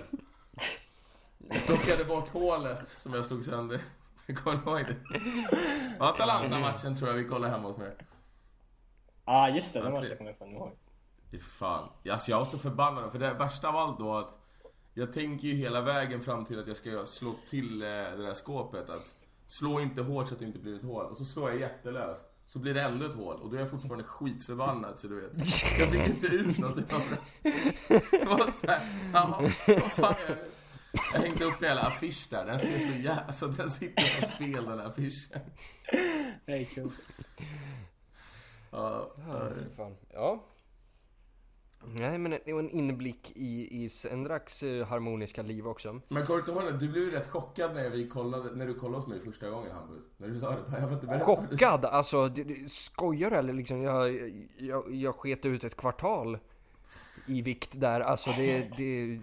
Jag 1.49 1.65
plockade 1.65 2.05
bort 2.05 2.29
hålet 2.29 2.87
som 2.87 3.13
jag 3.13 3.25
slog 3.25 3.43
sönder. 3.43 3.81
Kommer 4.35 4.57
du 4.65 4.71
ihåg 4.71 4.85
det? 4.87 4.95
Atalanta-matchen 5.99 6.95
tror 6.95 7.09
jag 7.09 7.15
vi 7.15 7.23
kollar 7.23 7.49
hemma 7.49 7.67
hos 7.67 7.77
mig. 7.77 7.91
Ja, 7.97 8.05
ah, 9.25 9.49
just 9.49 9.73
det. 9.73 9.81
Den 9.81 9.91
måste 9.91 10.07
tre. 10.07 10.15
jag 10.19 10.31
ifrån 10.31 10.51
ihåg. 10.51 10.71
Fan. 11.41 11.89
Alltså 12.09 12.31
jag 12.31 12.37
var 12.37 12.45
så 12.45 12.57
förbannad. 12.57 13.11
För 13.11 13.19
det 13.19 13.33
värsta 13.33 13.69
av 13.69 13.75
allt 13.75 13.99
då 13.99 14.15
att 14.15 14.44
jag 14.97 15.11
tänker 15.11 15.47
ju 15.47 15.53
hela 15.53 15.81
vägen 15.81 16.21
fram 16.21 16.45
till 16.45 16.59
att 16.59 16.67
jag 16.67 16.77
ska 16.77 17.05
slå 17.05 17.35
till 17.49 17.81
eh, 17.81 17.87
det 17.87 18.23
där 18.25 18.33
skåpet. 18.33 18.89
Att 18.89 19.15
slå 19.47 19.79
inte 19.79 20.01
hårt 20.01 20.27
så 20.27 20.33
att 20.33 20.39
det 20.39 20.45
inte 20.45 20.59
blir 20.59 20.75
ett 20.75 20.83
hål. 20.83 21.05
Och 21.05 21.17
så 21.17 21.25
slår 21.25 21.49
jag 21.49 21.59
jättelöst. 21.59 22.25
Så 22.45 22.59
blir 22.59 22.73
det 22.73 22.81
ändå 22.81 23.05
ett 23.05 23.15
hål. 23.15 23.35
Och 23.35 23.49
då 23.49 23.55
är 23.55 23.59
jag 23.59 23.69
fortfarande 23.69 24.03
skitförbannad 24.03 24.99
så 24.99 25.07
du 25.07 25.21
vet. 25.21 25.31
Jag 25.79 25.89
fick 25.89 26.07
inte 26.07 26.27
ut 26.27 26.57
något 26.57 26.75
det. 26.75 26.85
Det 28.11 28.25
var 28.25 28.51
såhär, 28.51 29.11
jaha, 29.13 29.51
vad 29.67 29.91
fan 29.91 30.15
är 30.27 30.35
det? 30.35 30.45
Jag 31.13 31.19
hängde 31.19 31.45
upp 31.45 31.61
en 31.61 31.67
jävla 31.67 31.81
affisch 31.81 32.27
där. 32.29 32.45
Den 32.45 32.59
ser 32.59 32.79
så 32.79 32.91
jävla... 32.91 33.21
Alltså 33.27 33.47
den 33.47 33.69
sitter 33.69 34.03
så 34.03 34.27
fel 34.27 34.65
den 34.65 34.79
här 34.79 34.87
affischen. 34.87 35.39
Det 36.45 36.51
är 36.51 36.65
kul. 36.65 36.91
Ja, 38.71 39.11
Ja, 39.27 39.91
ja. 40.13 40.43
Nej 41.93 42.17
men 42.17 42.37
det 42.45 42.53
var 42.53 42.59
en 42.59 42.69
inblick 42.69 43.31
i, 43.35 43.83
i 43.83 43.89
Sendraks 43.89 44.63
eh, 44.63 44.87
harmoniska 44.87 45.41
liv 45.41 45.67
också. 45.67 46.01
Men 46.07 46.25
kommer 46.25 46.41
du 46.41 46.51
ihåg? 46.51 46.79
Du 46.79 46.87
blev 46.87 47.03
ju 47.03 47.11
rätt 47.11 47.27
chockad 47.27 47.75
när, 47.75 47.89
vi 47.89 48.07
kollade, 48.07 48.55
när 48.55 48.67
du 48.67 48.73
kollade 48.73 48.97
hos 48.97 49.07
mig 49.07 49.19
första 49.19 49.49
gången 49.49 49.71
Hampus. 49.71 50.03
När 50.17 50.27
du 50.27 50.39
sa 50.39 50.49
det. 50.49 50.57
Jag 50.79 50.87
var 50.87 50.93
inte 50.93 51.07
beredd. 51.07 51.21
Chockad! 51.21 51.85
Alltså, 51.85 52.29
det, 52.29 52.43
det, 52.43 52.71
skojar 52.71 53.29
du 53.29 53.35
eller 53.35 53.53
liksom? 53.53 53.81
Jag, 53.81 54.29
jag, 54.57 54.95
jag 54.95 55.15
sket 55.15 55.45
ut 55.45 55.63
ett 55.63 55.77
kvartal 55.77 56.39
i 57.27 57.41
vikt 57.41 57.71
där. 57.73 58.01
Alltså 58.01 58.29
det, 58.37 58.69
det... 58.77 59.19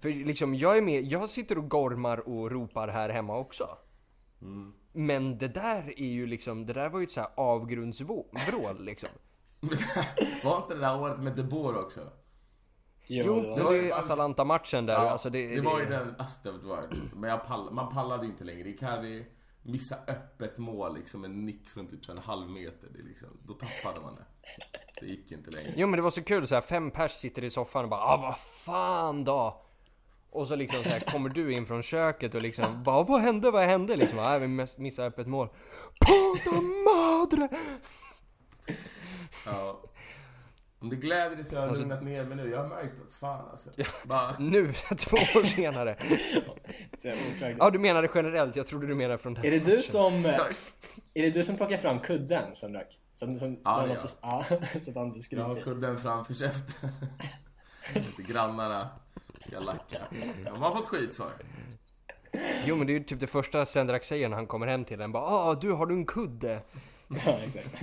För 0.00 0.24
liksom, 0.24 0.54
jag 0.54 0.76
är 0.76 0.82
med, 0.82 1.04
jag 1.04 1.30
sitter 1.30 1.58
och 1.58 1.68
gormar 1.68 2.28
och 2.28 2.50
ropar 2.50 2.88
här 2.88 3.08
hemma 3.08 3.38
också. 3.38 3.68
Mm. 4.42 4.72
Men 4.92 5.38
det 5.38 5.48
där 5.48 5.94
är 5.96 6.08
ju 6.08 6.26
liksom, 6.26 6.66
det 6.66 6.72
där 6.72 6.88
var 6.88 7.00
ju 7.00 7.04
ett 7.04 7.12
så 7.12 7.20
här 7.20 7.30
avgrundsvrål 7.34 8.84
liksom. 8.84 9.08
Var 10.44 10.56
inte 10.56 10.74
det 10.74 10.80
där 10.80 11.00
året 11.00 11.18
med 11.18 11.36
De 11.36 11.42
Boer 11.42 11.76
också? 11.78 12.00
Jo, 13.06 13.34
det 13.34 13.54
det 13.56 13.62
var- 13.62 13.72
ju 13.72 13.92
Atalanta-matchen 13.92 14.86
där. 14.86 14.94
Ja, 14.94 15.10
alltså 15.10 15.30
det, 15.30 15.54
det 15.54 15.60
var 15.60 15.80
ju 15.80 15.86
den, 15.86 16.14
alltså 16.18 16.52
det 16.52 16.66
var, 16.68 16.88
men 17.14 17.30
jag 17.30 17.46
pall, 17.46 17.72
man 17.72 17.88
pallade 17.92 18.26
inte 18.26 18.44
längre. 18.44 18.68
Icardi 18.68 19.26
missa 19.62 19.96
öppet 20.08 20.58
mål 20.58 20.94
liksom, 20.96 21.24
en 21.24 21.46
nick 21.46 21.68
från 21.68 21.86
typ 21.86 22.08
en 22.08 22.18
halv 22.18 22.50
meter. 22.50 22.88
Det 22.92 22.98
är 22.98 23.02
liksom, 23.04 23.28
då 23.42 23.54
tappade 23.54 24.00
man 24.00 24.14
det. 24.16 24.24
Det 25.00 25.06
gick 25.06 25.32
inte 25.32 25.50
längre. 25.50 25.72
Jo 25.76 25.86
men 25.86 25.96
det 25.96 26.02
var 26.02 26.10
så 26.10 26.22
kul 26.22 26.46
så 26.46 26.54
här, 26.54 26.62
fem 26.62 26.90
pers 26.90 27.12
sitter 27.12 27.44
i 27.44 27.50
soffan 27.50 27.84
och 27.84 27.90
bara 27.90 28.00
ah 28.00 28.16
vad 28.16 28.38
fan 28.38 29.24
då? 29.24 29.62
Och 30.30 30.48
så 30.48 30.56
liksom 30.56 30.82
så 30.82 30.88
här, 30.88 31.00
kommer 31.00 31.28
du 31.28 31.52
in 31.52 31.66
från 31.66 31.82
köket 31.82 32.34
och 32.34 32.42
liksom 32.42 32.82
bara 32.82 33.02
vad 33.02 33.20
hände, 33.20 33.50
vad 33.50 33.64
hände? 33.64 33.96
Liksom, 33.96 34.18
ah, 34.18 34.38
vi 34.38 34.46
miss- 34.46 34.78
missade 34.78 35.08
öppet 35.08 35.26
mål. 35.26 35.48
Puta 36.06 36.60
madre! 36.60 37.48
Ja. 39.52 39.80
Om 40.80 40.90
det 40.90 40.96
gläder 40.96 41.36
dig 41.36 41.44
så 41.44 41.54
har 41.54 41.60
jag 41.62 41.68
Alltså- 41.68 41.82
lugnat 41.82 42.02
ner 42.04 42.24
mig 42.24 42.36
nu. 42.36 42.50
Jag 42.50 42.58
har 42.58 42.68
märkt 42.68 43.00
att 43.06 43.12
fan 43.12 43.48
alltså. 43.50 43.70
Bara, 44.04 44.36
Nu, 44.38 44.72
två 44.98 45.16
år 45.16 45.44
senare. 45.44 45.96
Det. 47.02 47.56
Ja 47.58 47.70
du 47.70 47.78
menade 47.78 48.08
generellt, 48.14 48.56
jag 48.56 48.66
trodde 48.66 48.86
du 48.86 48.94
menade 48.94 49.18
från 49.18 49.34
den 49.34 49.44
Är 49.44 49.50
det 49.50 49.58
du 49.58 49.82
som... 49.82 50.24
eh, 50.26 50.34
Är 51.14 51.22
det 51.22 51.30
du 51.30 51.44
som 51.44 51.56
plockar 51.56 51.76
fram 51.76 51.98
kudden 52.00 52.56
Sandrak? 52.56 52.98
Som, 53.14 53.38
som, 53.38 53.58
Ja, 53.64 53.70
han 53.70 53.88
det 53.88 53.94
inte, 53.94 54.08
ja, 54.22 54.44
så 54.84 54.90
att 54.90 54.96
han 54.96 55.06
inte 55.14 55.36
jag 55.36 55.42
har 55.44 55.54
skriker. 55.54 55.70
kudden 55.70 55.98
framför 55.98 56.34
käften. 56.34 56.90
Inte 57.94 58.22
grannarna 58.32 58.88
ska 59.48 59.60
lacka. 59.60 59.98
De 60.44 60.62
har 60.62 60.70
fått 60.70 60.86
skit 60.86 61.14
för. 61.16 61.30
Jo 62.64 62.76
men 62.76 62.86
det 62.86 62.92
är 62.92 62.98
ju 62.98 63.04
typ 63.04 63.20
det 63.20 63.26
första 63.26 63.66
Sendrak 63.66 64.04
säger 64.04 64.28
när 64.28 64.36
han 64.36 64.46
kommer 64.46 64.66
hem 64.66 64.84
till 64.84 65.00
en 65.00 65.12
bara 65.12 65.24
ah 65.24 65.54
du 65.54 65.72
har 65.72 65.86
du 65.86 65.94
en 65.94 66.06
kudde? 66.06 66.60
Ja, 67.26 67.38
exakt. 67.38 67.82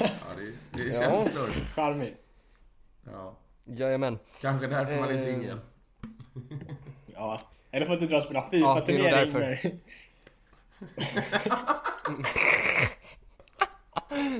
Ja, 0.00 0.08
det, 0.36 0.52
det 0.70 0.82
är 0.82 1.02
Ja. 1.02 1.10
känslor. 1.10 1.50
Charmig. 1.74 2.16
Ja. 3.12 3.34
Jajamän. 3.64 4.18
Kanske 4.40 4.66
därför 4.66 4.96
man 5.00 5.08
är 5.08 5.12
Eh. 5.12 5.18
singel. 5.18 5.58
Ja. 7.14 7.40
Eller 7.70 7.86
för 7.86 7.94
att 7.94 8.00
du 8.00 8.06
drar 8.06 8.16
och 8.18 8.24
spelar 8.24 8.40
Ja, 8.40 8.48
det 8.50 8.56
är 8.56 8.60
nog 8.62 9.06
FIFA-turnering 9.06 9.32
därför. 9.32 9.40
när... 9.40 9.78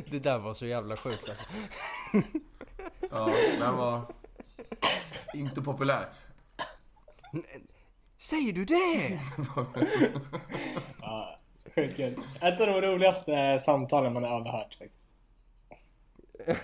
Det 0.10 0.18
där 0.18 0.38
var 0.38 0.54
så 0.54 0.66
jävla 0.66 0.96
sjukt 0.96 1.28
alltså. 1.28 1.44
Ja, 3.10 3.26
det 3.58 3.64
här 3.64 3.72
var 3.72 4.00
inte 5.34 5.62
populärt. 5.62 6.16
Säger 8.18 8.52
du 8.52 8.64
det? 8.64 9.20
Ja, 11.00 11.38
sjukt. 11.74 11.98
Ett 12.42 12.60
av 12.60 12.66
de 12.66 12.80
roligaste 12.80 13.60
samtalen 13.64 14.12
man 14.12 14.22
har 14.24 14.40
överhört 14.40 14.74
faktiskt. 14.74 15.01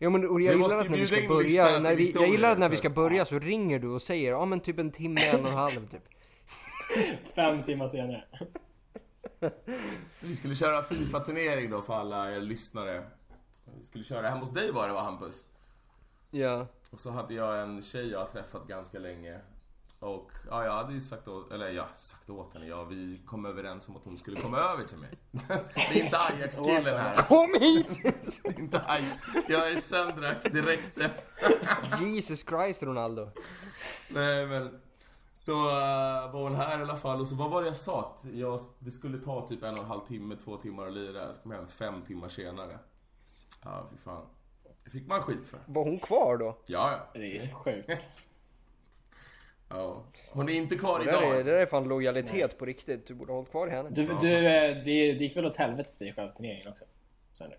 Ja 0.00 0.10
men 0.10 0.28
och 0.28 0.40
Vi 0.40 0.46
jag 0.46 0.54
gillar 0.54 0.80
att 0.80 0.90
när 0.90 0.98
vi 0.98 1.06
ska 1.06 1.28
börja, 1.28 1.78
när 1.78 1.94
vi, 1.94 2.10
jag 2.10 2.28
gillar 2.28 2.52
att 2.52 2.58
när 2.58 2.68
vi 2.68 2.76
ska 2.76 2.90
börja 2.90 3.24
så 3.24 3.38
ringer 3.38 3.78
du 3.78 3.88
och 3.88 4.02
säger 4.02 4.30
ja 4.30 4.44
men 4.44 4.60
typ 4.60 4.78
en 4.78 4.90
timme, 4.90 5.20
en 5.20 5.40
och 5.40 5.50
en 5.50 5.56
halv 5.56 5.88
typ. 5.88 6.02
Fem 7.34 7.62
timmar 7.62 7.88
senare. 7.88 8.24
Vi 10.20 10.36
skulle 10.36 10.54
köra 10.54 10.82
FIFA-turnering 10.82 11.70
då 11.70 11.82
för 11.82 11.94
alla 11.94 12.32
er 12.32 12.40
lyssnare. 12.40 13.02
Vi 13.78 13.82
skulle 13.82 14.04
köra 14.04 14.28
hemma 14.28 14.40
hos 14.40 14.50
dig 14.50 14.72
var 14.72 14.88
det 14.88 14.94
va 14.94 15.02
Hampus? 15.02 15.44
Ja. 16.30 16.66
Och 16.90 17.00
så 17.00 17.10
hade 17.10 17.34
jag 17.34 17.62
en 17.62 17.82
tjej 17.82 18.10
jag 18.10 18.18
har 18.18 18.26
träffat 18.26 18.68
ganska 18.68 18.98
länge. 18.98 19.40
Och 20.04 20.32
ja, 20.50 20.64
jag 20.64 20.72
hade 20.72 20.92
ju 20.92 21.00
sagt 21.00 21.28
åt, 21.28 21.52
eller 21.52 21.68
ja, 21.68 21.86
sagt 21.94 22.30
åt 22.30 22.54
henne, 22.54 22.66
ja 22.66 22.84
vi 22.84 23.20
kom 23.26 23.46
överens 23.46 23.88
om 23.88 23.96
att 23.96 24.04
hon 24.04 24.18
skulle 24.18 24.40
komma 24.40 24.58
över 24.58 24.84
till 24.84 24.98
mig. 24.98 25.10
Det 25.74 26.00
är 26.00 26.04
inte 26.04 26.18
Ajax-killen 26.18 26.98
här. 26.98 27.22
Kom 27.22 27.56
hit! 27.60 28.00
Det 28.42 28.48
är 28.48 28.60
inte 28.60 28.82
Ajax. 28.86 29.22
Jag 29.48 29.72
är 29.72 29.76
Sendrak 29.76 30.42
direkt. 30.52 30.98
Jesus 32.00 32.44
Christ 32.44 32.82
Ronaldo. 32.82 33.30
Nej 34.08 34.46
men. 34.46 34.80
Så 35.34 35.52
uh, 35.52 36.32
var 36.32 36.42
hon 36.42 36.54
här 36.54 36.78
i 36.78 36.82
alla 36.82 36.96
fall 36.96 37.20
och 37.20 37.28
så 37.28 37.34
vad 37.34 37.50
var 37.50 37.62
det 37.62 37.68
jag 37.68 37.76
sa? 37.76 38.00
Att 38.00 38.24
jag, 38.32 38.60
det 38.78 38.90
skulle 38.90 39.18
ta 39.18 39.46
typ 39.46 39.62
en 39.62 39.74
och 39.74 39.82
en 39.82 39.88
halv 39.88 40.06
timme, 40.06 40.36
två 40.36 40.56
timmar 40.56 40.86
att 40.86 40.92
lira. 40.92 41.32
Så 41.32 41.40
kom 41.40 41.50
jag 41.50 41.58
hem 41.58 41.68
fem 41.68 42.02
timmar 42.02 42.28
senare. 42.28 42.78
Ja, 43.62 43.88
fy 43.90 43.96
fan. 43.96 44.26
Det 44.84 44.90
fick 44.90 45.06
man 45.06 45.20
skit 45.20 45.46
för. 45.46 45.58
Var 45.66 45.84
hon 45.84 45.98
kvar 45.98 46.36
då? 46.36 46.58
Ja, 46.66 46.92
ja. 46.92 47.20
Det 47.20 47.36
är 47.36 47.40
så 47.40 47.54
sjukt. 47.54 48.08
Ja. 49.76 50.04
Hon 50.30 50.48
är 50.48 50.52
inte 50.54 50.76
kvar 50.76 50.98
Det 50.98 51.04
där 51.04 51.12
är, 51.22 51.26
idag. 51.34 51.44
det 51.46 51.52
där 51.52 51.58
är 51.60 51.66
fan 51.66 51.84
lojalitet 51.88 52.58
på 52.58 52.64
riktigt. 52.64 53.06
Du 53.06 53.14
borde 53.14 53.32
ha 53.32 53.36
hållit 53.36 53.50
kvar 53.50 53.68
henne. 53.68 53.88
Du, 53.92 54.06
du, 54.20 54.36
eh, 54.36 54.76
det, 54.76 54.82
det 54.84 55.24
gick 55.24 55.36
väl 55.36 55.46
åt 55.46 55.56
helvete 55.56 55.90
för 55.92 55.98
dig 56.04 56.08
i 56.08 56.12
själva 56.12 56.32
turneringen 56.32 56.68
också? 56.68 56.84
Sen 57.32 57.50
nu. 57.50 57.56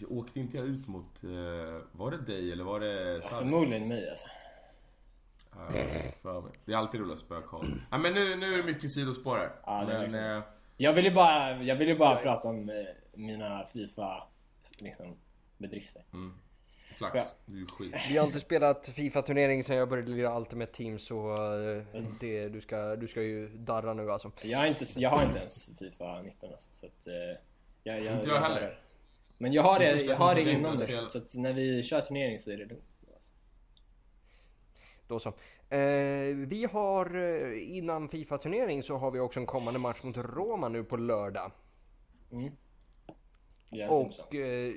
Jag 0.00 0.12
åkte 0.12 0.40
inte 0.40 0.56
jag 0.56 0.66
ut 0.66 0.88
mot... 0.88 1.24
eh, 1.24 1.30
var 1.92 2.10
det 2.10 2.18
dig 2.32 2.52
eller 2.52 2.64
var 2.64 2.80
det 2.80 3.22
Sally? 3.22 3.38
Förmodligen 3.38 3.88
mig 3.88 4.10
alltså. 4.10 4.28
Ja. 6.22 6.42
Det 6.64 6.72
är 6.72 6.76
alltid 6.76 7.00
roligt 7.00 7.12
att 7.12 7.18
spöa 7.18 7.40
Karl. 7.42 7.66
Ja, 7.90 7.98
men 7.98 8.14
nu, 8.14 8.36
nu 8.36 8.52
är 8.52 8.56
det 8.56 8.62
mycket 8.62 8.90
sidospår 8.90 9.36
här. 9.36 9.50
Ja, 9.66 9.84
men, 9.86 10.14
eh, 10.36 10.42
Jag 10.76 10.92
vill 10.92 11.04
ju 11.04 11.10
bara, 11.10 11.62
jag 11.62 11.76
vill 11.76 11.88
ju 11.88 11.98
bara 11.98 12.16
prata 12.16 12.48
om 12.48 12.68
eh, 12.70 12.74
mina 13.14 13.66
Fifa 13.72 14.22
liksom, 14.78 15.16
bedrifter. 15.58 16.02
mm. 16.12 16.34
Flax. 16.98 17.36
Du 17.46 17.62
är 17.62 17.66
skit. 17.66 17.94
Vi 18.08 18.16
har 18.16 18.26
inte 18.26 18.40
spelat 18.40 18.88
FIFA-turnering 18.88 19.62
sen 19.62 19.76
jag 19.76 19.88
började 19.88 20.10
lira 20.10 20.38
Ultimate 20.38 20.72
Team 20.72 20.98
så 20.98 21.30
eh, 21.32 22.02
det, 22.20 22.48
du, 22.48 22.60
ska, 22.60 22.96
du 22.96 23.08
ska 23.08 23.22
ju 23.22 23.48
darra 23.48 23.94
nu 23.94 24.10
alltså. 24.10 24.32
Jag 24.42 24.58
har 24.58 24.66
inte, 24.66 24.84
jag 24.94 25.10
har 25.10 25.24
inte 25.24 25.38
ens 25.38 25.78
Fifa 25.78 26.22
19 26.22 26.50
alltså, 26.50 26.72
så 26.72 26.86
att, 26.86 27.06
eh, 27.06 27.12
jag, 27.82 28.04
jag, 28.04 28.16
Inte 28.16 28.28
jag 28.28 28.40
heller. 28.40 28.80
Men 29.38 29.52
jag 29.52 29.62
har 29.62 29.78
Det 29.78 30.02
jag 30.02 30.16
har 30.16 30.34
det 30.34 30.52
inom 30.52 30.76
det. 30.76 31.08
Så 31.08 31.18
att 31.18 31.34
när 31.34 31.52
vi 31.52 31.82
kör 31.82 32.00
turnering 32.00 32.38
så 32.38 32.50
är 32.50 32.56
det 32.56 32.64
lugnt. 32.64 32.98
Då 35.08 35.18
så. 35.18 35.28
Eh, 35.74 36.36
vi 36.36 36.68
har 36.72 37.16
eh, 37.16 37.76
innan 37.76 38.08
FIFA-turnering 38.08 38.82
så 38.82 38.96
har 38.96 39.10
vi 39.10 39.20
också 39.20 39.40
en 39.40 39.46
kommande 39.46 39.80
match 39.80 40.02
mot 40.02 40.16
Roma 40.16 40.68
nu 40.68 40.84
på 40.84 40.96
lördag. 40.96 41.52
Mm. 42.32 42.52
Och 43.88 44.34
eh, 44.34 44.74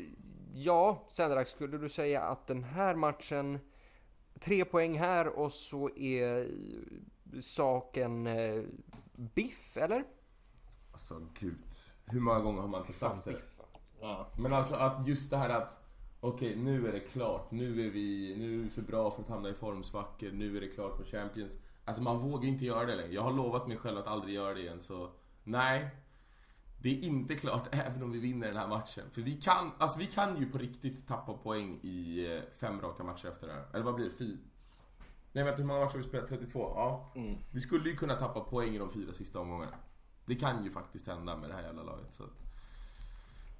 ja, 0.54 1.06
Senderak, 1.10 1.48
skulle 1.48 1.78
du 1.78 1.90
säga 1.90 2.22
att 2.22 2.48
den 2.48 2.64
här 2.64 2.96
matchen, 2.96 3.60
tre 4.40 4.66
poäng 4.66 5.00
här 5.00 5.28
och 5.28 5.52
så 5.52 5.90
är 5.96 6.52
saken 7.42 8.28
eh, 8.28 8.64
biff, 9.16 9.78
eller? 9.78 10.04
Alltså 10.92 11.28
gud. 11.40 11.66
Hur 12.06 12.20
många 12.20 12.40
gånger 12.40 12.62
har 12.62 12.68
man 12.68 12.82
inte 12.82 12.94
sagt 12.94 13.26
det? 13.26 13.42
Ja. 14.02 14.28
Men 14.38 14.54
alltså 14.54 14.76
att 14.76 15.08
just 15.08 15.30
det 15.30 15.38
här 15.38 15.50
att 15.50 15.78
Okej, 16.24 16.56
nu 16.56 16.88
är 16.88 16.92
det 16.92 17.00
klart. 17.00 17.52
Nu 17.52 17.88
är 17.88 17.92
vi, 17.92 18.36
nu 18.38 18.60
är 18.60 18.64
vi 18.64 18.70
för 18.70 18.82
bra 18.82 19.12
för 19.12 19.22
att 19.22 19.30
hamna 19.30 19.50
i 19.50 19.54
formsvackor. 19.54 20.32
Nu 20.32 20.58
är 20.58 20.62
det 20.62 20.68
klart 20.68 20.98
på 20.98 21.04
Champions. 21.04 21.58
Alltså 21.86 22.02
man 22.02 22.20
vågar 22.20 22.50
inte 22.50 22.66
göra 22.66 22.86
det 22.86 22.96
längre. 22.96 23.14
Jag 23.14 23.22
har 23.22 23.32
lovat 23.32 23.68
mig 23.68 23.78
själv 23.78 23.98
att 23.98 24.08
aldrig 24.08 24.36
göra 24.36 24.54
det 24.54 24.62
igen, 24.62 24.80
så 24.80 25.10
nej. 25.44 25.90
Det 26.82 26.90
är 26.90 27.04
inte 27.04 27.36
klart 27.36 27.68
även 27.72 28.04
om 28.04 28.12
vi 28.12 28.20
vinner 28.20 28.48
den 28.48 28.58
här 28.58 28.68
matchen. 28.68 29.04
För 29.12 29.22
vi 29.22 29.32
kan, 29.42 29.72
alltså 29.78 30.00
vi 30.00 30.06
kan 30.06 30.38
ju 30.38 30.50
på 30.52 30.58
riktigt 30.58 31.08
tappa 31.08 31.34
poäng 31.34 31.80
i 31.84 32.26
eh, 32.36 32.42
fem 32.60 32.82
raka 32.82 33.04
matcher 33.04 33.28
efter 33.28 33.48
det 33.48 33.54
här. 33.54 33.66
Eller 33.74 33.84
vad 33.84 33.96
blir 33.96 34.06
det? 34.06 34.12
Fy... 34.12 34.38
Nej 35.34 35.44
vänta, 35.44 35.62
hur 35.62 35.68
många 35.68 35.80
matcher 35.80 35.92
har 35.94 35.98
vi 36.04 36.10
spelat? 36.10 36.30
32? 36.30 36.60
Ja. 36.76 37.12
Mm. 37.16 37.38
Vi 37.52 37.60
skulle 37.60 37.90
ju 37.90 37.96
kunna 37.96 38.16
tappa 38.16 38.40
poäng 38.40 38.76
i 38.76 38.78
de 38.78 38.90
fyra 38.90 39.14
sista 39.14 39.40
omgångarna. 39.40 39.78
Det 40.26 40.36
kan 40.36 40.64
ju 40.64 40.72
faktiskt 40.72 41.08
hända 41.08 41.38
med 41.38 41.50
det 41.50 41.56
här 41.56 41.64
jävla 41.64 41.84
laget. 41.84 42.14
Så 42.14 42.24
att... 42.24 42.30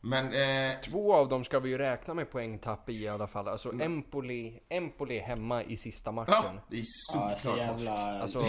Men 0.04 0.34
eh, 0.34 0.80
Två 0.82 1.14
av 1.16 1.30
dem 1.30 1.44
ska 1.44 1.60
vi 1.60 1.70
ju 1.70 1.78
räkna 1.78 2.14
med 2.14 2.32
poängtapp 2.32 2.90
i 2.90 2.94
i 2.94 3.08
alla 3.08 3.28
fall. 3.28 3.48
Alltså 3.48 3.82
Empoli, 3.82 4.60
Empoli 4.70 5.20
hemma 5.20 5.64
i 5.64 5.78
sista 5.78 6.12
matchen. 6.12 6.34
Ja, 6.44 6.54
det 6.70 6.78
är 6.78 6.84
Ja, 7.14 7.36
så 7.38 7.42
solklart 7.44 7.44
torsk. 7.44 7.58
jävla... 7.58 8.22
Alltså, 8.22 8.44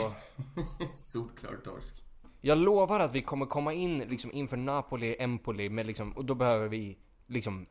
solklart 0.94 1.64
torsk. 1.64 2.01
Jag 2.44 2.58
lovar 2.58 3.00
att 3.00 3.12
vi 3.12 3.22
kommer 3.22 3.46
komma 3.46 3.72
in 3.72 3.98
liksom 3.98 4.32
inför 4.32 4.56
Napoli, 4.56 5.16
Empoli 5.18 5.68
med 5.68 5.86
liksom, 5.86 6.12
och 6.12 6.24
då 6.24 6.34
behöver 6.34 6.68
vi 6.68 6.98
liksom 7.26 7.66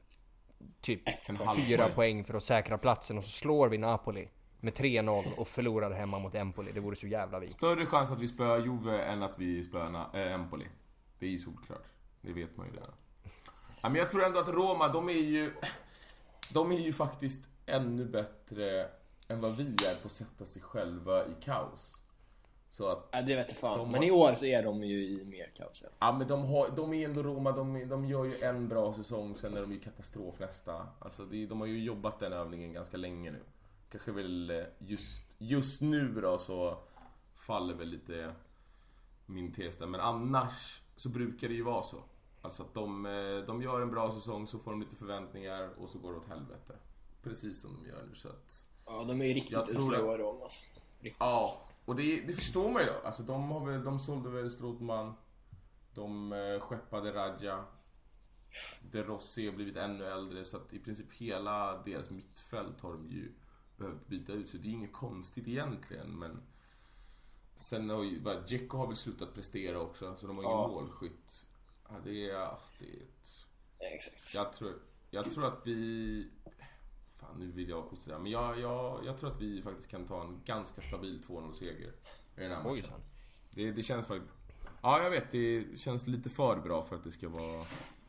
typ 0.82 1.02
fyra 1.56 1.90
poäng. 1.90 2.24
för 2.24 2.34
att 2.34 2.44
säkra 2.44 2.78
platsen 2.78 3.18
och 3.18 3.24
så 3.24 3.30
slår 3.30 3.70
vi 3.70 3.78
Napoli 3.78 4.30
med 4.60 4.74
3-0 4.74 5.34
och 5.38 5.48
förlorar 5.48 5.92
hemma 5.92 6.20
mot 6.20 6.36
Empoli. 6.36 6.72
Det 6.72 6.80
vore 6.80 6.96
så 6.96 7.08
jävla 7.08 7.40
vi. 7.40 7.50
Större 7.50 7.86
chans 7.86 8.12
att 8.12 8.20
vi 8.20 8.28
spöar 8.28 8.60
Juve 8.60 9.02
än 9.02 9.24
att 9.24 9.40
vi 9.40 9.64
spöar 9.64 10.10
äh, 10.14 10.34
Empoli. 10.34 10.66
Det 11.20 11.26
är 11.26 11.30
ju 11.30 11.38
solklart. 11.38 11.86
Det 12.22 12.34
vet 12.34 12.58
man 12.58 12.68
ju 12.68 12.74
redan. 12.74 12.94
Ja, 13.82 13.90
men 13.90 13.96
jag 13.96 14.10
tror 14.10 14.24
ändå 14.24 14.40
att 14.40 14.50
Roma, 14.50 14.88
de 14.88 15.10
är 15.10 15.14
ju... 15.14 15.54
De 16.54 16.72
är 16.72 16.78
ju 16.78 16.94
faktiskt 16.94 17.50
ännu 17.66 18.06
bättre 18.06 18.88
än 19.28 19.42
vad 19.42 19.58
vi 19.58 19.64
är 19.64 19.96
på 19.96 20.06
att 20.06 20.12
sätta 20.12 20.46
sig 20.46 20.62
själva 20.62 21.26
i 21.26 21.34
kaos. 21.42 22.02
Så 22.72 22.88
att... 22.88 23.10
Ja, 23.12 23.22
det 23.22 23.36
vet 23.36 23.52
fan. 23.52 23.78
De 23.78 23.92
Men 23.92 24.00
har- 24.02 24.08
i 24.08 24.12
år 24.12 24.34
så 24.34 24.46
är 24.46 24.64
de 24.64 24.84
ju 24.84 25.04
i 25.08 25.26
mer 25.26 25.52
kaos. 25.56 25.84
ja. 26.00 26.12
Men 26.12 26.28
de, 26.28 26.46
har, 26.46 26.70
de 26.70 26.94
är 26.94 27.06
ändå 27.06 27.24
Roma, 27.24 27.52
de, 27.52 27.88
de 27.90 28.06
gör 28.06 28.26
ju 28.26 28.38
en 28.42 28.68
bra 28.68 28.94
säsong, 28.94 29.36
sen 29.36 29.58
är 29.58 29.62
de 29.62 29.72
ju 29.72 29.80
katastrof 29.80 30.40
nästa. 30.40 30.88
Alltså 31.00 31.26
det, 31.26 31.46
de 31.46 31.60
har 31.60 31.68
ju 31.68 31.84
jobbat 31.84 32.20
den 32.20 32.34
övningen 32.34 32.74
ganska 32.74 32.98
länge 32.98 33.32
nu. 33.32 33.44
Kanske 33.90 34.12
väl 34.12 34.50
eh, 34.50 34.64
just, 34.80 35.36
just 35.38 35.82
nu 35.82 36.22
då 36.22 36.38
så 36.38 36.78
faller 37.36 37.74
väl 37.74 37.88
lite 37.88 38.36
min 39.26 39.52
tes 39.54 39.78
där. 39.78 39.88
Men 39.88 40.02
annars 40.02 40.82
så 40.96 41.10
brukar 41.10 41.48
det 41.48 41.54
ju 41.54 41.64
vara 41.64 41.84
så. 41.84 42.04
Alltså 42.42 42.64
att 42.64 42.74
de, 42.74 43.06
eh, 43.06 43.46
de 43.48 43.62
gör 43.62 43.82
en 43.82 43.92
bra 43.92 44.12
säsong, 44.12 44.48
så 44.48 44.60
får 44.60 44.72
de 44.72 44.80
lite 44.80 44.96
förväntningar 44.96 45.70
och 45.78 45.90
så 45.90 46.00
går 46.00 46.12
det 46.12 46.18
åt 46.18 46.28
helvete. 46.30 46.74
Precis 47.24 47.62
som 47.62 47.78
de 47.84 47.90
gör 47.90 48.04
nu 48.10 48.16
så 48.16 48.28
att... 48.30 48.66
Ja, 48.86 49.04
de 49.04 49.22
är 49.22 49.26
ju 49.26 49.34
riktigt 49.34 49.58
usla 49.76 49.98
i 50.00 50.02
år 50.02 50.44
alltså. 50.44 50.62
Riktigt. 51.00 51.20
Ja, 51.20 51.68
och 51.86 51.96
det, 51.96 52.22
det 52.22 52.34
förstår 52.34 52.72
man 52.72 52.82
ju 52.82 52.88
då. 52.88 53.02
Alltså 53.06 53.24
de, 53.24 53.50
har 53.52 53.66
väl, 53.66 53.84
de 53.84 54.00
sålde 54.00 54.30
väl 54.30 54.52
Strootman. 54.52 55.14
De 55.94 56.34
eh, 56.34 56.60
skeppade 56.60 57.14
Raja. 57.14 57.66
De 58.92 59.04
Rossi 59.04 59.46
har 59.46 59.54
blivit 59.56 59.78
ännu 59.78 60.06
äldre 60.06 60.46
så 60.46 60.58
att 60.58 60.74
i 60.74 60.80
princip 60.80 61.14
hela 61.14 61.84
deras 61.84 62.10
mittfält 62.10 62.82
har 62.82 62.94
de 62.94 63.08
ju 63.10 63.32
behövt 63.78 64.08
byta 64.08 64.34
ut. 64.34 64.50
Så 64.50 64.58
det 64.58 64.68
är 64.68 64.72
inget 64.72 64.94
konstigt 64.94 65.48
egentligen 65.48 66.20
men... 66.20 66.42
Sen 67.56 67.90
har 67.90 68.04
ju, 68.04 68.20
Dzeko 68.46 68.78
har 68.78 68.88
väl 68.88 68.96
slutat 68.96 69.34
prestera 69.34 69.80
också 69.80 70.16
så 70.16 70.28
de 70.28 70.38
har 70.38 70.44
ingen 70.44 70.58
Ja. 70.58 70.68
målskytt. 70.68 71.48
Ja, 71.90 71.96
det 72.04 72.30
är, 72.30 72.34
ja, 72.34 72.60
det 72.80 72.86
är 72.86 73.02
ett... 73.04 73.46
Ja, 73.80 73.86
exakt. 73.88 74.34
Jag 74.34 74.54
tror, 74.54 74.74
jag 75.10 75.32
tror 75.32 75.46
att 75.46 75.68
vi... 75.68 76.32
Fan, 77.22 77.40
nu 77.40 77.52
vill 77.52 77.70
jag 77.70 77.78
vara 77.78 77.88
positiv. 77.88 78.16
Men 78.20 78.32
jag, 78.32 78.60
jag, 78.60 79.06
jag 79.06 79.18
tror 79.18 79.32
att 79.32 79.42
vi 79.42 79.62
faktiskt 79.62 79.92
kan 79.92 80.06
ta 80.06 80.24
en 80.24 80.42
ganska 80.46 80.82
stabil 80.82 81.22
2-0-seger 81.28 81.92
i 82.38 82.42
den 82.42 82.52
här 82.52 82.64
matchen. 82.64 82.86
Det, 83.56 83.72
det 83.72 83.82
känns 83.82 84.08
faktiskt... 84.08 84.34
Ja, 84.82 85.04
jag 85.04 85.10
vet. 85.10 85.32
Det 85.32 85.80
känns 85.80 86.08
lite 86.08 86.30
för 86.30 86.56
bra 86.56 86.82
för 86.82 86.96
att 86.96 87.04
det 87.04 87.12
ska 87.12 87.30
vara... 87.30 87.66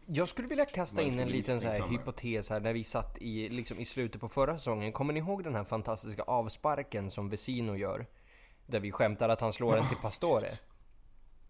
Jag 0.07 0.29
skulle 0.29 0.49
vilja 0.49 0.65
kasta 0.65 1.03
in 1.03 1.19
en 1.19 1.29
liten 1.29 1.61
så 1.61 1.67
här 1.67 1.89
hypotes 1.89 2.51
här 2.51 2.61
när 2.61 2.73
vi 2.73 2.85
satt 2.85 3.19
i, 3.19 3.49
liksom 3.49 3.79
i 3.79 3.85
slutet 3.85 4.21
på 4.21 4.29
förra 4.29 4.59
säsongen. 4.59 4.93
Kommer 4.93 5.13
ni 5.13 5.21
ihåg 5.21 5.45
den 5.45 5.55
här 5.55 5.65
fantastiska 5.65 6.23
avsparken 6.23 7.11
som 7.11 7.29
Vesino 7.29 7.77
gör? 7.77 8.07
Där 8.67 8.81
vi 8.81 8.93
skämtar 8.93 9.29
att 9.29 9.41
han 9.41 9.53
slår 9.53 9.77
en 9.77 9.83
till 9.83 9.97
Pastore. 9.97 10.49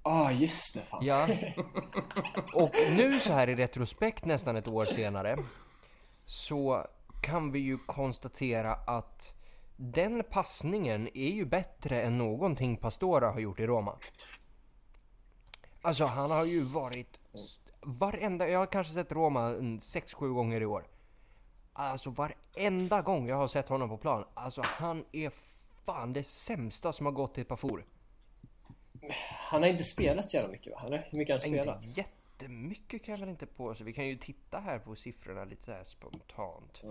Ah, 0.02 0.30
just 0.30 0.74
det 0.74 0.80
fan. 0.80 1.04
Ja. 1.04 1.28
Och 2.54 2.74
nu 2.90 3.20
så 3.20 3.32
här 3.32 3.48
i 3.48 3.54
retrospekt 3.54 4.24
nästan 4.24 4.56
ett 4.56 4.68
år 4.68 4.84
senare 4.84 5.38
så 6.24 6.86
kan 7.22 7.52
vi 7.52 7.58
ju 7.58 7.78
konstatera 7.78 8.74
att 8.74 9.32
den 9.76 10.24
passningen 10.30 11.08
är 11.14 11.30
ju 11.30 11.44
bättre 11.44 12.02
än 12.02 12.18
någonting 12.18 12.76
Pastora 12.76 13.30
har 13.30 13.40
gjort 13.40 13.60
i 13.60 13.66
Roma. 13.66 13.98
Alltså 15.82 16.04
han 16.04 16.30
har 16.30 16.44
ju 16.44 16.60
varit 16.60 17.20
varenda, 17.80 18.48
jag 18.48 18.58
har 18.58 18.66
kanske 18.66 18.92
sett 18.92 19.12
Roma 19.12 19.48
en 19.48 19.78
6-7 19.78 20.34
gånger 20.34 20.60
i 20.60 20.66
år. 20.66 20.86
Alltså 21.72 22.10
varenda 22.10 23.02
gång 23.02 23.28
jag 23.28 23.36
har 23.36 23.48
sett 23.48 23.68
honom 23.68 23.88
på 23.88 23.96
plan, 23.96 24.24
alltså 24.34 24.62
han 24.64 25.04
är 25.12 25.32
fan 25.84 26.12
det 26.12 26.24
sämsta 26.24 26.92
som 26.92 27.06
har 27.06 27.12
gått 27.12 27.34
till 27.34 27.42
ett 27.42 27.48
Pafor. 27.48 27.84
Han 29.50 29.62
har 29.62 29.68
inte 29.68 29.84
spelat 29.84 30.30
så 30.30 30.36
jävla 30.36 30.52
mycket 30.52 30.72
va? 30.72 30.82
Eller? 30.86 31.08
Hur 31.10 31.18
mycket 31.18 31.34
har 31.34 31.40
han 31.40 31.58
spelat? 31.58 31.84
Inte 31.84 32.00
jättemycket 32.00 33.04
kan 33.04 33.12
jag 33.12 33.20
väl 33.20 33.28
inte 33.28 33.46
på 33.46 33.74
så 33.74 33.84
vi 33.84 33.92
kan 33.92 34.06
ju 34.06 34.16
titta 34.16 34.60
här 34.60 34.78
på 34.78 34.96
siffrorna 34.96 35.44
lite 35.44 35.84
så 35.84 35.90
spontant. 35.90 36.82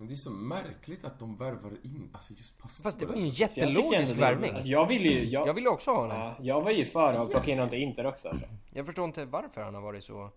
Men 0.00 0.08
det 0.08 0.14
är 0.14 0.16
så 0.16 0.30
märkligt 0.30 1.04
att 1.04 1.18
de 1.18 1.36
värvar 1.36 1.72
in... 1.82 2.10
Alltså 2.14 2.32
just 2.32 2.58
Pastore. 2.58 2.82
Fast 2.90 3.00
det 3.00 3.06
var 3.06 3.14
ju 3.14 3.22
en 3.22 3.28
jättelogisk 3.28 4.16
värvning. 4.16 4.50
Alltså, 4.54 4.68
jag 4.68 4.86
vill 4.86 5.02
ju... 5.02 5.24
Jag, 5.28 5.48
Jag 5.48 5.54
ville 5.54 5.68
också 5.68 5.90
ha 5.90 6.00
honom. 6.00 6.16
ja, 6.16 6.36
jag 6.40 6.62
var 6.62 6.70
ju 6.70 6.84
för 6.84 7.14
att 7.14 7.30
plocka 7.30 7.50
in 7.50 7.58
honom 7.58 7.70
till 7.70 7.78
Inter 7.82 8.06
också 8.06 8.28
alltså. 8.28 8.46
Jag 8.70 8.86
förstår 8.86 9.04
inte 9.04 9.24
varför 9.24 9.60
han 9.60 9.74
har 9.74 9.82
varit 9.82 10.04
så 10.04 10.30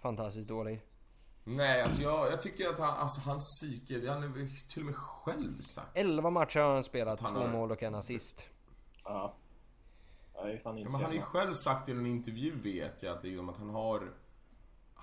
fantastiskt 0.00 0.48
dålig. 0.48 0.80
Nej, 1.44 1.82
alltså 1.82 2.02
jag, 2.02 2.32
jag 2.32 2.40
tycker 2.40 2.68
att 2.68 2.78
han, 2.78 2.96
alltså 2.98 3.20
hans 3.20 3.60
psyke... 3.60 4.10
Han 4.10 4.32
väl 4.32 4.48
till 4.68 4.82
och 4.82 4.86
med 4.86 4.96
själv 4.96 5.60
sagt. 5.60 5.88
11 5.94 6.30
matcher 6.30 6.60
har 6.60 6.74
han 6.74 6.84
spelat, 6.84 7.20
Han 7.20 7.34
två 7.34 7.40
har- 7.40 7.48
mål 7.48 7.70
och 7.72 7.82
en 7.82 7.94
assist. 7.94 8.46
Ja. 9.04 9.34
Jag 10.34 10.50
är 10.50 10.58
fan 10.58 10.78
Ja, 10.78 10.84
men 10.84 10.92
han 10.94 11.04
har 11.04 11.12
ju 11.12 11.20
själv 11.22 11.52
sagt 11.54 11.88
i 11.88 11.92
en 11.92 12.06
intervju 12.06 12.50
vet 12.50 13.02
jag 13.02 13.16
att, 13.16 13.24
liksom, 13.24 13.48
att 13.48 13.56
han 13.56 13.70
har 13.70 14.10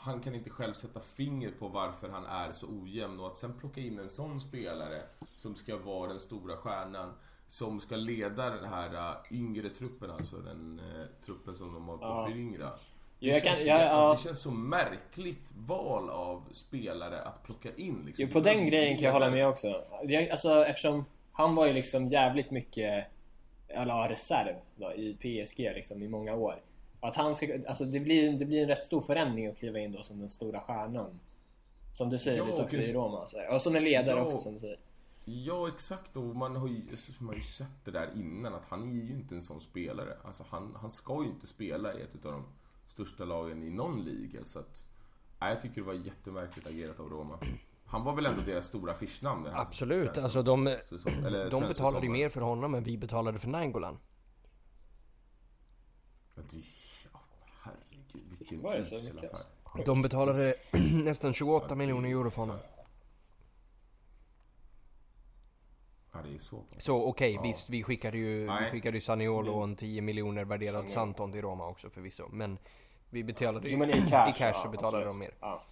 Han 0.02 0.20
kan 0.20 0.36
inte 0.36 0.50
själv 0.50 0.74
sätta 0.74 1.00
fingret 1.00 1.60
på 1.60 1.68
varför 1.68 2.10
han 2.10 2.26
är 2.26 2.52
så 2.52 2.68
ojämn 2.68 3.20
och 3.20 3.28
att 3.28 3.38
sen 3.38 3.54
plocka 3.60 3.82
in 3.82 4.00
en 4.00 4.10
sån 4.10 4.42
spelare 4.42 5.02
Som 5.36 5.56
ska 5.56 5.78
vara 5.78 6.10
den 6.10 6.20
stora 6.20 6.58
stjärnan 6.58 7.14
Som 7.48 7.80
ska 7.80 7.96
leda 7.96 8.50
den 8.50 8.66
här 8.66 8.94
äh, 9.12 9.16
yngre 9.38 9.70
truppen, 9.70 10.12
alltså 10.12 10.36
den 10.38 10.80
äh, 10.80 11.06
truppen 11.26 11.56
som 11.56 11.74
de 11.74 11.88
har 11.90 11.98
på 11.98 12.04
Ja. 12.04 12.26
föryngra 12.30 12.70
Det, 13.20 13.28
Jag 13.28 13.42
känns, 13.42 13.58
kan- 13.58 13.68
jag- 13.68 13.82
ja. 13.82 14.12
det 14.12 14.18
känns 14.24 14.42
så 14.42 14.52
märkligt 14.52 15.54
val 15.58 16.10
av 16.10 16.44
spelare 16.52 17.22
att 17.22 17.44
plocka 17.44 17.70
in 17.76 18.04
liksom. 18.06 18.26
Jo, 18.26 18.32
på 18.34 18.40
den 18.40 18.68
grejen 18.68 18.96
kan 18.98 19.04
jag 19.06 19.14
hålla 19.14 19.30
med 19.32 19.48
också. 19.48 19.84
Jag, 20.04 20.30
alltså 20.30 20.66
eftersom 20.66 21.06
han 21.32 21.56
var 21.56 21.68
ju 21.68 21.74
liksom 21.74 22.08
jävligt 22.08 22.52
mycket, 22.52 23.06
eller 23.68 24.10
reserv 24.10 24.56
då, 24.76 24.94
i 24.94 25.14
PSG 25.14 25.60
liksom 25.76 26.04
i 26.04 26.08
många 26.08 26.36
år. 26.36 26.62
Att 27.00 27.16
han 27.16 27.36
ska, 27.36 27.60
alltså 27.68 27.86
det 27.86 28.00
blir, 28.00 28.32
det 28.34 28.46
blir 28.46 28.62
en 28.62 28.68
rätt 28.68 28.84
stor 28.84 29.02
förändring 29.02 29.48
att 29.48 29.58
kliva 29.58 29.80
in 29.80 29.92
då 29.92 30.02
som 30.02 30.20
den 30.20 30.30
stora 30.30 30.60
stjärnan. 30.62 31.20
Som 31.94 32.10
du 32.10 32.20
säger 32.20 32.38
Ja, 32.38 32.46
lite 32.46 32.62
också 32.64 32.78
och- 32.78 32.84
i 32.84 32.94
Roma. 32.94 33.26
Så 33.26 33.38
här. 33.38 33.56
Och 33.56 33.62
som 33.62 33.76
en 33.76 33.84
ledare 33.84 34.20
Ja. 34.20 34.26
också 34.26 34.40
som 34.40 34.54
du 34.54 34.60
säger. 34.60 34.78
Ja, 35.26 35.68
exakt. 35.68 36.18
Och 36.18 36.24
man 36.24 36.56
har, 36.56 36.68
ju, 36.68 36.82
man 37.20 37.28
har 37.28 37.36
ju 37.36 37.42
sett 37.42 37.86
det 37.86 37.92
där 37.92 38.10
innan 38.16 38.54
att 38.54 38.66
han 38.66 38.84
är 38.84 38.94
ju 38.94 39.12
inte 39.12 39.36
en 39.36 39.42
sån 39.42 39.60
spelare. 39.62 40.14
Alltså 40.24 40.44
han, 40.50 40.76
han 40.82 40.92
ska 40.92 41.24
ju 41.24 41.30
inte 41.30 41.48
spela 41.48 41.94
i 41.94 42.02
ett 42.02 42.26
av 42.26 42.32
de 42.32 42.44
största 42.88 43.26
lagen 43.26 43.64
i 43.64 43.70
någon 43.70 44.04
liga. 44.04 44.44
Så 44.44 44.60
att, 44.60 44.86
nej, 45.40 45.50
jag 45.50 45.62
tycker 45.62 45.76
det 45.82 45.88
var 45.88 45.94
jättemärkligt 45.94 46.68
agerat 46.68 47.00
av 47.00 47.10
Roma. 47.10 47.40
Han 47.86 48.04
var 48.04 48.16
väl 48.16 48.26
ändå 48.26 48.42
deras 48.46 48.66
stora 48.66 48.92
affischnamn 48.92 49.44
den 49.44 49.54
här 49.54 49.62
Absolut, 49.62 50.18
alltså 50.18 50.44
de, 50.44 50.78
säsong, 50.90 51.14
eller 51.26 51.50
de 51.52 51.62
betalade 51.68 52.06
ju 52.06 52.12
mer 52.12 52.30
för 52.30 52.42
honom 52.42 52.74
än 52.76 52.84
vi 52.84 52.98
betalade 52.98 53.40
för 53.40 53.48
Nainggolan. 53.48 53.98
Ja, 56.40 56.46
det, 56.52 56.64
ja, 57.14 57.20
herregud, 57.64 58.38
vilken 58.40 58.66
usel 58.66 59.20
affär. 59.20 59.86
De 59.86 60.02
betalade 60.02 60.54
nästan 61.04 61.34
28 61.34 61.76
miljoner 61.76 62.10
euro 62.10 62.30
för 62.30 62.42
honom. 62.42 62.58
Ja, 66.14 66.20
det 66.22 66.36
är 66.36 66.40
så. 66.40 66.64
Så 66.78 67.04
okej, 67.06 67.34
Ja. 67.34 67.42
visst 67.42 67.70
vi 67.70 67.84
skickade 67.84 68.18
ju, 68.18 68.42
vi 68.64 68.70
skickade 68.72 68.98
ju 68.98 69.02
Saniolo 69.02 69.52
och 69.52 69.64
en 69.64 69.76
10 69.76 70.02
miljoner 70.02 70.46
värderad 70.46 70.74
Saniolo. 70.74 70.90
Santon 70.94 71.32
till 71.32 71.42
Roma 71.42 71.68
också 71.68 71.90
förvisso. 71.90 72.28
Men 72.32 72.58
vi 73.10 73.24
betalade 73.24 73.68
ju, 73.68 73.74
Jo 73.74 73.80
men 73.80 73.90
i 73.90 74.10
cash, 74.10 74.30
i 74.30 74.34
cash 74.34 74.54
så 74.54 74.68
ja, 74.68 74.70
betalade 74.72 74.98
absolut. 75.08 75.14
de 75.14 75.20
mer. 75.20 75.34
Ja. 75.40 75.64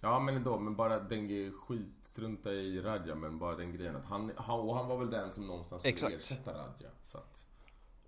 Ja 0.00 0.18
men 0.20 0.36
ändå, 0.36 0.58
men 0.58 0.76
bara 0.76 1.00
den 1.00 1.28
grejen, 1.28 1.52
skit, 1.52 1.86
strunta 2.02 2.52
i 2.52 2.80
Radja 2.80 3.14
men 3.14 3.38
bara 3.38 3.56
den 3.56 3.72
grejen 3.72 3.96
att 3.96 4.04
han, 4.04 4.32
han, 4.36 4.60
och 4.60 4.76
han 4.76 4.88
var 4.88 4.96
väl 4.96 5.10
den 5.10 5.32
som 5.32 5.46
någonstans 5.46 5.82
skulle 5.82 5.92
Exakt. 5.94 6.14
ersätta 6.14 6.50
Radja. 6.52 6.88
Så 7.04 7.18
att, 7.18 7.46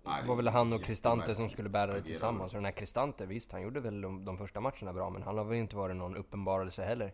Det 0.05 0.27
var 0.27 0.35
väl 0.35 0.47
han 0.47 0.73
och 0.73 0.81
Cristante 0.83 1.35
som 1.35 1.49
skulle 1.49 1.69
bära 1.69 1.93
det 1.93 2.01
tillsammans. 2.01 2.51
Och 2.51 2.57
den 2.57 2.65
här 2.65 2.71
Cristante, 2.71 3.25
visst 3.25 3.51
han 3.51 3.61
gjorde 3.61 3.79
väl 3.79 4.01
de, 4.01 4.25
de 4.25 4.37
första 4.37 4.59
matcherna 4.59 4.93
bra 4.93 5.09
men 5.09 5.21
han 5.23 5.37
har 5.37 5.45
väl 5.45 5.57
inte 5.57 5.75
varit 5.75 5.95
någon 5.95 6.15
uppenbarelse 6.17 6.83
heller. 6.83 7.13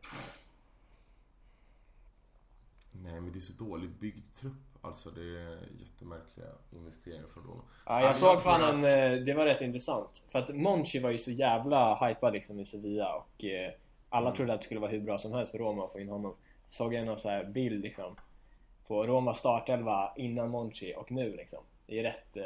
Nej 2.92 3.22
men 3.22 3.32
det 3.32 3.38
är 3.38 3.42
så 3.42 3.54
dåligt 3.64 4.00
byggd 4.00 4.36
trupp. 4.36 4.54
Alltså 4.82 5.10
det 5.12 5.22
är 5.22 5.60
jättemärkliga 5.80 6.48
investeringar 6.72 7.26
från 7.28 7.44
Roma. 7.44 7.62
Ja, 7.86 7.96
jag 8.00 8.04
men 8.06 8.16
såg 8.16 8.42
fan 8.42 8.64
att- 8.64 8.86
en, 8.86 9.14
eh, 9.20 9.26
det 9.26 9.34
var 9.34 9.46
rätt 9.46 9.62
intressant. 9.62 10.24
För 10.32 10.40
att 10.40 10.56
Monchi 10.56 11.00
var 11.00 11.10
ju 11.10 11.18
så 11.18 11.32
jävla 11.32 12.08
hypad 12.08 12.34
liksom 12.34 12.60
i 12.60 12.66
Sevilla 12.66 13.16
och 13.16 13.44
eh, 13.44 13.72
alla 14.10 14.28
Mm. 14.28 14.36
trodde 14.38 14.54
att 14.54 14.60
det 14.62 14.66
skulle 14.66 14.80
vara 14.80 14.92
hur 14.92 15.00
bra 15.02 15.18
som 15.18 15.32
helst 15.34 15.52
för 15.52 15.58
Roma 15.58 15.86
att 15.86 15.92
få 15.92 16.00
in 16.00 16.10
honom. 16.10 16.36
Såg 16.70 16.94
jag 16.94 17.06
någon 17.06 17.18
så 17.18 17.30
här 17.30 17.44
bild 17.46 17.82
liksom 17.84 18.16
på 18.88 19.08
Roma 19.08 19.34
startelva 19.34 20.14
innan 20.16 20.50
Monchi 20.50 20.94
och 20.98 21.12
nu 21.12 21.36
liksom. 21.36 21.60
Det 21.88 22.00
är 22.00 22.04
rätt... 22.04 22.38
Eh... 22.38 22.44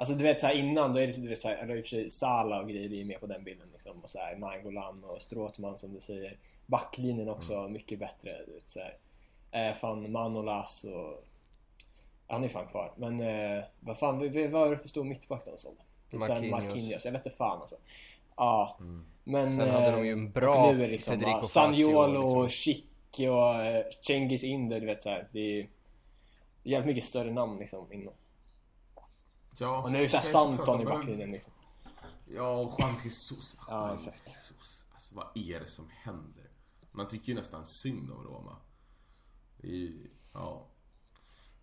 Alltså 0.00 0.14
du 0.14 0.24
vet 0.24 0.40
så 0.40 0.46
här 0.46 0.54
innan, 0.54 0.92
då 0.94 1.00
är 1.00 1.06
det 1.06 1.12
så, 1.12 1.20
du 1.20 1.28
vet 1.28 1.38
så 1.38 1.48
här, 1.48 1.76
i 1.76 1.80
och 1.80 1.84
för 1.84 1.88
sig 1.88 2.10
Sala 2.10 2.60
och 2.60 2.68
grejer 2.68 2.92
är 2.92 3.04
med 3.04 3.20
på 3.20 3.26
den 3.26 3.44
bilden 3.44 3.68
liksom. 3.72 4.00
Och 4.02 4.10
så 4.10 4.18
här 4.18 4.36
Nainggolan 4.36 5.04
och 5.04 5.22
Strootman 5.22 5.78
som 5.78 5.94
du 5.94 6.00
säger. 6.00 6.36
Backlinjen 6.66 7.28
också 7.28 7.54
Mm. 7.54 7.72
mycket 7.72 7.98
bättre. 7.98 8.42
Du 8.46 8.52
vet, 8.52 8.68
så 8.68 8.80
här. 8.80 8.96
Eh, 9.50 9.74
fan 9.74 10.12
Manolas 10.12 10.84
och... 10.84 11.24
Han 12.26 12.44
är 12.44 12.48
fan 12.48 12.66
kvar. 12.66 12.92
Men 12.96 13.20
eh, 13.20 13.64
vad 13.80 13.98
fan, 13.98 14.18
vad 14.18 14.50
var 14.50 14.70
det 14.70 14.78
för 14.78 14.88
stor 14.88 15.04
mittback 15.04 15.44
de 15.44 15.58
sålde? 15.58 15.82
Typ 16.10 16.22
såhär 16.22 16.40
Marquinhos. 16.40 16.64
Marquinhos. 16.64 17.04
Jag 17.04 17.12
vet 17.12 17.26
inte 17.26 17.36
fan 17.36 17.60
alltså. 17.60 17.76
Ja. 18.36 18.76
Mm. 18.80 19.04
Men... 19.24 19.56
Sen 19.56 19.70
hade 19.70 19.86
eh, 19.86 19.96
de 19.96 20.06
ju 20.06 20.12
en 20.12 20.26
och 20.26 20.32
bra 20.32 20.72
nu 20.72 20.82
är 20.82 20.86
det 20.86 20.92
liksom 20.92 21.14
Federico 21.14 21.46
Saniolo, 21.46 22.42
liksom. 22.42 22.48
Chic 22.48 22.84
och 23.18 23.54
eh, 23.64 23.84
Cengiz 24.06 24.44
Inder, 24.44 24.80
du 24.80 24.86
vet 24.86 25.02
såhär. 25.02 25.28
Det 25.32 25.60
är 25.60 25.68
jävligt 26.62 26.86
mycket 26.96 27.08
större 27.08 27.32
namn 27.32 27.58
liksom 27.58 27.92
innan. 27.92 28.14
Ja, 29.58 29.82
Och 29.82 29.92
nu 29.92 29.98
är 29.98 30.02
det 30.02 30.08
såhär 30.08 30.24
Santon 30.24 30.80
i 30.80 30.84
backlinjen 30.84 31.30
liksom. 31.30 31.52
Ja, 32.26 32.52
och 32.52 32.74
Juan 32.78 32.94
Jesus. 33.04 33.56
Ja, 33.68 33.94
exakt. 33.94 34.28
Jesus. 34.28 34.84
Alltså 34.94 35.14
vad 35.14 35.26
är 35.34 35.60
det 35.60 35.66
som 35.66 35.88
händer? 35.90 36.50
Man 36.92 37.08
tycker 37.08 37.28
ju 37.28 37.34
nästan 37.34 37.66
synd 37.66 38.10
om 38.10 38.24
Roma. 38.24 38.56
Ju, 39.62 40.10
ja. 40.34 40.66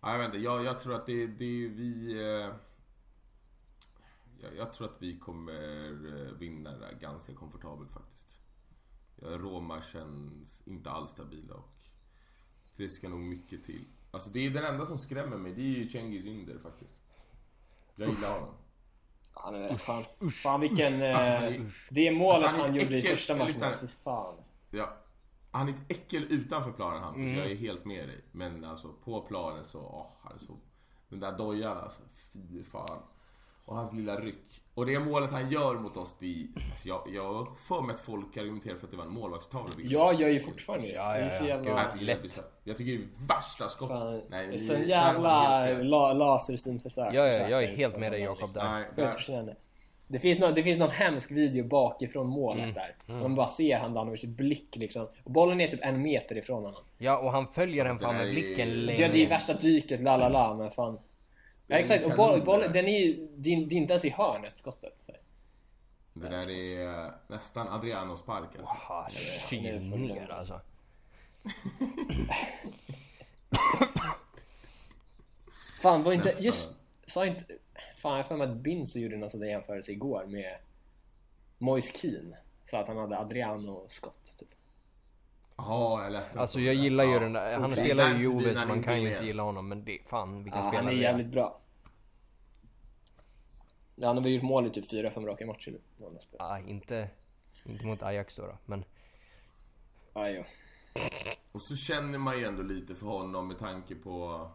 ja. 0.00 0.12
Jag 0.12 0.18
vet 0.18 0.26
inte, 0.26 0.38
jag, 0.38 0.64
jag 0.64 0.78
tror 0.78 0.94
att 0.94 1.06
det, 1.06 1.26
det 1.26 1.68
vi... 1.68 2.12
Eh, 2.12 2.54
jag, 4.40 4.56
jag 4.56 4.72
tror 4.72 4.86
att 4.86 5.02
vi 5.02 5.18
kommer 5.18 5.84
eh, 5.86 6.32
vinna 6.32 6.70
det 6.70 6.78
där 6.78 6.98
ganska 7.00 7.34
komfortabelt 7.34 7.92
faktiskt. 7.92 8.40
Roma 9.22 9.82
känns 9.82 10.62
inte 10.66 10.90
alls 10.90 11.10
stabila 11.10 11.54
och 11.54 11.78
det 12.76 12.88
ska 12.88 13.08
nog 13.08 13.20
mycket 13.20 13.64
till. 13.64 13.84
Alltså 14.10 14.30
det 14.30 14.46
är 14.46 14.50
den 14.50 14.64
enda 14.64 14.86
som 14.86 14.98
skrämmer 14.98 15.36
mig, 15.36 15.52
det 15.52 15.60
är 15.60 15.64
ju 15.64 15.88
Cengiz 15.88 16.26
Ynder 16.26 16.58
faktiskt. 16.58 16.94
Jag 17.98 18.08
gillar 18.08 18.32
honom. 18.32 18.54
Han 19.32 19.54
är 19.54 19.74
fan, 19.74 20.04
fan 20.42 20.60
vilken... 20.60 21.02
Eh, 21.02 21.16
Alltså, 21.16 21.32
han 21.32 21.42
är- 21.44 21.70
det 21.90 22.10
målet 22.10 22.42
alltså, 22.42 22.46
han 22.50 22.60
han 22.70 22.74
gjorde 22.80 22.96
i 22.96 23.00
äckel- 23.00 23.10
första 23.16 23.36
matchen, 23.36 23.62
alltså 23.62 23.86
fan. 23.86 24.34
Ja. 24.70 24.96
Han 25.50 25.68
är 25.68 25.72
ett 25.72 25.82
äckel 25.88 26.24
utanför 26.32 26.72
planen 26.72 27.02
Hampus, 27.02 27.20
Mm. 27.30 27.38
jag 27.38 27.50
är 27.50 27.56
helt 27.56 27.84
med 27.84 28.08
dig. 28.08 28.24
Men 28.32 28.64
alltså 28.64 28.92
på 29.04 29.20
planen 29.20 29.64
så, 29.64 29.78
åh, 29.80 30.06
han 30.22 30.32
är 30.32 30.38
så... 30.38 30.56
Den 31.08 31.20
där 31.20 31.38
dojan 31.38 31.76
alltså, 31.78 32.02
fy 32.32 32.62
fan. 32.62 32.98
Och 33.68 33.76
hans 33.76 33.92
lilla 33.92 34.16
ryck. 34.16 34.62
Och 34.74 34.86
det 34.86 34.98
målet 34.98 35.30
han 35.30 35.50
gör 35.50 35.74
mot 35.74 35.96
oss, 35.96 36.16
det 36.20 36.26
är... 36.26 36.46
Alltså 36.70 36.88
jag, 36.88 37.02
jag 37.14 37.32
har 37.34 37.54
för 37.54 37.82
mig 37.82 37.94
att 37.94 38.00
folk 38.00 38.36
argumenterar 38.36 38.74
för 38.76 38.86
att 38.86 38.90
det 38.90 38.96
var 38.96 39.04
en 39.04 39.10
målvaktstavla. 39.12 39.70
vilket- 39.76 39.92
Jag 39.92 40.20
gör 40.20 40.28
ju 40.28 40.40
fortfarande. 40.40 40.84
Ja, 40.96 41.12
Det 41.12 41.18
är 41.18 41.22
ja, 41.22 41.30
så 41.30 41.44
ja. 41.44 41.48
jävla... 41.48 41.70
Jag 41.70 41.92
tycker 41.92 42.06
det 42.06 42.12
är. 42.12 42.44
Jag 42.64 42.76
tycker 42.76 42.92
det 42.92 42.98
är 42.98 43.26
värsta 43.28 43.68
skott. 43.68 43.88
Fan, 43.88 44.22
Nej, 44.30 44.46
det 44.46 44.54
är 44.54 44.58
sån 44.58 44.82
jävla 44.88 45.66
la, 45.82 46.12
lasersynförsök. 46.12 47.14
Ja, 47.14 47.26
ja, 47.26 47.48
jag 47.48 47.64
är 47.64 47.76
helt 47.76 47.98
med 47.98 48.12
dig 48.12 48.20
Jakob 48.20 48.54
där. 48.54 48.64
Nej, 48.72 48.84
där. 48.96 49.54
Det 50.10 50.18
finns, 50.18 50.38
någon, 50.38 50.54
det 50.54 50.62
finns 50.62 50.78
någon 50.78 50.90
hemsk 50.90 51.30
video 51.30 51.64
bakifrån 51.68 52.26
målet 52.26 52.62
Mm. 52.62 52.74
där. 52.74 52.94
Man 53.20 53.34
bara 53.34 53.48
ser 53.48 53.78
Handanovics 53.78 54.24
blick 54.24 54.76
liksom. 54.76 55.06
Och 55.24 55.30
bollen 55.30 55.60
är 55.60 55.66
typ 55.66 55.80
en 55.82 56.02
meter 56.02 56.38
ifrån 56.38 56.64
honom. 56.64 56.82
Ja, 56.98 57.18
och 57.18 57.32
han 57.32 57.46
följer 57.52 57.84
den 57.84 57.98
fan 57.98 58.16
med 58.16 58.26
är- 58.28 58.30
blicken 58.32 58.70
länge. 58.86 59.08
det 59.12 59.24
är 59.24 59.28
värsta 59.28 59.52
dyket, 59.54 60.00
la 60.00 60.16
la 60.16 60.28
la, 60.28 60.54
men 60.54 60.70
fan. 60.70 60.98
Det 61.68 61.74
Ja, 61.74 61.78
är 61.78 61.80
exakt, 61.80 62.06
och 62.06 62.16
boll, 62.16 62.30
kanon 62.30 62.44
boll, 62.44 62.60
den 62.72 62.88
är 62.88 62.98
ju, 62.98 63.28
det 63.36 63.50
är, 63.50 63.54
inte 63.54 63.92
ens 63.92 64.04
i 64.04 64.10
hörnet 64.10 64.58
skottet. 64.58 64.92
Så. 64.96 65.12
det 66.14 66.28
där 66.28 66.50
är 66.50 67.04
eh, 67.06 67.10
nästan 67.26 67.68
Adrianos 67.68 68.20
spark 68.20 68.48
alltså. 68.58 68.74
Ah, 68.88 69.08
kyl 69.48 69.80
ner 69.80 70.30
alltså. 70.32 70.60
Fan, 75.82 76.02
var 76.02 76.12
inte, 76.12 76.24
Nästan. 76.24 76.44
just, 76.44 76.76
sa 77.06 77.26
inte, 77.26 77.44
fan 77.96 78.12
jag 78.12 78.18
har 78.18 78.22
för 78.22 78.36
mig 78.36 78.48
att 78.48 78.56
Binzo 78.56 78.98
gjorde 78.98 79.16
någon 79.16 79.30
sån 79.30 79.40
där 79.40 79.46
jämförelse 79.48 79.92
igår 79.92 80.26
med 80.26 80.56
Moise 81.58 81.98
Keane. 81.98 82.36
Så 82.64 82.76
att 82.76 82.88
han 82.88 82.96
hade 82.96 83.18
Adriano-skott 83.18 84.36
typ. 84.38 84.48
Ja, 85.58 86.02
jag 86.04 86.12
läste 86.12 86.40
Alltså 86.40 86.60
jag 86.60 86.74
gillar 86.74 87.04
ju 87.04 87.12
Ja. 87.12 87.18
den 87.20 87.32
där. 87.32 87.58
Han 87.58 87.72
är 87.72 87.84
spelar 87.84 88.14
ju 88.14 88.18
Juve 88.20 88.52
så 88.52 88.58
han 88.58 88.68
man 88.68 88.82
kan 88.82 89.02
ju 89.02 89.12
inte 89.12 89.24
gilla 89.24 89.42
honom. 89.42 89.68
Men 89.68 89.84
det, 89.84 89.98
fan 90.06 90.44
vilken 90.44 90.58
Ja, 90.58 90.64
han 90.64 90.72
spelare 90.72 90.92
är 90.92 90.96
det 90.96 91.02
jävligt 91.02 91.26
bra. 91.30 91.60
Ja, 93.96 94.06
han 94.06 94.16
har 94.16 94.22
väl 94.24 94.32
gjort 94.32 94.42
mål 94.42 94.66
i 94.66 94.70
typ 94.70 94.92
4-5 94.92 95.26
raka 95.26 95.46
matcher 95.46 95.70
nu. 95.70 95.80
han. 96.00 96.18
Ah, 96.38 96.58
inte, 96.58 97.08
inte 97.64 97.86
mot 97.86 98.02
Ajax 98.02 98.36
då, 98.36 98.42
då. 98.46 98.58
Men 98.66 98.84
Ja, 100.14 100.30
ja. 100.30 100.44
Och 101.52 101.62
så 101.62 101.76
känner 101.76 102.18
man 102.18 102.38
ju 102.38 102.44
ändå 102.44 102.62
lite 102.62 102.94
för 102.94 103.06
honom 103.06 103.48
med 103.48 103.58
tanke 103.58 103.94
på 103.94 104.48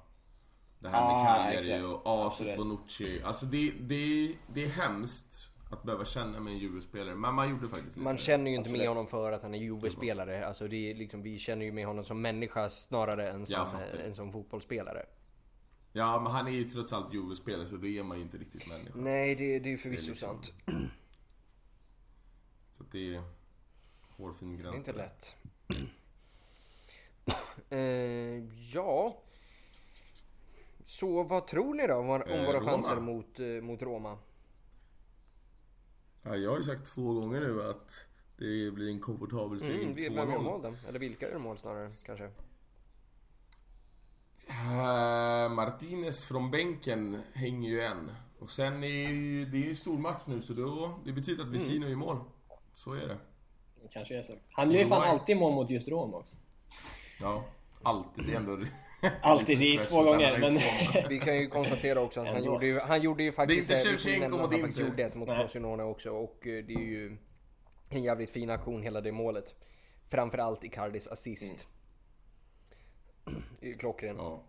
det 0.79 0.89
här 0.89 1.01
Ah, 1.01 1.13
med 1.17 1.27
Cagliari 1.53 1.73
exakt. 1.75 1.83
och 2.05 2.25
As 2.25 2.25
Absolut. 2.33 2.57
Bonucci. 2.57 3.21
Alltså 3.23 3.45
det, 3.45 3.71
det, 3.79 4.35
det 4.53 4.63
är 4.63 4.69
hemskt 4.69 5.52
att 5.73 5.83
behöva 5.83 6.05
känna 6.05 6.39
med 6.39 6.53
en 6.53 6.59
Juve-spelare, 6.59 7.15
men 7.15 7.33
man 7.35 7.49
gjorde 7.49 7.67
faktiskt 7.69 7.95
lite 7.95 7.99
man 7.99 8.17
känner 8.17 8.51
ju 8.51 8.57
inte 8.57 8.69
med 8.69 8.75
Absolut. 8.75 8.89
honom 8.89 9.07
för 9.07 9.31
att 9.31 9.41
han 9.41 9.55
är 9.55 9.59
Juve-spelare. 9.59 10.47
Alltså 10.47 10.67
det 10.67 10.91
är 10.91 10.95
liksom, 10.95 11.21
vi 11.21 11.39
känner 11.39 11.65
ju 11.65 11.71
med 11.71 11.85
honom 11.85 12.05
som 12.05 12.21
människa 12.21 12.69
snarare 12.69 13.29
än 13.29 13.45
som, 13.45 13.65
än 14.05 14.13
som 14.15 14.31
fotbollsspelare. 14.31 15.05
Ja, 15.95 16.19
men 16.19 16.31
han 16.31 16.47
är 16.47 16.51
ju 16.51 16.63
trots 16.63 16.93
allt 16.93 17.13
Juve-spelare 17.13 17.67
så 17.69 17.75
då 17.77 17.87
är 17.87 18.03
man 18.03 18.17
ju 18.17 18.23
inte 18.23 18.37
riktigt 18.37 18.69
människa. 18.69 18.91
Nej, 18.95 19.35
det, 19.35 19.59
det 19.59 19.73
är 19.73 19.77
förvisso 19.77 20.05
Det 20.05 20.07
är 20.07 20.11
liksom- 20.11 20.29
sant. 20.43 20.53
Så 22.71 22.83
att 22.83 22.91
det 22.91 23.15
är 23.15 23.23
hårfin 24.17 24.57
Det 24.57 24.61
är 24.61 24.63
gräns. 24.63 24.75
inte 24.75 24.93
lätt. 24.93 25.35
eh, 27.69 28.43
ja. 28.73 29.17
Så 30.85 31.23
vad 31.23 31.47
tror 31.47 31.73
ni 31.73 31.87
då 31.87 31.95
om, 31.95 32.09
om 32.09 32.21
Eh, 32.21 32.45
våra 32.45 32.59
Roma. 32.59 32.71
chanser 32.71 32.95
mot, 32.95 33.39
eh, 33.39 33.45
mot 33.47 33.81
Roma? 33.81 34.17
Ja, 36.23 36.35
jag 36.35 36.49
har 36.51 36.57
ju 36.57 36.63
sagt 36.63 36.85
två 36.85 37.13
gånger 37.13 37.39
nu 37.41 37.69
att 37.69 38.07
det 38.37 38.71
blir 38.73 38.89
en 38.89 38.99
komfortabel 38.99 39.59
seger. 39.59 39.81
Mm, 39.81 39.93
vi- 39.95 40.09
vem 40.09 40.15
gör 40.29 40.37
2-0. 40.37 40.43
mål 40.43 40.61
då? 40.61 40.73
Eller 40.89 40.99
vilka 40.99 41.29
gör 41.29 41.37
mål 41.39 41.57
snarare 41.57 41.89
kanske? 42.05 42.29
Eh, 44.49 45.49
Martinez 45.49 46.25
från 46.25 46.51
bänken 46.51 47.21
hänger 47.33 47.69
ju 47.69 47.81
en. 47.81 48.11
Och 48.39 48.49
sen 48.51 48.83
är 48.83 48.87
ju, 48.87 49.45
det 49.45 49.57
är 49.57 49.65
ju 49.65 49.75
stor 49.75 49.97
match 49.97 50.21
nu 50.25 50.41
så 50.41 50.53
då, 50.53 50.99
det 51.05 51.11
betyder 51.13 51.43
att 51.43 51.49
Vesino 51.49 51.87
gör 51.87 51.95
mål. 51.95 52.17
Så 52.73 52.93
är 52.93 53.07
det. 53.07 53.17
Det 53.81 53.87
kanske 53.87 54.17
är 54.17 54.21
så. 54.21 54.33
Han 54.51 54.71
gör 54.71 54.79
ju 54.79 54.85
fan 54.85 55.01
alltid 55.03 55.37
mål 55.37 55.53
mot 55.55 55.69
just 55.69 55.87
Roma 55.87 56.17
också. 56.17 56.35
Ja, 57.21 57.45
alltid. 57.83 58.25
Det 58.25 58.33
är 58.33 58.37
ändå... 58.37 58.57
Alltid, 59.21 59.59
det 59.59 59.65
är 59.65 59.77
lite 59.77 59.83
två 59.83 60.03
gånger, 60.03 60.37
men... 60.39 60.59
Vi 61.09 61.19
kan 61.19 61.37
ju 61.37 61.47
konstatera 61.47 61.99
också 61.99 62.21
att 62.21 62.27
han 62.27 62.43
gjorde 62.43 62.65
ju, 62.65 62.79
han 62.79 63.01
gjorde 63.01 63.23
ju 63.23 63.31
faktiskt... 63.31 63.69
Det 63.69 63.73
är 63.73 63.77
inte 63.77 63.89
ju 63.89 63.97
Shevchenko 63.97 64.37
mot 64.37 64.45
att 64.45 64.51
han 64.51 64.59
faktiskt 64.59 64.79
Inter. 64.79 64.91
gjorde 64.91 65.03
ett 65.03 65.15
mot. 65.15 65.29
Frosinone 65.29 65.83
också 65.83 66.11
och 66.11 66.47
eh, 66.47 66.63
det 66.65 66.73
är 66.73 66.85
ju 66.85 67.17
en 67.89 68.03
jävligt 68.03 68.29
fin 68.29 68.49
aktion 68.49 68.83
hela 68.83 69.01
det 69.01 69.11
målet. 69.11 69.55
Framförallt 70.09 70.63
Icardis 70.63 71.07
assist. 71.07 71.67
Mm. 73.25 73.77
Klockren. 73.79 74.15
Ja. 74.17 74.43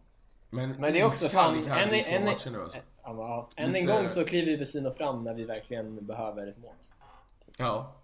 Men, 0.51 0.71
Men 0.71 0.93
det 0.93 1.01
är 1.01 1.07
också 1.07 1.29
fan... 1.29 1.55
En, 1.55 1.65
två 1.65 2.13
en, 2.13 2.25
matcher 2.25 2.51
nu 2.51 2.61
alltså. 2.61 2.79
Ja, 3.03 3.49
än 3.57 3.75
en 3.75 3.87
gång 3.87 4.09
så 4.09 4.25
kliver 4.25 4.57
Vesino 4.57 4.91
fram 4.91 5.25
när 5.25 5.35
vi 5.35 5.45
verkligen 5.45 6.07
behöver 6.07 6.47
ett 6.47 6.59
mål. 6.59 6.75
Ja. 7.59 7.95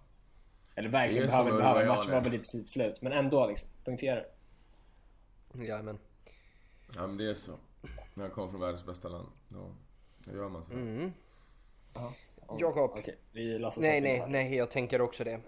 Eller 0.75 0.89
verkligen 0.89 1.27
behöver, 1.27 1.51
behöver. 1.51 1.87
Matchen 1.87 2.11
var 2.11 2.21
väl 2.21 2.33
i 2.33 2.37
princip 2.37 2.69
slut. 2.69 3.01
Men 3.01 3.11
ändå 3.11 3.47
liksom. 3.47 3.69
Punkterar. 3.85 4.25
Jajamän. 5.53 5.99
Ja 6.95 7.07
men 7.07 7.17
det 7.17 7.29
är 7.29 7.33
så. 7.33 7.51
När 8.13 8.23
han 8.23 8.31
kommer 8.31 8.47
från 8.47 8.61
världens 8.61 8.85
bästa 8.85 9.09
land. 9.09 9.27
Ja, 9.49 9.75
då 10.25 10.37
gör 10.37 10.49
man 10.49 10.63
så. 10.65 10.73
Mm. 10.73 11.13
Ja. 11.93 12.13
Jakob. 12.59 12.91
Okej, 12.97 13.17
vi 13.31 13.59
låtsas 13.59 13.81
Nej, 13.81 14.01
nej, 14.01 14.25
nej, 14.27 14.55
jag 14.55 14.71
tänker 14.71 15.01
också 15.01 15.23
det. 15.23 15.31
Eh, 15.31 15.39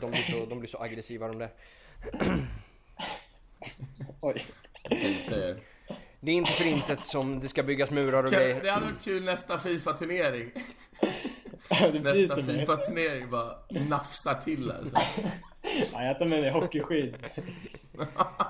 De 0.00 0.10
blir 0.10 0.22
så, 0.40 0.46
de 0.46 0.58
blir 0.58 0.68
så 0.68 0.78
aggressiva 0.82 1.28
de 1.28 1.38
där. 1.38 1.50
Oj. 4.20 4.44
Lite. 4.90 5.56
Det 6.20 6.30
är 6.30 6.34
inte 6.34 6.52
för 6.52 6.64
intet 6.66 7.04
som 7.04 7.40
det 7.40 7.48
ska 7.48 7.62
byggas 7.62 7.90
murar 7.90 8.24
och 8.24 8.30
grejer. 8.30 8.60
Det 8.62 8.70
hade 8.70 8.86
varit 8.86 9.04
kul 9.04 9.24
nästa 9.24 9.58
Fifa-turnering. 9.58 10.50
Nästa. 12.02 12.36
Fifa-turnering 12.36 13.30
bara 13.30 13.58
nafsar 13.70 14.34
till 14.34 14.70
alltså. 14.70 14.96
Ja, 15.92 16.04
jag 16.04 16.18
tar 16.18 16.26
med 16.26 16.40
mig 16.40 16.50
hockeyskid. 16.50 17.14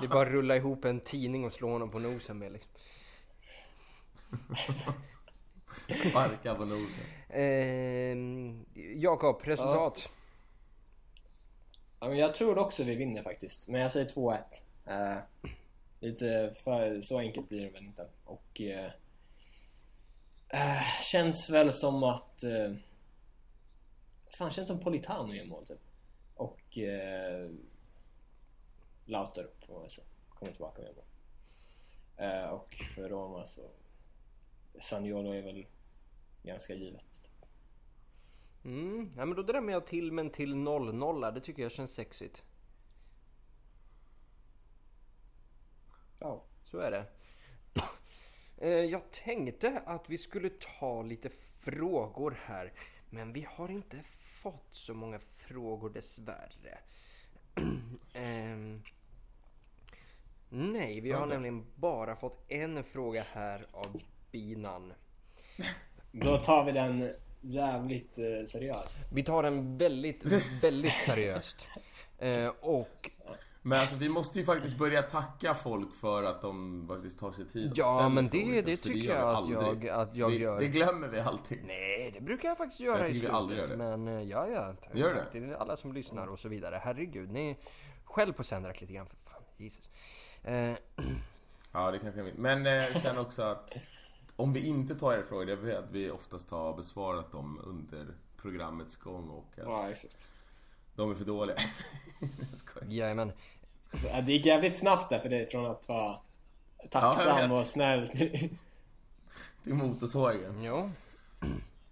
Det 0.00 0.06
är 0.06 0.08
bara 0.08 0.22
att 0.22 0.28
rulla 0.28 0.56
ihop 0.56 0.84
en 0.84 1.00
tidning 1.00 1.44
och 1.44 1.52
slå 1.52 1.70
honom 1.70 1.90
på 1.90 1.98
nosen 1.98 2.38
med 2.38 2.52
liksom. 2.52 2.70
Sparka 6.10 6.54
på 6.54 6.64
nosen. 6.64 7.04
Eh, 7.28 8.16
Jakob, 8.96 9.42
resultat? 9.44 10.10
Ja, 12.00 12.14
jag 12.14 12.34
tror 12.34 12.58
också 12.58 12.84
vi 12.84 12.94
vinner 12.94 13.22
faktiskt. 13.22 13.68
Men 13.68 13.80
jag 13.80 13.92
säger 13.92 14.06
2-1. 14.06 14.38
Eh, 14.86 15.18
lite 16.00 16.54
för 16.64 17.00
så 17.02 17.18
enkelt 17.18 17.48
blir 17.48 17.60
det 17.60 17.70
väl 17.70 17.84
inte. 17.84 18.08
Och 18.24 18.60
eh, 18.60 18.90
eh, 20.48 20.82
känns 21.12 21.50
väl 21.50 21.72
som 21.72 22.02
att 22.02 22.42
eh, 22.42 22.74
fan 24.38 24.50
känns 24.50 24.68
som 24.68 24.80
Politano 24.80 25.34
gör 25.34 25.44
mål 25.44 25.66
typ. 25.66 25.80
Och 26.34 26.78
Lautaro 29.08 29.48
får 29.66 29.80
man 29.80 29.90
säga. 29.90 30.06
Kommer 30.28 30.52
tillbaka 30.52 30.82
med 30.82 30.94
mål. 30.96 31.04
Eh, 32.16 32.48
och 32.50 32.74
för 32.94 33.08
Roma 33.08 33.46
så 33.46 33.70
Saniolo 34.80 35.32
är 35.32 35.42
väl 35.42 35.66
ganska 36.42 36.74
givet. 36.74 37.30
Mm, 38.64 39.12
ja, 39.16 39.24
men 39.24 39.36
då 39.36 39.42
drämmer 39.42 39.72
jag 39.72 39.86
till 39.86 40.12
med 40.12 40.24
en 40.24 40.30
till 40.30 40.54
0-0. 40.54 41.32
Det 41.34 41.40
tycker 41.40 41.62
jag 41.62 41.72
känns 41.72 41.94
sexigt. 41.94 42.42
Ja. 46.18 46.44
Så 46.64 46.78
är 46.78 46.90
det. 46.90 47.04
Eh, 48.56 48.84
Jag 48.84 49.10
tänkte 49.10 49.82
att 49.86 50.10
vi 50.10 50.18
skulle 50.18 50.50
ta 50.50 51.02
lite 51.02 51.30
frågor 51.60 52.38
här. 52.44 52.72
Men 53.10 53.32
vi 53.32 53.46
har 53.50 53.68
inte 53.68 54.04
fått 54.42 54.68
så 54.72 54.94
många 54.94 55.18
frågor 55.36 55.90
dessvärre. 55.90 56.78
Nej, 60.50 61.00
vi 61.00 61.12
har 61.12 61.20
Okej. 61.20 61.32
nämligen 61.32 61.66
bara 61.74 62.16
fått 62.16 62.44
en 62.48 62.84
fråga 62.84 63.24
här 63.32 63.66
av 63.72 64.00
Binan. 64.32 64.92
Då 66.12 66.38
tar 66.38 66.64
vi 66.64 66.72
den 66.72 67.10
jävligt 67.40 68.18
eh, 68.18 68.46
seriöst. 68.46 68.98
Vi 69.12 69.22
tar 69.22 69.42
den 69.42 69.78
väldigt, 69.78 70.24
väldigt 70.62 70.92
seriöst. 70.92 71.68
Eh, 72.20 72.48
och 72.60 73.10
Men 73.62 73.80
alltså 73.80 73.96
vi 73.96 74.08
måste 74.08 74.38
ju 74.38 74.44
faktiskt 74.44 74.78
börja 74.78 75.02
tacka 75.02 75.54
folk 75.54 75.94
för 75.94 76.22
att 76.22 76.40
de 76.42 76.84
faktiskt 76.88 77.18
tar 77.18 77.32
sig 77.32 77.48
tid 77.48 77.70
att 77.70 77.76
Ja, 77.78 78.08
men 78.08 78.24
det, 78.24 78.30
till 78.30 78.64
det 78.64 78.76
tycker 78.76 79.08
jag 79.14 79.34
att 79.36 79.50
jag, 79.50 79.88
att 79.88 80.16
jag 80.16 80.30
det, 80.30 80.36
gör. 80.36 80.60
Det 80.60 80.68
glömmer 80.68 81.08
vi 81.08 81.20
alltid. 81.20 81.58
Nej, 81.66 82.10
det 82.14 82.20
brukar 82.20 82.48
jag 82.48 82.58
faktiskt 82.58 82.80
göra 82.80 82.98
Jag 82.98 83.10
i 83.10 83.12
tycker 83.12 83.14
vi 83.14 83.18
slutet. 83.20 83.34
aldrig 83.34 83.58
gör 83.58 83.66
det. 83.68 83.76
Men 83.76 84.08
eh, 84.08 84.22
ja, 84.22 84.48
ja. 84.48 84.74
tack, 84.82 84.94
Gör 84.94 85.14
det? 85.14 85.20
tack 85.20 85.32
till 85.32 85.54
alla 85.54 85.76
som 85.76 85.92
lyssnar 85.92 86.26
och 86.26 86.38
så 86.38 86.48
vidare. 86.48 86.80
Herregud, 86.84 87.30
ni 87.30 87.56
skäll 88.04 88.32
på 88.32 88.42
Sendrak 88.44 88.80
lite 88.80 88.92
grann 88.92 89.06
för 89.06 89.16
fan. 89.30 89.42
Jesus. 89.56 89.90
Eh, 90.44 90.74
Ja, 91.72 91.90
det 91.90 91.98
kanske 91.98 92.20
är 92.20 92.24
mitt. 92.24 92.36
Men 92.38 92.66
eh, 92.66 92.92
sen 92.92 93.18
också 93.18 93.42
att 93.42 93.76
om 94.36 94.52
vi 94.52 94.66
inte 94.66 94.94
tar 94.94 95.12
era 95.14 95.22
frågor, 95.22 95.48
jag 95.48 95.56
vet 95.56 95.78
att 95.78 95.90
vi 95.90 96.10
oftast 96.10 96.50
har 96.50 96.76
besvarat 96.76 97.32
dem 97.32 97.60
under 97.64 98.06
programmets 98.42 98.96
gång 98.96 99.28
och 99.28 99.46
att 99.58 99.64
Ja, 99.66 99.88
de 100.94 101.10
är 101.10 101.14
för 101.14 101.24
dåliga. 101.24 101.56
jag 102.80 102.92
jajamän. 102.92 103.32
Ja, 104.12 104.20
Det 104.20 104.32
gick 104.32 104.46
jävligt 104.46 104.78
snabbt 104.78 105.10
där 105.10 105.18
för 105.18 105.28
dig 105.28 105.50
från 105.50 105.66
att 105.66 105.88
vara 105.88 106.00
Ja, 106.08 106.22
jag 106.82 106.90
tacksam 106.90 107.50
vet. 107.50 107.60
och 107.60 107.66
snäll. 107.66 108.08
Till 109.64 109.74
motorsågen. 109.74 110.62
Jo, 110.62 110.90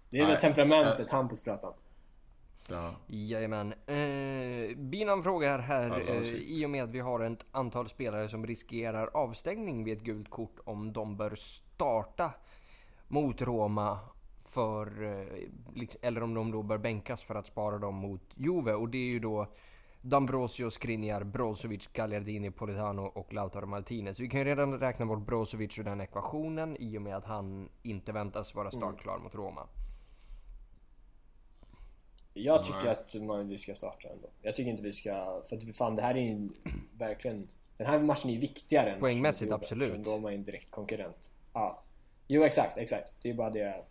Det 0.09 0.19
är 0.19 0.21
det 0.25 0.27
Nej. 0.31 0.41
temperamentet 0.41 1.09
Hampus 1.09 1.43
pratar 1.43 1.67
om. 1.67 1.73
Ja. 2.69 2.95
jajamän. 3.07 3.73
Eh, 3.85 3.95
Binan 4.75 5.23
frågar 5.23 5.59
här, 5.59 5.91
Alla 5.91 6.03
eh, 6.03 6.33
i 6.33 6.65
och 6.65 6.69
med 6.69 6.83
att 6.83 6.89
vi 6.89 6.99
har 6.99 7.19
ett 7.19 7.45
antal 7.51 7.89
spelare 7.89 8.29
som 8.29 8.47
riskerar 8.47 9.09
avstängning 9.13 9.83
vid 9.83 9.97
ett 9.97 10.03
gult 10.03 10.29
kort 10.29 10.59
om 10.63 10.93
de 10.93 11.17
bör 11.17 11.35
starta 11.35 12.31
mot 13.07 13.41
Roma 13.41 13.99
för, 14.45 15.03
eh, 15.03 15.27
liksom- 15.75 15.99
eller 16.03 16.23
om 16.23 16.33
de 16.33 16.51
då 16.51 16.63
bör 16.63 16.77
bänkas 16.77 17.23
för 17.23 17.35
att 17.35 17.45
spara 17.45 17.77
dem 17.77 17.95
mot 17.95 18.21
Juve. 18.35 18.73
Och 18.73 18.89
det 18.89 18.97
är 18.97 19.09
ju 19.09 19.19
då 19.19 19.47
D'Ambrosio, 20.01 20.69
Skriniar, 20.69 21.23
Brozovic, 21.23 21.87
Gagliardini, 21.93 22.51
Politano 22.51 23.01
och 23.01 23.33
Lautaro 23.33 23.65
Martinez. 23.65 24.19
Vi 24.19 24.29
kan 24.29 24.39
ju 24.39 24.45
redan 24.45 24.79
räkna 24.79 25.05
bort 25.05 25.25
Brozovic 25.25 25.79
ur 25.79 25.83
den 25.83 26.01
ekvationen 26.01 26.77
i 26.79 26.97
och 26.97 27.01
med 27.01 27.15
att 27.17 27.25
han 27.25 27.69
inte 27.83 28.11
väntas 28.11 28.55
vara 28.55 28.71
startklar 28.71 29.17
mot 29.17 29.35
Roma. 29.35 29.67
Jag 32.43 32.65
tycker 32.65 32.83
Nej. 32.83 32.89
att 32.89 33.15
man, 33.15 33.49
vi 33.49 33.57
ska 33.57 33.75
starta 33.75 34.09
ändå. 34.09 34.27
Jag 34.41 34.55
tycker 34.55 34.71
inte 34.71 34.83
vi 34.83 34.93
ska... 34.93 35.41
För 35.49 35.55
att 35.55 35.77
fan 35.77 35.95
det 35.95 36.01
här 36.01 36.15
är 36.15 36.21
ju 36.21 36.49
verkligen... 36.97 37.47
Den 37.77 37.87
här 37.87 37.99
matchen 37.99 38.29
är 38.29 38.33
ju 38.33 38.39
viktigare 38.39 38.91
än 38.91 38.99
Poängmässigt, 38.99 39.51
absolut. 39.51 39.89
eftersom 39.89 40.03
De 40.03 40.25
är 40.25 40.31
en 40.31 40.43
direkt 40.43 40.71
konkurrent. 40.71 41.29
Ja. 41.53 41.83
Jo 42.27 42.43
exakt, 42.43 42.77
exakt. 42.77 43.13
Det 43.21 43.29
är 43.29 43.33
bara 43.33 43.49
det 43.49 43.83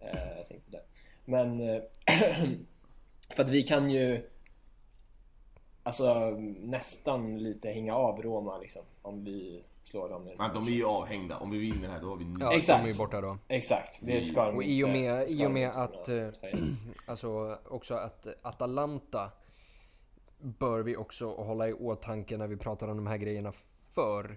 eh, 0.00 0.36
jag 0.36 0.48
tänkte 0.48 0.70
där. 0.70 0.82
Men... 1.24 1.60
Eh, 1.60 1.82
för 3.36 3.42
att 3.42 3.48
vi 3.48 3.62
kan 3.62 3.90
ju... 3.90 4.28
Alltså 5.82 6.30
nästan 6.60 7.38
lite 7.38 7.70
hänga 7.70 7.94
av 7.94 8.22
Roma 8.22 8.58
liksom. 8.58 8.82
Om 9.02 9.24
vi 9.24 9.62
slår 9.82 10.08
dem. 10.08 10.28
i- 10.28 10.34
Men 10.38 10.50
de 10.54 10.66
är 10.66 10.70
ju 10.70 10.84
avhängda. 10.84 11.38
Om 11.38 11.50
vi 11.50 11.58
vinner 11.58 11.88
här, 11.88 12.00
då 12.00 12.08
har 12.08 12.16
vi 12.16 12.24
nio. 12.24 12.36
Ja, 12.40 12.54
Exakt. 12.56 12.82
de 12.82 12.88
är 12.88 12.92
ju 12.92 12.98
borta 12.98 13.20
då. 13.20 13.38
Exakt, 13.48 13.98
det 14.02 14.22
ska 14.22 14.44
de 14.46 14.56
Och 14.56 14.64
i 14.64 14.84
och 14.84 14.88
inte- 14.88 15.00
med, 15.00 15.28
i 15.30 15.46
och 15.46 15.50
med 15.50 15.70
att, 15.70 16.08
eh, 16.08 16.28
alltså 17.06 17.58
också 17.68 17.94
att 17.94 18.26
Atalanta 18.42 19.30
bör 20.40 20.80
vi 20.82 20.96
också 20.96 21.34
hålla 21.34 21.68
i 21.68 21.72
åtanke 21.72 22.36
när 22.36 22.46
vi 22.46 22.56
pratar 22.56 22.88
om 22.88 22.96
de 22.96 23.06
här 23.06 23.16
grejerna 23.16 23.52
för 23.94 24.36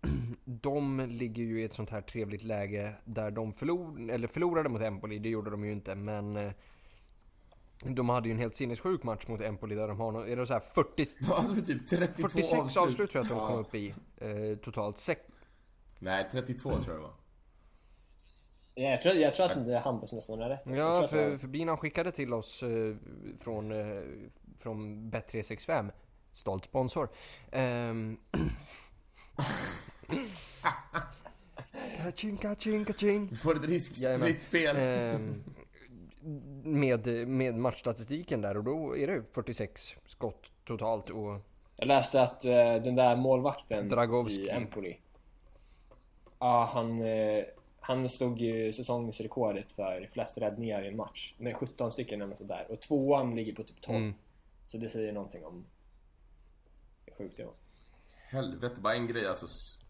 de 0.44 1.00
ligger 1.10 1.42
ju 1.42 1.60
i 1.60 1.64
ett 1.64 1.74
sånt 1.74 1.90
här 1.90 2.00
trevligt 2.00 2.42
läge 2.44 2.92
där 3.04 3.30
de 3.30 3.52
förlor, 3.52 4.10
eller 4.10 4.28
förlorade 4.28 4.68
mot 4.68 4.82
Empoli, 4.82 5.18
det 5.18 5.28
gjorde 5.28 5.50
de 5.50 5.64
ju 5.64 5.72
inte 5.72 5.94
men 5.94 6.36
eh, 6.36 6.52
de 7.84 8.08
hade 8.08 8.28
ju 8.28 8.32
en 8.32 8.38
helt 8.38 8.56
sinnessjuk 8.56 9.02
match 9.02 9.26
mot 9.26 9.40
Empoli 9.40 9.74
där 9.74 9.88
de 9.88 10.00
har, 10.00 10.12
nå- 10.12 10.26
är 10.26 10.36
det 10.36 10.46
så 10.46 10.52
här 10.52 10.60
40, 10.74 11.04
Då 11.28 11.34
hade 11.34 11.54
vi 11.54 11.62
typ 11.62 11.86
32 11.86 12.28
46 12.28 12.52
avslut, 12.52 12.76
avslut. 12.82 13.10
tror 13.10 13.24
jag 13.24 13.32
att 13.32 13.38
de 13.38 13.48
kom 13.48 13.58
upp 13.60 13.74
i 13.74 13.94
eh, 14.16 14.56
totalt. 14.64 14.98
Sex, 14.98 15.20
Nej, 15.98 16.28
32 16.32 16.70
tror 16.70 16.82
jag 16.86 16.96
det 16.96 17.00
var. 17.02 17.12
Ja, 18.74 18.90
jag, 18.90 19.02
tror, 19.02 19.14
jag 19.14 19.34
tror 19.34 19.46
att 19.76 19.84
Hampus 19.84 20.12
nästan 20.12 20.40
har 20.40 20.48
rätt. 20.48 20.62
Ja, 20.64 21.08
för, 21.08 21.38
för 21.38 21.46
Binan 21.48 21.76
skickade 21.76 22.12
till 22.12 22.32
oss 22.32 22.62
eh, 22.62 22.96
från, 23.40 23.72
eh, 23.72 24.02
från 24.58 25.10
Bet365, 25.12 25.90
stolt 26.32 26.64
sponsor. 26.64 27.08
Ehm. 27.52 28.16
kaching, 31.96 32.36
kaching, 32.36 32.84
kaching. 32.84 33.28
Vi 33.30 33.36
får 33.36 33.56
ett 33.56 33.70
riskspritt 33.70 34.42
spel. 34.42 34.76
Ehm, 34.78 35.42
med, 36.62 37.28
med 37.28 37.54
matchstatistiken 37.54 38.40
där 38.40 38.56
och 38.56 38.64
då 38.64 38.96
är 38.96 39.06
det 39.06 39.22
46 39.32 39.94
skott 40.06 40.50
totalt 40.64 41.10
och 41.10 41.40
Jag 41.76 41.88
läste 41.88 42.22
att 42.22 42.44
eh, 42.44 42.52
den 42.74 42.94
där 42.94 43.16
målvakten 43.16 43.88
Dragovski. 43.88 44.40
i 44.42 44.48
Empoli. 44.50 44.96
Ja, 46.38 46.70
han, 46.74 47.02
eh, 47.02 47.44
han 47.80 48.08
stod 48.08 48.38
ju 48.38 48.72
säsongsrekordet 48.72 49.72
för 49.72 50.08
flest 50.12 50.38
räddningar 50.38 50.82
i 50.84 50.88
en 50.88 50.96
match 50.96 51.34
med 51.38 51.56
17 51.56 51.90
stycken 51.92 52.22
eller 52.22 52.34
sådär 52.34 52.66
och 52.70 52.80
tvåan 52.80 53.36
ligger 53.36 53.54
på 53.54 53.62
typ 53.62 53.80
12. 53.80 53.96
Mm. 53.98 54.14
Så 54.66 54.78
det 54.78 54.88
säger 54.88 55.12
någonting 55.12 55.44
om 55.44 55.66
hur 57.06 57.14
sjukt 57.14 57.36
det 57.36 57.44
var. 57.44 57.54
Helvete, 58.30 58.80
bara 58.80 58.94
en 58.94 59.06
grej 59.06 59.26
alltså. 59.26 59.46
s- 59.46 59.84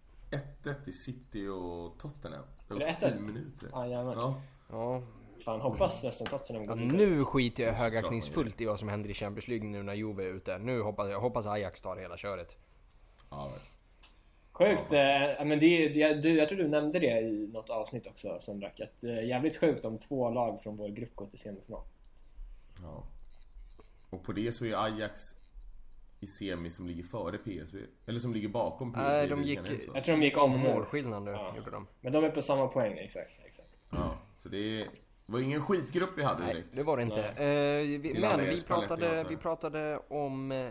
1-1 0.64 0.88
i 0.88 0.92
City 0.92 1.46
och 1.48 1.98
Tottenham. 1.98 2.42
Det 2.68 2.74
har 2.74 2.80
Är 2.80 2.88
gått 2.90 3.00
det 3.00 3.10
sju 3.10 3.16
1-1? 3.16 3.20
minuter. 3.26 3.68
Ja, 3.72 3.86
jävlar. 3.86 4.14
Ja. 4.14 4.42
Ja, 4.70 5.02
Fan, 5.44 5.60
hoppas 5.60 6.02
nästan 6.04 6.26
Tottenham 6.26 6.64
ja, 6.64 6.68
går 6.74 6.76
vidare. 6.80 6.96
nu 6.96 7.24
skiter 7.24 7.62
jag 7.62 7.72
Ja, 7.72 7.76
högaktningsfullt 7.76 8.60
i 8.60 8.64
vad 8.64 8.78
som 8.78 8.88
händer 8.88 9.10
i 9.10 9.14
Champions 9.14 9.48
League 9.48 9.68
nu 9.68 9.82
när 9.82 9.94
Juve 9.94 10.24
är 10.24 10.28
ute. 10.34 10.58
Nu 10.58 10.82
hoppas 10.82 11.08
jag 11.10 11.20
hoppas 11.20 11.46
Ajax 11.46 11.80
tar 11.80 11.96
hela 11.96 12.16
köret. 12.16 12.56
ja. 13.30 13.52
Sjukt, 14.52 14.92
eh, 14.92 15.44
men 15.44 15.58
det, 15.60 15.88
det, 15.88 16.14
du, 16.14 16.36
jag 16.36 16.48
tror 16.48 16.58
du 16.58 16.68
nämnde 16.68 16.98
det 16.98 17.20
i 17.20 17.46
något 17.52 17.70
avsnitt 17.70 18.06
också 18.06 18.38
Sondrak, 18.40 18.80
att 18.80 19.04
eh, 19.04 19.24
jävligt 19.26 19.56
sjukt 19.56 19.84
om 19.84 19.98
två 19.98 20.30
lag 20.30 20.62
från 20.62 20.76
vår 20.76 20.88
grupp 20.88 21.16
går 21.16 21.26
till 21.26 21.38
semifinal. 21.38 21.82
ja. 22.82 23.04
Och 24.10 24.24
på 24.24 24.32
det 24.32 24.52
så 24.52 24.64
är 24.64 24.84
Ajax 24.84 25.20
i 26.20 26.26
semi 26.26 26.70
som 26.70 26.86
ligger 26.86 27.02
före 27.02 27.38
PSV. 27.38 27.78
Eller 28.06 28.18
som 28.18 28.32
ligger 28.34 28.48
bakom 28.48 28.92
PSV 28.92 29.02
Nej, 29.08 29.26
de 29.28 29.42
gick- 29.44 29.58
är 29.58 29.78
så? 29.80 29.90
Jag 29.94 30.04
tror 30.04 30.16
de 30.16 30.22
gick 30.22 30.36
om. 30.38 30.58
Målskillnad 30.58 31.22
nu 31.22 31.30
Ja. 31.30 31.56
gjorde 31.56 31.70
de. 31.70 31.86
Men 32.00 32.12
de 32.12 32.24
är 32.24 32.30
på 32.30 32.42
samma 32.42 32.66
poäng, 32.68 32.98
exakt. 32.98 33.32
exakt. 33.46 33.68
Ja, 33.90 34.14
så 34.36 34.48
det 34.48 34.86
var 35.30 35.40
ingen 35.40 35.62
skitgrupp 35.62 36.10
vi 36.16 36.22
hade 36.22 36.44
Nej, 36.44 36.54
direkt. 36.54 36.76
det 36.76 36.82
var 36.82 36.96
det 36.96 37.02
inte. 37.02 37.22
Eh, 37.28 38.00
vi, 38.00 38.16
men 38.20 38.40
vi 38.50 38.62
pratade, 38.62 39.26
vi 39.28 39.36
pratade 39.36 39.98
om... 40.08 40.52
eh, 40.52 40.70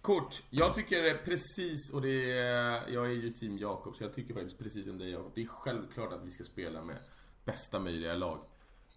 Kort, 0.00 0.42
jag 0.50 0.74
tycker 0.74 1.02
det 1.02 1.10
är 1.10 1.18
precis, 1.24 1.92
och 1.94 2.02
det 2.02 2.38
är, 2.38 2.82
jag 2.92 3.06
är 3.06 3.10
ju 3.14 3.30
team 3.30 3.58
Jakob, 3.58 3.96
så 3.96 4.04
jag 4.04 4.12
tycker 4.12 4.34
faktiskt 4.34 4.58
precis 4.58 4.86
som 4.86 4.98
dig 4.98 5.10
Jakob. 5.10 5.32
Det 5.34 5.42
är 5.42 5.46
självklart 5.46 6.12
att 6.12 6.24
vi 6.24 6.30
ska 6.30 6.44
spela 6.44 6.82
med 6.82 6.96
bästa 7.44 7.78
möjliga 7.78 8.14
lag. 8.14 8.38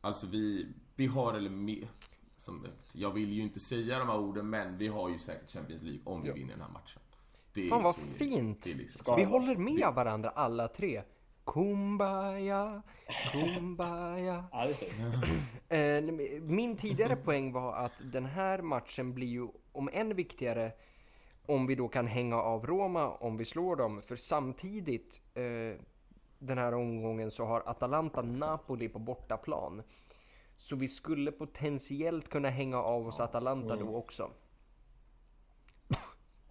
Alltså 0.02 0.28
vi, 0.28 0.68
vi 0.96 1.06
har, 1.06 1.34
eller 1.34 1.50
mer, 1.50 1.88
som, 2.38 2.68
jag 2.94 3.12
vill 3.12 3.34
ju 3.34 3.42
inte 3.42 3.60
säga 3.60 4.00
de 4.00 4.10
här 4.10 4.20
orden, 4.20 4.50
men 4.50 4.78
vi 4.78 4.88
har 4.88 5.10
ju 5.10 5.20
säkert 5.20 5.52
Champions 5.52 5.82
League 5.82 6.02
om 6.04 6.24
vi 6.24 6.32
vinner 6.32 6.52
den 6.54 6.62
här 6.62 6.70
matchen. 6.70 7.02
Det 7.54 7.66
är 7.66 7.70
Fan 7.70 7.84
vad 7.84 7.96
fint! 7.96 8.64
Det 8.64 8.72
är 8.72 8.76
liksom, 8.76 9.16
Vi 9.16 9.24
håller 9.24 9.56
med 9.56 9.94
varandra 9.96 10.30
alla 10.30 10.68
tre. 10.68 11.02
Kumbaya, 11.46 12.82
kumbaya. 13.32 14.46
Ja. 15.70 15.76
Eh, 15.78 16.04
Min 16.42 16.78
tidigare 16.78 17.16
poäng 17.16 17.52
var 17.52 17.74
att 17.74 17.94
den 18.12 18.26
här 18.26 18.62
matchen 18.62 19.14
blir 19.14 19.28
ju 19.28 19.48
om 19.72 19.90
än 19.94 20.16
viktigare 20.16 20.72
om 21.46 21.68
vi 21.68 21.76
då 21.76 21.88
kan 21.88 22.08
hänga 22.08 22.36
av 22.42 22.66
Roma 22.68 23.10
om 23.12 23.38
vi 23.38 23.46
slår 23.46 23.76
dem. 23.76 24.02
För 24.02 24.16
samtidigt 24.16 25.22
eh, 25.34 25.82
den 26.40 26.58
här 26.58 26.74
omgången 26.74 27.32
så 27.32 27.46
har 27.46 27.64
Atalanta 27.66 28.22
Napoli 28.22 28.90
på 28.90 29.00
bortaplan. 29.00 29.84
Så 30.56 30.76
vi 30.76 30.88
skulle 30.88 31.32
potentiellt 31.32 32.30
kunna 32.30 32.50
hänga 32.50 32.78
av 32.82 33.08
oss 33.08 33.20
Atalanta 33.20 33.76
då 33.76 33.96
också. 33.96 34.30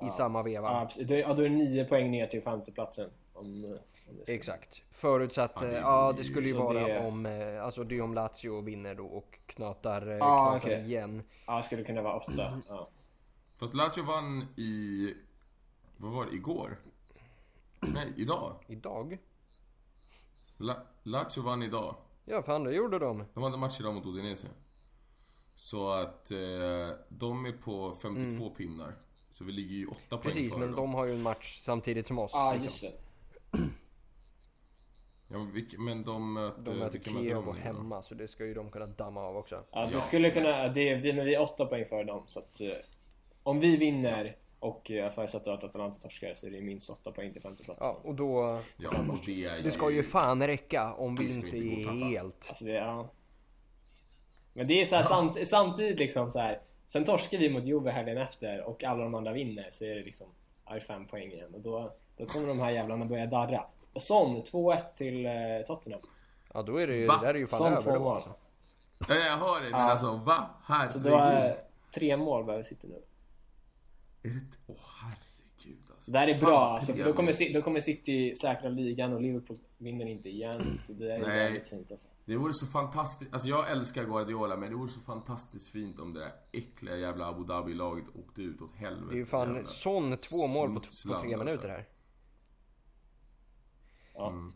I 0.06 0.10
samma 0.10 0.42
veva. 0.42 0.88
Ja. 0.98 1.04
Då 1.04 1.14
är- 1.14 1.18
ja, 1.18 1.34
då 1.34 1.42
är 1.42 1.48
det 1.48 1.54
nio 1.54 1.84
poäng 1.84 2.10
ner 2.10 2.26
till 2.26 2.42
femteplatsen. 2.42 3.10
Om, 3.32 3.64
om 4.08 4.20
Exakt. 4.26 4.82
Förutsatt, 4.90 5.52
Ja, 5.54 5.64
ja 5.64 5.70
det 5.70 5.78
ja, 5.78 6.12
det 6.16 6.24
skulle 6.24 6.46
ju 6.48 6.54
vara 6.54 6.86
det- 6.86 7.06
om, 7.08 7.26
eh, 7.26 7.64
alltså 7.64 7.84
det 7.84 7.96
är 7.98 8.02
om 8.02 8.14
Lazio 8.14 8.60
vinner 8.60 8.94
då 8.94 9.06
och 9.06 9.38
knatar, 9.46 10.02
Ah, 10.20 10.50
knatar 10.50 10.56
okej. 10.58 10.84
igen. 10.84 11.22
Ja, 11.46 11.56
det 11.56 11.62
skulle 11.62 11.84
kunna 11.84 12.02
vara 12.02 12.16
åtta. 12.16 12.46
Mm. 12.48 12.62
Ja. 12.68 12.88
Fast 13.56 13.74
Lazio 13.74 14.02
vann 14.04 14.46
i, 14.56 15.14
vad 15.96 16.12
var 16.12 16.26
det, 16.26 16.32
igår? 16.36 16.78
Nej, 17.80 18.12
idag. 18.16 18.54
Idag? 18.66 19.18
La, 20.56 20.76
Lazio 21.02 21.42
vann 21.42 21.62
idag. 21.62 21.96
Ja 22.24 22.42
fan 22.42 22.64
det 22.64 22.72
gjorde 22.72 22.98
de. 22.98 23.24
De 23.34 23.42
hade 23.42 23.56
match 23.56 23.80
idag 23.80 23.94
mot 23.94 24.06
Udinese. 24.06 24.48
Så 25.54 25.90
att 25.92 26.30
eh, 26.30 26.38
de 27.08 27.46
är 27.46 27.52
på 27.52 27.92
52 28.02 28.50
pinnar. 28.50 28.94
Så 29.30 29.44
vi 29.44 29.52
ligger 29.52 29.74
ju 29.74 29.86
8 29.86 29.96
poäng 30.08 30.20
Mm. 30.20 30.22
Precis, 30.22 30.50
före 30.50 30.58
men 30.60 30.68
dem. 30.68 30.76
de 30.76 30.94
har 30.94 31.04
ju 31.06 31.12
en 31.14 31.22
match 31.22 31.58
samtidigt 31.60 32.06
som 32.06 32.18
oss. 32.18 32.30
Ja, 32.34 32.52
liksom. 32.52 32.64
just 32.64 32.80
det. 32.82 32.92
Ja, 35.32 35.38
men, 35.38 35.52
vilka, 35.52 35.78
men 35.78 36.04
de 36.04 36.32
möter... 36.32 36.62
De 36.62 36.78
möter 36.78 36.98
Kiev 36.98 37.38
och 37.38 37.44
då? 37.44 37.52
hemma, 37.52 38.02
så 38.02 38.14
det 38.14 38.28
ska 38.28 38.44
ju 38.44 38.54
de 38.54 38.70
kunna 38.70 38.86
damma 38.86 39.20
av 39.20 39.36
också. 39.36 39.64
Ja, 39.72 39.86
det 39.86 39.92
Ja. 39.92 40.00
skulle 40.00 40.30
kunna... 40.30 40.68
Det, 40.68 40.94
vi, 40.94 41.12
men 41.12 41.26
vi 41.26 41.34
är 41.34 41.40
åtta 41.40 41.66
poäng 41.66 41.84
före 41.84 42.04
dem. 42.04 42.22
Så 42.26 42.38
att, 42.38 42.60
eh, 42.60 42.68
om 43.42 43.60
vi 43.60 43.76
vinner 43.76 44.36
och 44.58 44.90
jag 44.90 45.14
förutsätter 45.14 45.52
att 45.52 45.64
Atalanta 45.64 45.98
torskar 45.98 46.34
så 46.34 46.46
är 46.46 46.50
det 46.50 46.60
minst 46.60 46.90
åtta 46.90 47.12
poäng 47.12 47.32
till 47.32 47.42
femteplatsen. 47.42 47.86
Ja, 47.86 48.00
och 48.02 48.14
då... 48.14 48.60
Ja, 48.76 48.90
och 49.08 49.18
det 49.26 49.44
är 49.44 49.62
Det 49.62 49.70
ska 49.70 49.90
ju 49.90 50.02
fan 50.02 50.46
räcka 50.46 50.94
om 50.94 51.14
vi 51.14 51.34
inte 51.34 51.56
är 51.56 52.04
helt... 52.04 52.46
Alltså 52.48 52.64
det, 52.64 52.72
ja. 52.72 53.08
Men 54.52 54.66
det 54.66 54.82
är 54.82 54.86
så 54.86 54.96
här, 54.96 55.02
samt, 55.08 55.48
samtidigt 55.48 55.98
liksom 55.98 56.30
så 56.30 56.38
här. 56.38 56.60
Sen 56.86 57.04
torskar 57.04 57.38
vi 57.38 57.50
mot 57.50 57.64
Juve 57.64 57.90
helgen 57.90 58.18
efter 58.18 58.62
och 58.62 58.84
alla 58.84 59.02
de 59.04 59.14
andra 59.14 59.32
vinner 59.32 59.68
så 59.70 59.84
är 59.84 59.94
det 59.94 60.02
liksom 60.02 60.26
är 60.66 60.80
fem 60.80 61.06
poäng 61.06 61.32
igen 61.32 61.54
och 61.54 61.60
då, 61.60 61.92
då 62.16 62.26
kommer 62.26 62.48
de 62.48 62.60
här 62.60 62.70
jävlarna 62.70 63.04
börja 63.04 63.26
darra. 63.26 63.66
Och 63.92 64.02
Son 64.02 64.42
2-1 64.42 64.80
till 64.96 65.26
eh, 65.26 65.32
Tottenham. 65.66 66.00
Ja 66.54 66.62
då 66.62 66.76
är 66.76 66.86
det 66.86 66.96
ju, 66.96 67.06
Va? 67.06 67.18
det 67.20 67.26
där 67.26 67.34
är 67.34 67.38
ju 67.38 67.46
fan 67.46 67.58
Son 67.58 67.72
över 67.72 67.92
då 67.92 67.98
mål. 68.04 68.14
alltså. 68.14 68.34
Ja, 69.08 69.14
jag 69.14 69.36
hör 69.36 69.60
det, 69.64 69.70
men 69.70 69.80
Ja. 69.80 69.90
alltså 69.90 70.16
va? 70.16 70.50
Så 70.88 70.98
då 70.98 71.10
är 71.10 71.18
Herregud. 71.18 71.56
tre 71.94 72.16
mål 72.16 72.44
behöver 72.44 72.64
City 72.64 72.86
nu. 72.88 73.02
Är 74.30 74.34
det... 74.34 74.40
Åh 74.66 74.76
herregud 75.02 75.78
alltså. 75.90 76.04
Så 76.04 76.10
det 76.10 76.18
här 76.18 76.28
är 76.28 76.38
Fan, 76.38 76.48
bra. 76.48 76.58
Alltså, 76.66 76.92
då, 76.92 77.12
kommer, 77.12 77.54
då 77.54 77.62
kommer 77.62 77.80
City 77.80 78.34
säkra 78.34 78.68
ligan 78.68 79.12
och 79.12 79.20
Liverpool 79.20 79.58
vinner 79.78 80.06
inte 80.06 80.28
igen. 80.28 80.80
Så 80.86 80.92
det 80.92 81.14
är 81.14 81.18
Nej. 81.18 81.44
väldigt 81.44 81.66
fint 81.66 81.90
alltså. 81.90 82.08
Det 82.24 82.36
vore 82.36 82.52
så 82.52 82.66
fantastiskt, 82.66 83.32
alltså 83.32 83.48
jag 83.48 83.70
älskar 83.70 84.04
Guardiola 84.04 84.56
men 84.56 84.70
det 84.70 84.76
vore 84.76 84.88
så 84.88 85.00
fantastiskt 85.00 85.70
fint 85.70 85.98
om 86.00 86.14
det 86.14 86.20
där 86.20 86.32
äckliga 86.52 86.96
jävla 86.96 87.26
Abu 87.28 87.44
Dhabi-laget 87.44 88.04
åkte 88.14 88.42
ut 88.42 88.60
åt 88.62 88.74
helvete. 88.74 89.06
Det 89.10 89.14
är 89.14 89.18
ju 89.18 89.26
fan 89.26 89.66
Son 89.66 90.16
två 90.18 90.60
mål 90.60 90.68
på, 90.74 90.80
på 90.80 90.86
tre 91.20 91.34
alltså. 91.34 91.44
minuter 91.44 91.68
här. 91.68 91.88
Ja. 94.22 94.52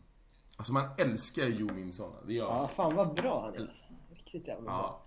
Alltså 0.57 0.73
man 0.73 0.89
älskar 0.97 1.43
ju 1.43 1.55
Jo 1.59 1.67
Min 1.75 1.93
Son, 1.93 2.13
det 2.27 2.33
gör 2.33 2.45
ja, 2.45 2.67
fan 2.75 2.95
vad 2.95 3.13
bra 3.15 3.41
han 3.45 3.55
är. 3.55 3.59
Alltså. 3.59 3.83
Riktigt 4.09 4.47
jävla 4.47 4.63
bra. 4.63 4.71
Ja. 4.71 5.01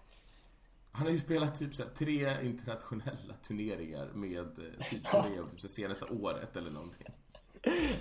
Han 0.92 1.06
har 1.06 1.12
ju 1.12 1.18
spelat 1.18 1.54
typ 1.58 1.74
så 1.74 1.82
tre 1.98 2.46
internationella 2.46 3.34
turneringar 3.42 4.06
med 4.14 4.38
eh, 4.58 4.84
Sydkorea 4.90 5.42
typ 5.50 5.61
så 5.61 5.66
här, 5.66 5.72
senaste 5.72 6.04
året 6.04 6.56
eller 6.56 6.70
någonting. 6.70 7.06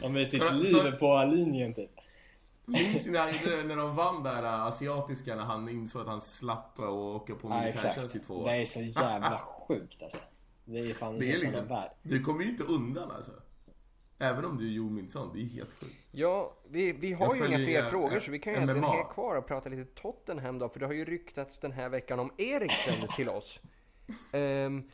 Ja, 0.02 0.10
med 0.10 0.28
sitt 0.28 0.54
liv 0.54 0.64
så- 0.72 0.92
på 0.92 1.24
linjen 1.24 1.74
typ. 1.74 1.92
Minns 2.66 3.06
ni 3.06 3.12
när, 3.12 3.76
de 3.76 3.96
vann 3.96 4.24
där 4.24 4.44
äh, 4.44 4.62
asiatiska 4.62 5.36
när 5.36 5.44
han 5.44 5.70
insåg 5.70 6.02
att 6.02 6.08
han 6.08 6.22
slapp 6.22 6.80
att 6.80 6.90
åka 6.90 7.36
på 7.36 7.50
militärtjänst 7.50 8.16
i 8.16 8.20
två 8.20 8.34
år? 8.34 8.46
Det 8.48 8.56
är 8.56 8.66
så 8.66 8.82
jävla 8.82 9.38
sjukt 9.68 10.04
alltså. 10.04 10.18
Det 10.66 10.80
är 10.80 10.94
fan 10.94 11.20
Det 11.20 11.32
är 11.32 11.38
liksom, 11.38 11.68
värld. 11.68 11.92
du 12.04 12.24
kommer 12.24 12.44
ju 12.44 12.50
inte 12.50 12.64
undan 12.64 13.12
alltså. 13.12 13.32
Även 14.22 14.46
om 14.46 14.58
du 14.58 14.68
är 15.04 15.08
Son, 15.08 15.32
det 15.34 15.42
är 15.42 15.46
helt 15.46 15.74
sjukt. 15.74 15.96
Ja, 16.12 16.54
vi, 16.70 16.92
vi 16.92 17.14
har 17.14 17.26
Jag 17.26 17.38
ju 17.38 17.46
inga 17.48 17.58
fler 17.58 17.90
frågor 17.90 18.20
så 18.20 18.32
vi 18.32 18.40
kan 18.40 18.54
ju 18.54 18.58
egentligen 18.58 18.84
hänga 18.84 19.04
kvar 19.04 19.36
och 19.36 19.48
prata 19.48 19.70
lite 19.70 20.02
Tottenham 20.02 20.60
då, 20.60 20.70
för 20.70 20.80
det 20.80 20.86
har 20.86 20.94
ju 20.94 21.06
ryktats 21.06 21.60
den 21.60 21.72
här 21.72 21.90
veckan 21.90 22.20
om 22.20 22.32
Eriksen 22.38 23.08
till 23.16 23.30
oss. 23.30 23.60
Ehm, 24.32 24.90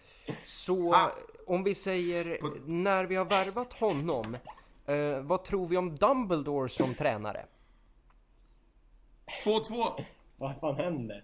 så 0.46 0.94
Ah. 0.94 1.12
om 1.48 1.64
vi 1.64 1.76
säger, 1.76 2.38
På- 2.38 2.54
när 2.66 3.06
vi 3.06 3.16
har 3.16 3.26
värvat 3.26 3.74
honom, 3.74 4.38
eh, 4.86 5.20
vad 5.22 5.44
tror 5.44 5.68
vi 5.68 5.78
om 5.78 5.96
Dumbledore 5.96 6.70
som 6.70 6.96
tränare? 6.96 7.46
2-2! 9.44 10.04
Vad 10.38 10.60
fan 10.60 10.76
händer? 10.76 11.24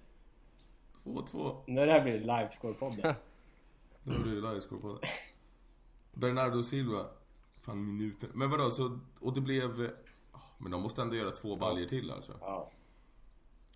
2-2. 1.03 1.55
Nu 1.67 1.79
har 1.79 1.87
det 1.87 1.93
här 1.93 2.01
blivit 2.01 2.21
livescore-podden. 2.21 3.15
Nu 4.03 4.19
blir 4.19 4.41
det 4.41 4.49
livescore 4.49 4.81
på 4.81 4.97
det. 5.01 5.07
Bernardo 6.13 6.63
Silva. 6.63 7.05
Fan 7.61 7.85
minuter. 7.85 8.29
Men 8.33 8.49
vadå, 8.49 8.71
så... 8.71 8.99
Och 9.19 9.33
det 9.33 9.41
blev... 9.41 9.91
ah, 10.31 10.39
Men 10.57 10.71
de 10.71 10.81
måste 10.81 11.01
ändå 11.01 11.15
göra 11.15 11.31
två 11.31 11.55
baljer 11.55 11.87
till 11.87 12.11
alltså. 12.11 12.33
Ja, 12.41 12.71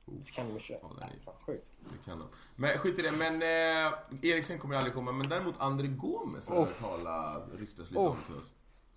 Uff, 0.06 0.36
kan 0.36 0.46
vi 0.54 0.60
köra. 0.60 0.78
ja, 0.82 0.90
den 1.00 1.10
är, 1.10 1.20
fan 1.26 1.34
sjukt. 1.46 1.72
det 1.80 2.06
kan 2.06 2.20
de. 2.20 2.28
Men 2.56 2.78
skit 2.78 3.00
i 3.00 3.02
det, 3.02 3.12
men 3.12 3.34
eh, 3.42 3.94
Eriksen 4.32 4.60
kommer 4.60 4.76
ju 4.76 4.78
aldrig 4.78 4.94
komma. 4.94 5.12
Men 5.12 5.30
däremot 5.30 5.56
André 5.60 5.88
Gomes 5.88 6.48
har 6.50 6.56
jag 6.56 6.66
hört 6.66 6.80
tala, 6.80 7.42
ryktas 7.54 7.90
lite 7.90 8.00
om 8.00 8.06
Oh. 8.08 8.26
till 8.26 8.36
oss. 8.36 8.54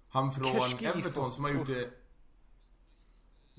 Han 0.08 0.32
från. 0.32 0.46
Everton 0.86 1.32
som 1.32 1.44
har 1.44 1.50
gjort 1.50 1.66
det... 1.66 1.90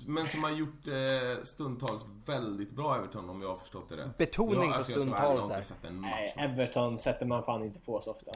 Men 0.06 0.26
som 0.26 0.42
har 0.44 0.50
gjort 0.50 0.86
eh, 0.88 1.42
stundtals 1.42 2.02
väldigt 2.26 2.70
bra 2.72 2.96
Everton 2.96 3.30
om 3.30 3.42
jag 3.42 3.48
har 3.48 3.56
förstått 3.56 3.88
det 3.88 3.96
rätt. 3.96 4.16
Betoning 4.18 4.54
jag, 4.62 4.70
på 4.70 4.74
alltså, 4.76 4.92
jag 4.92 5.06
vara 5.06 5.18
ärlig, 5.18 5.38
stundtals 5.38 5.48
där. 5.48 5.54
inte 5.56 5.66
sett 5.66 5.84
en 5.84 6.00
match. 6.00 6.32
Nej, 6.36 6.44
Everton 6.44 6.98
sätter 6.98 7.26
man 7.26 7.42
fan 7.42 7.64
inte 7.64 7.80
på 7.80 8.00
så 8.00 8.10
ofta. 8.10 8.30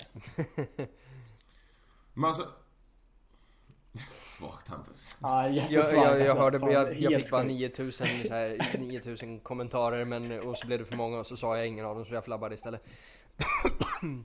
Men 2.14 2.24
alltså... 2.24 2.48
Svagt 4.26 4.68
Hampus. 4.68 5.16
Ja, 5.20 5.48
Jag, 5.48 5.70
jag, 5.72 5.94
jag 5.94 6.20
alltså. 6.20 6.34
hörde, 6.34 6.72
jag, 6.72 7.20
fick 7.20 7.30
bara 7.30 7.42
sjukt. 7.42 7.54
9000, 7.78 8.06
så 8.06 8.34
här, 8.34 8.78
9000 8.78 9.40
kommentarer 9.40 10.04
men, 10.04 10.40
och 10.40 10.58
så 10.58 10.66
blev 10.66 10.78
det 10.78 10.84
för 10.84 10.96
många 10.96 11.18
och 11.18 11.26
så 11.26 11.36
sa 11.36 11.56
jag 11.56 11.66
ingen 11.66 11.86
av 11.86 11.96
dem 11.96 12.04
så 12.04 12.14
jag 12.14 12.24
flabbade 12.24 12.54
istället. 12.54 12.86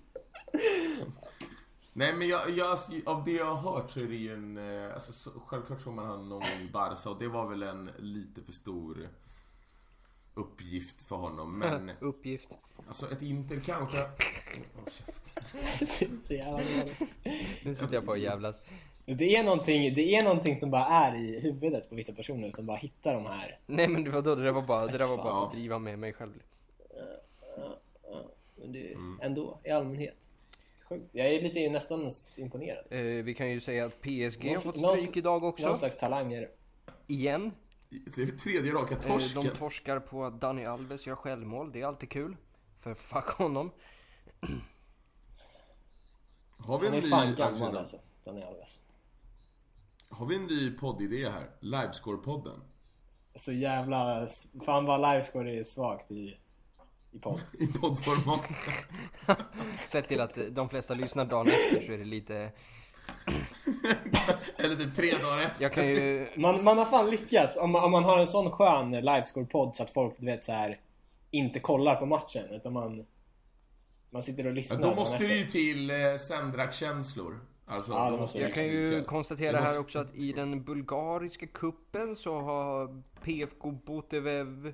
Nej 1.93 2.13
men 2.13 2.27
jag, 2.27 2.49
jag, 2.49 2.77
av 3.05 3.23
det 3.23 3.31
jag 3.31 3.55
har 3.55 3.71
hört 3.71 3.89
så 3.89 3.99
är 3.99 4.03
det 4.07 4.15
ju 4.15 4.33
en... 4.33 4.57
eh, 4.57 4.93
Alltså, 4.93 5.11
så, 5.13 5.31
självklart 5.45 5.81
såg 5.81 5.93
man 5.93 6.05
honom 6.07 6.29
någon 6.29 6.39
gång 6.39 6.61
i 6.61 6.69
Barca 6.71 7.09
och 7.09 7.19
det 7.19 7.27
var 7.27 7.47
väl 7.49 7.63
en 7.63 7.91
lite 7.97 8.41
för 8.43 8.51
stor 8.51 9.09
uppgift 10.33 11.03
för 11.03 11.15
honom. 11.15 11.59
Men 11.59 11.91
Uppgift. 11.99 12.47
alltså 12.87 13.11
ett 13.11 13.21
Inter 13.21 13.55
kanske... 13.65 13.97
Håll 14.75 14.85
käften. 14.91 16.21
Jävla 16.29 16.57
dåligt. 16.57 16.99
Nu 17.63 17.75
sitter 17.75 17.93
jag 17.93 18.05
på 18.05 18.11
och 18.11 18.17
jävlas. 18.17 18.59
Det, 19.17 19.35
är 19.35 19.43
någonting, 19.43 19.93
det 19.93 20.15
är 20.15 20.23
någonting 20.23 20.57
som 20.57 20.71
bara 20.71 20.85
är 20.85 21.15
i 21.15 21.39
huvudet 21.39 21.89
på 21.89 21.95
vissa 21.95 22.13
personer 22.13 22.51
som 22.51 22.65
bara 22.65 22.77
hittar 22.77 23.13
de 23.13 23.25
här. 23.25 23.59
Nej 23.65 23.87
men 23.87 24.03
det 24.03 24.09
var 24.09 24.21
då 24.21 24.35
det 24.35 24.43
där 24.43 24.51
var 24.51 24.61
bara, 24.61 24.87
det 24.87 24.97
där 24.97 25.07
var 25.07 25.17
bara 25.17 25.45
att 25.47 25.53
driva 25.53 25.79
med 25.79 25.99
mig 25.99 26.13
själv. 26.13 26.33
Men 28.55 28.71
det, 28.71 28.91
Mm. 28.93 29.19
ändå, 29.21 29.59
i 29.63 29.69
allmänhet. 29.69 30.15
Sjukt. 30.89 31.05
Jag 31.11 31.27
är 31.27 31.41
lite 31.41 31.69
nästan 31.69 32.11
imponerad. 32.37 32.85
Eh, 32.89 32.99
vi 33.01 33.33
kan 33.33 33.49
ju 33.49 33.59
säga 33.59 33.85
att 33.85 34.01
PSG 34.01 34.43
har 34.47 34.53
Någon- 34.53 34.61
fått 34.61 34.75
någon- 34.81 34.97
stryk 34.97 35.17
idag 35.17 35.41
Någon 35.41 35.49
också. 35.49 35.75
slags 35.75 35.97
talanger. 35.97 36.49
Igen. 37.07 37.51
Det 37.89 38.21
är 38.21 38.27
tredje 38.27 38.73
raka 38.73 38.95
Eh, 38.95 39.01
torsken. 39.01 39.41
de 39.43 39.49
torskar 39.49 39.99
på 39.99 40.25
att 40.25 40.41
Dani 40.41 40.65
Alves 40.65 41.07
gör 41.07 41.15
självmål. 41.15 41.71
Det 41.71 41.81
är 41.81 41.85
alltid 41.85 42.09
kul. 42.09 42.35
För 42.81 42.93
fuck 42.93 43.27
honom. 43.29 43.71
Har 46.57 46.79
vi 46.79 46.85
Han 46.87 46.95
en 46.95 46.99
är 46.99 47.03
ny... 47.03 47.09
fan 47.09 47.35
gammal 47.35 47.77
alltså. 47.77 47.97
Daniel 48.23 48.47
Alves. 48.47 48.79
Har 50.09 50.25
vi 50.25 50.35
en 50.35 50.45
ny 50.45 50.71
poddidé 50.71 51.29
här? 51.29 51.49
Livescore-podden. 51.59 52.59
Så 53.35 53.51
jävla... 53.51 54.27
Fan 54.65 54.85
vad 54.85 55.01
livescore 55.13 55.59
är 55.59 55.63
svagt 55.63 56.11
i, 56.11 56.37
i 57.11 57.19
podd. 57.19 57.39
I 57.59 57.67
poddformat. 57.67 58.41
Sett 59.87 60.07
till 60.07 60.21
att 60.21 60.37
de 60.51 60.69
flesta 60.69 60.93
lyssnar 60.93 61.25
dagen 61.25 61.47
efter 61.47 61.85
så 61.85 61.91
är 61.91 61.97
det 61.97 62.05
lite... 62.05 62.51
Eller 64.57 64.75
typ 64.75 64.95
tre 64.95 65.11
dagar 65.17 65.37
efter. 65.37 65.63
Jag 65.63 65.73
kan 65.73 65.87
ju... 65.87 66.29
Man, 66.37 66.63
man 66.63 66.77
har 66.77 66.85
fan 66.85 67.09
lyckats 67.09 67.57
om 67.57 67.71
man, 67.71 67.83
om 67.83 67.91
man 67.91 68.03
har 68.03 68.19
en 68.19 68.27
sån 68.27 68.51
skön 68.51 68.91
livescore-podd 68.95 69.75
så 69.75 69.83
att 69.83 69.89
folk 69.89 70.13
du 70.17 70.25
vet 70.25 70.45
så 70.45 70.51
här 70.51 70.79
inte 71.31 71.59
kollar 71.59 71.95
på 71.95 72.05
matchen 72.05 72.45
utan 72.51 72.73
man 72.73 73.05
man 74.09 74.23
sitter 74.23 74.43
och 74.43 74.49
Ja, 74.49 74.53
lyssnar. 74.55 74.77
då 74.77 74.83
dagen 74.83 74.95
måste 74.95 75.27
det 75.27 75.35
ju 75.35 75.45
till 75.45 75.89
eh, 75.89 75.95
Sendrak-känslor. 76.17 77.39
Alltså, 77.69 77.91
måste 78.17 78.37
det 78.37 78.43
Jag 78.43 78.53
kan 78.53 78.65
ju 78.65 79.03
konstatera 79.03 79.51
Det 79.51 79.57
här 79.57 79.65
måste- 79.65 79.79
också 79.79 79.99
att 79.99 80.15
i 80.15 80.31
den 80.31 80.63
bulgariska 80.63 81.47
kuppen 81.47 82.15
så 82.15 82.39
har 82.39 83.01
PFK 83.23 83.71
Botevev 83.71 84.73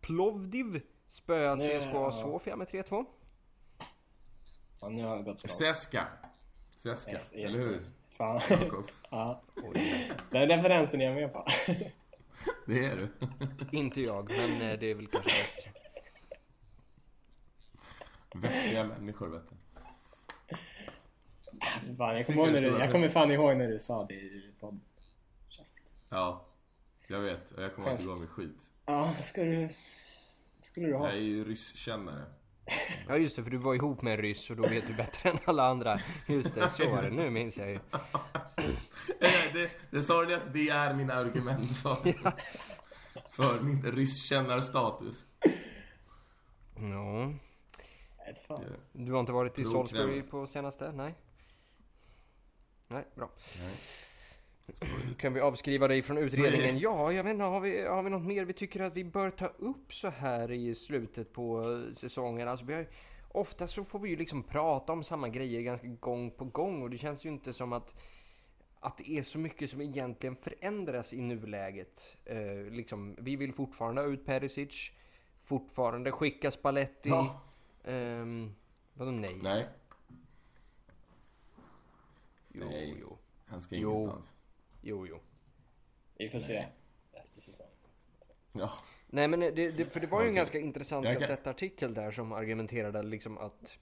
Plovdiv 0.00 0.82
spöat 1.08 1.62
Ja. 1.62 1.68
CSKA 1.80 2.12
Sofia 2.12 2.56
med 2.56 2.68
3-2. 2.68 3.04
Ja, 4.80 4.88
nu 4.88 5.02
har 5.04 5.16
jag 5.16 5.24
gått 5.24 5.38
snart. 5.38 5.50
Seska. 5.50 6.06
Seska, 6.70 7.12
Yes, 7.12 7.30
yes. 7.34 7.50
eller 7.54 7.58
hur? 7.58 7.84
Fan. 8.10 8.40
Ja. 9.10 9.42
Den 10.30 10.48
referensen 10.48 11.00
är 11.00 11.04
jag 11.04 11.14
med 11.14 11.32
på. 11.32 11.46
Det 12.66 12.84
är 12.84 12.96
du. 12.96 13.08
inte 13.78 14.00
jag, 14.00 14.30
men 14.30 14.62
eh, 14.70 14.78
det 14.78 14.90
är 14.90 14.94
väl 14.94 15.06
kanske 15.06 15.30
bäst. 15.30 15.68
Vettiga 18.34 18.84
människor, 18.84 19.28
vet 19.28 19.50
du. 19.50 19.56
Fan, 21.98 22.16
jag, 22.16 22.26
kommer 22.26 22.38
ihåg 22.38 22.52
när 22.52 22.60
du, 22.60 22.78
jag 22.78 22.92
kommer 22.92 23.08
fan 23.08 23.30
ihåg 23.30 23.56
när 23.56 23.68
du 23.68 23.78
sa 23.78 24.04
det 24.04 24.14
i 24.14 24.54
podden. 24.60 24.80
Ja, 26.08 26.44
jag 27.06 27.20
vet. 27.20 27.50
Och 27.50 27.62
jag 27.62 27.74
kommer 27.74 27.90
inte 27.90 28.02
igång 28.02 28.20
med 28.20 28.28
skit. 28.28 28.62
Ja, 28.86 29.14
ska 29.22 29.44
du... 29.44 29.68
Skulle 30.60 30.86
du 30.86 30.94
ha? 30.94 31.06
Jag 31.06 31.16
är 31.16 31.20
ju 31.20 31.44
rysskännare. 31.44 32.24
Ja 33.08 33.16
just 33.16 33.36
det, 33.36 33.42
för 33.44 33.50
du 33.50 33.56
var 33.56 33.74
ihop 33.74 34.02
med 34.02 34.12
en 34.12 34.22
ryss 34.22 34.50
och 34.50 34.56
då 34.56 34.62
vet 34.62 34.86
du 34.86 34.94
bättre 34.94 35.30
än 35.30 35.38
alla 35.44 35.66
andra. 35.66 35.96
Just 36.28 36.54
det, 36.54 36.68
så 36.68 36.90
var 36.90 37.02
det. 37.02 37.10
Nu 37.10 37.30
minns 37.30 37.56
jag 37.56 37.70
ju. 37.70 37.78
Eh, 39.20 39.52
det, 39.52 39.70
det 39.90 40.02
sorgligaste, 40.02 40.50
det 40.52 40.68
är 40.68 40.94
mina 40.94 41.14
argument 41.14 41.76
för, 41.76 42.14
för 43.30 43.60
min 43.60 43.82
rysskännarstatus. 43.82 45.24
Ja. 46.74 47.32
Nej, 48.18 48.44
fan. 48.48 48.64
Du 48.92 49.12
har 49.12 49.20
inte 49.20 49.32
varit 49.32 49.58
i. 49.58 49.64
Salisbury 49.64 50.22
på 50.22 50.46
senaste? 50.46 50.92
Nej? 50.92 51.14
Nej, 52.92 53.04
bra. 53.14 53.30
Kan 55.18 55.34
vi 55.34 55.40
avskriva 55.40 55.88
dig 55.88 56.02
från 56.02 56.18
utredningen? 56.18 56.78
Ja, 56.78 57.12
jag 57.12 57.30
inte, 57.30 57.44
har 57.44 57.60
vi, 57.60 57.86
har 57.86 58.02
vi 58.02 58.10
något 58.10 58.26
mer 58.26 58.44
vi 58.44 58.52
tycker 58.52 58.82
att 58.82 58.96
vi 58.96 59.04
bör 59.04 59.30
ta 59.30 59.46
upp 59.46 59.94
så 59.94 60.08
här 60.08 60.50
i 60.50 60.74
slutet 60.74 61.32
på 61.32 61.64
säsongen? 61.94 62.48
Alltså, 62.48 62.66
vi 62.66 62.74
har, 62.74 62.86
ofta 63.28 63.68
så 63.68 63.84
får 63.84 63.98
vi 63.98 64.10
ju 64.10 64.16
liksom 64.16 64.42
prata 64.42 64.92
om 64.92 65.04
samma 65.04 65.28
grejer 65.28 65.60
ganska 65.60 65.86
gång 65.86 66.30
på 66.30 66.44
gång 66.44 66.82
och 66.82 66.90
det 66.90 66.98
känns 66.98 67.24
ju 67.24 67.28
inte 67.28 67.52
som 67.52 67.72
att 67.72 67.94
att 68.84 68.98
det 68.98 69.10
är 69.10 69.22
så 69.22 69.38
mycket 69.38 69.70
som 69.70 69.80
egentligen 69.80 70.36
förändras 70.36 71.12
i 71.12 71.20
nuläget. 71.20 72.16
Eh, 72.24 72.72
liksom, 72.72 73.16
vi 73.18 73.36
vill 73.36 73.52
fortfarande 73.52 74.02
ha 74.02 74.08
ut 74.08 74.26
Perisic, 74.26 74.90
fortfarande 75.44 76.12
skicka 76.12 76.50
Spalletti. 76.50 77.08
Ja. 77.08 77.40
Ehm, 77.84 78.54
vadå 78.94 79.10
nej? 79.10 79.40
Nej, 79.42 79.66
Jo, 82.54 82.64
Nej. 82.70 82.96
jo, 83.00 83.18
han 83.46 83.60
ska 83.60 83.76
Jo. 83.76 83.90
ingenstans. 83.90 84.32
jo, 84.82 85.06
jo. 85.06 85.18
Vi 86.18 86.28
får 86.28 86.38
se. 86.38 86.66
Nästa 87.12 87.40
säsong. 87.40 87.66
Ja, 88.52 88.70
Nej 89.06 89.28
men 89.28 89.40
det, 89.40 89.50
det, 89.50 89.92
för 89.92 90.00
det 90.00 90.06
var 90.06 90.22
ju 90.22 90.28
en 90.28 90.34
ganska 90.34 90.58
intressant 90.58 91.04
Jag 91.06 91.14
kan- 91.14 91.20
kassettartikel 91.20 91.94
där 91.94 92.10
som 92.10 92.32
argumenterade 92.32 93.02
liksom 93.02 93.38
att 93.38 93.72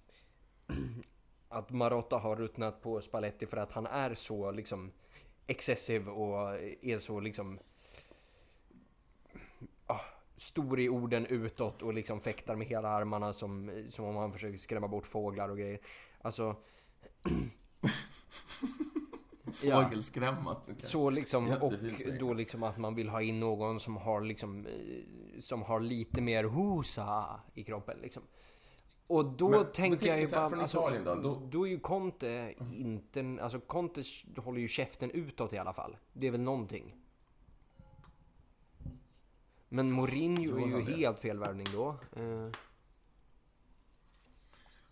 att 1.49 1.71
Marotta 1.71 2.19
har 2.19 2.37
ruttnat 2.37 2.83
på 2.83 3.01
Spalletti 3.01 3.47
för 3.47 3.57
att 3.57 3.73
han 3.73 3.87
är 3.87 4.15
så 4.15 4.51
liksom 4.51 4.93
excessiv 5.47 6.09
och 6.09 6.59
är 6.83 6.99
så 6.99 7.21
liksom 7.21 7.59
ah, 9.87 10.01
stor 10.37 10.81
i 10.81 10.89
orden 10.89 11.27
utåt 11.27 11.83
och 11.83 11.95
liksom 11.95 12.21
fäktar 12.21 12.57
med 12.57 12.67
hela 12.67 12.89
armarna 12.89 13.33
som, 13.33 13.85
som 13.91 14.05
om 14.05 14.17
han 14.17 14.33
försöker 14.33 14.59
skrämma 14.59 14.89
bort 14.89 15.07
fåglar 15.07 15.49
och 15.49 15.59
grejer. 15.59 15.81
Alltså. 16.21 16.57
fågelskrämmat. 19.53 20.63
Okay. 20.63 20.75
Så 20.79 21.11
liksom, 21.11 21.49
och 21.61 21.73
Jättefin 21.73 21.99
sväng. 21.99 22.19
då 22.19 22.35
liksom 22.35 22.63
att 22.63 22.79
man 22.79 22.95
vill 22.95 23.09
ha 23.09 23.23
in 23.23 23.41
någon 23.41 23.81
som 23.81 23.97
har 23.97 24.21
liksom, 24.21 24.67
eh, 24.67 24.73
som 25.41 25.63
har 25.63 25.81
lite 25.81 26.21
mer 26.21 26.45
hosa 26.45 27.41
i 27.55 27.65
kroppen 27.65 27.99
liksom. 28.03 28.23
Och 29.07 29.25
då 29.25 29.49
Men- 29.49 29.61
tänker 29.73 29.99
tänk 29.99 30.03
jag 30.03 30.21
ju 30.21 30.27
bara, 30.33 30.49
från 30.51 30.61
alltså, 30.61 30.79
Italien 30.79 31.05
då, 31.05 31.15
då- 31.15 31.43
då 31.51 31.67
är 31.67 31.71
ju 31.71 31.79
Conte 31.81 32.55
inte, 32.77 33.39
alltså 33.43 33.61
Conte 33.61 34.03
håller 34.37 34.61
ju 34.61 34.69
käften 34.69 35.11
utåt 35.11 35.53
i 35.53 35.59
alla 35.59 35.73
fall. 35.73 35.97
Det 36.13 36.27
är 36.27 36.31
väl 36.31 36.41
någonting. 36.41 36.97
Men 39.69 39.93
Mourinho 39.93 40.57
är 40.57 40.67
ju 40.67 40.97
helt 40.97 41.19
fel 41.19 41.39
värvning 41.39 41.67
då. 41.75 41.97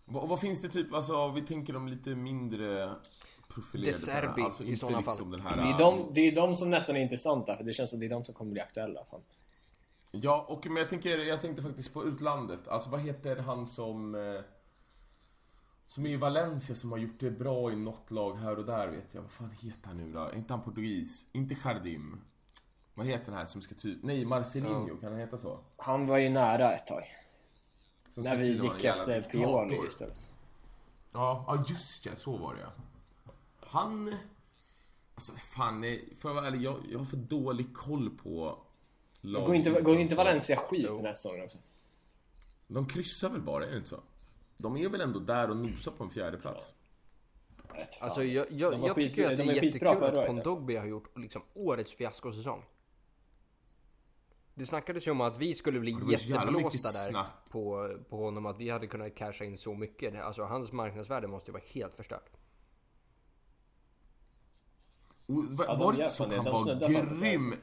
Vad, 0.09 0.29
vad 0.29 0.39
finns 0.39 0.61
det 0.61 0.69
typ, 0.69 0.93
alltså 0.93 1.31
vi 1.31 1.41
tänker 1.41 1.75
om 1.75 1.87
lite 1.87 2.09
mindre 2.09 2.95
profilerade 3.47 3.97
De 3.97 3.99
Serbi, 3.99 4.41
alltså 4.41 4.63
i 4.63 4.67
inte 4.67 4.79
sådana 4.79 4.99
liksom 4.99 5.17
fall. 5.17 5.31
den 5.31 5.41
här... 5.41 5.57
Det 5.57 5.73
är, 5.73 5.77
de, 5.77 6.11
det 6.13 6.21
är 6.21 6.35
de 6.35 6.55
som 6.55 6.69
nästan 6.69 6.95
är 6.95 6.99
intressanta 6.99 7.57
för 7.57 7.63
det 7.63 7.73
känns 7.73 7.89
som 7.89 7.99
det 7.99 8.05
är 8.05 8.09
de 8.09 8.23
som 8.23 8.33
kommer 8.33 8.51
bli 8.51 8.61
aktuella. 8.61 9.05
Fan. 9.11 9.21
Ja, 10.11 10.45
och 10.49 10.67
men 10.67 10.77
jag 10.77 10.89
tänker, 10.89 11.17
jag 11.17 11.41
tänkte 11.41 11.61
faktiskt 11.61 11.93
på 11.93 12.05
utlandet. 12.05 12.67
Alltså 12.67 12.89
vad 12.89 12.99
heter 12.99 13.35
han 13.35 13.65
som... 13.65 14.15
Eh, 14.15 14.41
som 15.87 16.05
är 16.05 16.09
i 16.09 16.15
Valencia 16.15 16.75
som 16.75 16.91
har 16.91 16.99
gjort 16.99 17.19
det 17.19 17.31
bra 17.31 17.71
i 17.71 17.75
något 17.75 18.11
lag 18.11 18.35
här 18.35 18.59
och 18.59 18.65
där 18.65 18.87
vet 18.87 19.13
jag. 19.13 19.21
Vad 19.21 19.31
fan 19.31 19.51
heter 19.61 19.87
han 19.87 19.97
nu 19.97 20.11
då? 20.11 20.19
Är 20.19 20.35
inte 20.35 20.53
han 20.53 20.63
portugis? 20.63 21.25
Inte 21.31 21.55
Jardim. 21.63 22.21
Vad 22.93 23.05
heter 23.05 23.25
den 23.25 23.33
här 23.35 23.45
som 23.45 23.61
ska 23.61 23.75
ty... 23.75 23.97
Nej, 24.03 24.25
Marcelinho, 24.25 24.97
kan 24.97 25.11
han 25.11 25.19
heta 25.19 25.37
så? 25.37 25.59
Han 25.77 26.07
var 26.07 26.17
ju 26.17 26.29
nära 26.29 26.73
ett 26.73 26.87
tag. 26.87 27.03
Som 28.09 28.23
När 28.23 28.35
vi 28.35 28.51
gick 28.51 28.83
efter. 28.83 29.21
Pioli 29.21 29.87
istället. 29.87 30.31
Ja, 31.11 31.45
ja 31.47 31.63
just 31.69 32.05
ja, 32.05 32.15
så 32.15 32.37
var 32.37 32.53
det 32.53 32.61
ja. 32.61 32.71
Han... 33.59 34.15
Alltså 35.15 35.33
fan, 35.35 35.81
nej, 35.81 36.13
för 36.15 36.29
att 36.29 36.35
vara 36.35 36.47
ärlig, 36.47 36.61
jag, 36.61 36.77
jag 36.91 36.97
har 36.97 37.05
för 37.05 37.17
dålig 37.17 37.73
koll 37.73 38.09
på 38.09 38.57
lag 39.21 39.45
Går 39.45 39.55
inte, 39.55 39.81
går 39.81 39.99
inte. 39.99 40.15
Valencia 40.15 40.55
skit 40.57 40.87
den 40.87 41.05
här 41.05 41.13
säsongen 41.13 41.43
också? 41.43 41.57
De 42.67 42.87
kryssar 42.87 43.29
väl 43.29 43.41
bara, 43.41 43.65
är 43.65 43.71
det 43.71 43.77
inte 43.77 43.89
så? 43.89 43.99
De 44.57 44.77
är 44.77 44.89
väl 44.89 45.01
ändå 45.01 45.19
där 45.19 45.49
och 45.49 45.57
nosar 45.57 45.91
på 45.91 46.03
en 46.03 46.09
fjärde 46.09 46.37
plats. 46.37 46.75
Alltså 47.99 48.23
jag, 48.23 48.51
jag, 48.51 48.73
jag 48.73 48.95
skit- 48.95 49.09
tycker 49.09 49.23
att 49.23 49.37
det 49.37 49.43
de 49.43 49.49
är 49.49 49.53
jättekul 49.53 49.87
att 49.87 50.01
året. 50.01 50.27
Kondogbi 50.27 50.75
har 50.75 50.85
gjort 50.85 51.17
liksom 51.17 51.41
årets 51.53 51.93
fiaskosäsong. 51.93 52.63
Det 54.59 54.65
snackades 54.65 55.07
ju 55.07 55.11
om 55.11 55.21
att 55.21 55.37
vi 55.37 55.53
skulle 55.55 55.79
bli 55.79 55.91
var 55.93 56.11
jätteblåsta 56.11 56.89
där 56.91 57.09
snack. 57.09 57.49
på, 57.49 57.95
på 58.09 58.17
honom, 58.17 58.45
att 58.45 58.59
vi 58.59 58.69
hade 58.69 58.87
kunnat 58.87 59.15
casha 59.15 59.45
in 59.45 59.57
så 59.57 59.73
mycket. 59.73 60.15
Alltså 60.23 60.43
hans 60.43 60.71
marknadsvärde 60.71 61.27
måste 61.27 61.51
ju 61.51 61.53
vara 61.53 61.63
helt 61.67 61.93
förstört. 61.95 62.29
Och, 65.25 65.43
va, 65.45 65.65
Ja, 65.67 65.73
de 65.75 65.79
var 65.79 65.93
det 65.93 65.97
inte 66.03 66.15
så 66.15 66.23
att 66.23 66.33
han. 66.35 66.45
De 66.45 66.51
var 66.51 66.89
grym? 66.89 67.53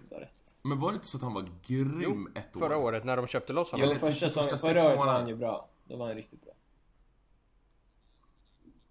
Men 0.63 0.79
var 0.79 0.91
det 0.91 0.95
inte 0.95 1.07
så 1.07 1.17
att 1.17 1.23
han 1.23 1.35
var 1.35 1.49
grym 1.63 2.33
ett 2.35 2.57
år? 2.57 2.61
Förra 2.61 2.77
året 2.77 3.05
när 3.05 3.17
de 3.17 3.27
köpte 3.27 3.53
loss 3.53 3.73
honom. 3.73 3.87
Jo, 3.87 3.91
Eller 3.91 4.01
typ 4.01 4.09
första 4.15 4.29
första 4.29 4.59
sex 4.59 4.63
förra 4.63 4.73
året 4.79 4.85
var 4.85 4.97
månaderna. 4.97 5.19
han 5.19 5.29
ju 5.29 5.37
bra. 5.37 5.69
Då 5.85 5.97
var 5.97 6.07
han 6.07 6.17
riktigt 6.17 6.43
bra. 6.45 6.53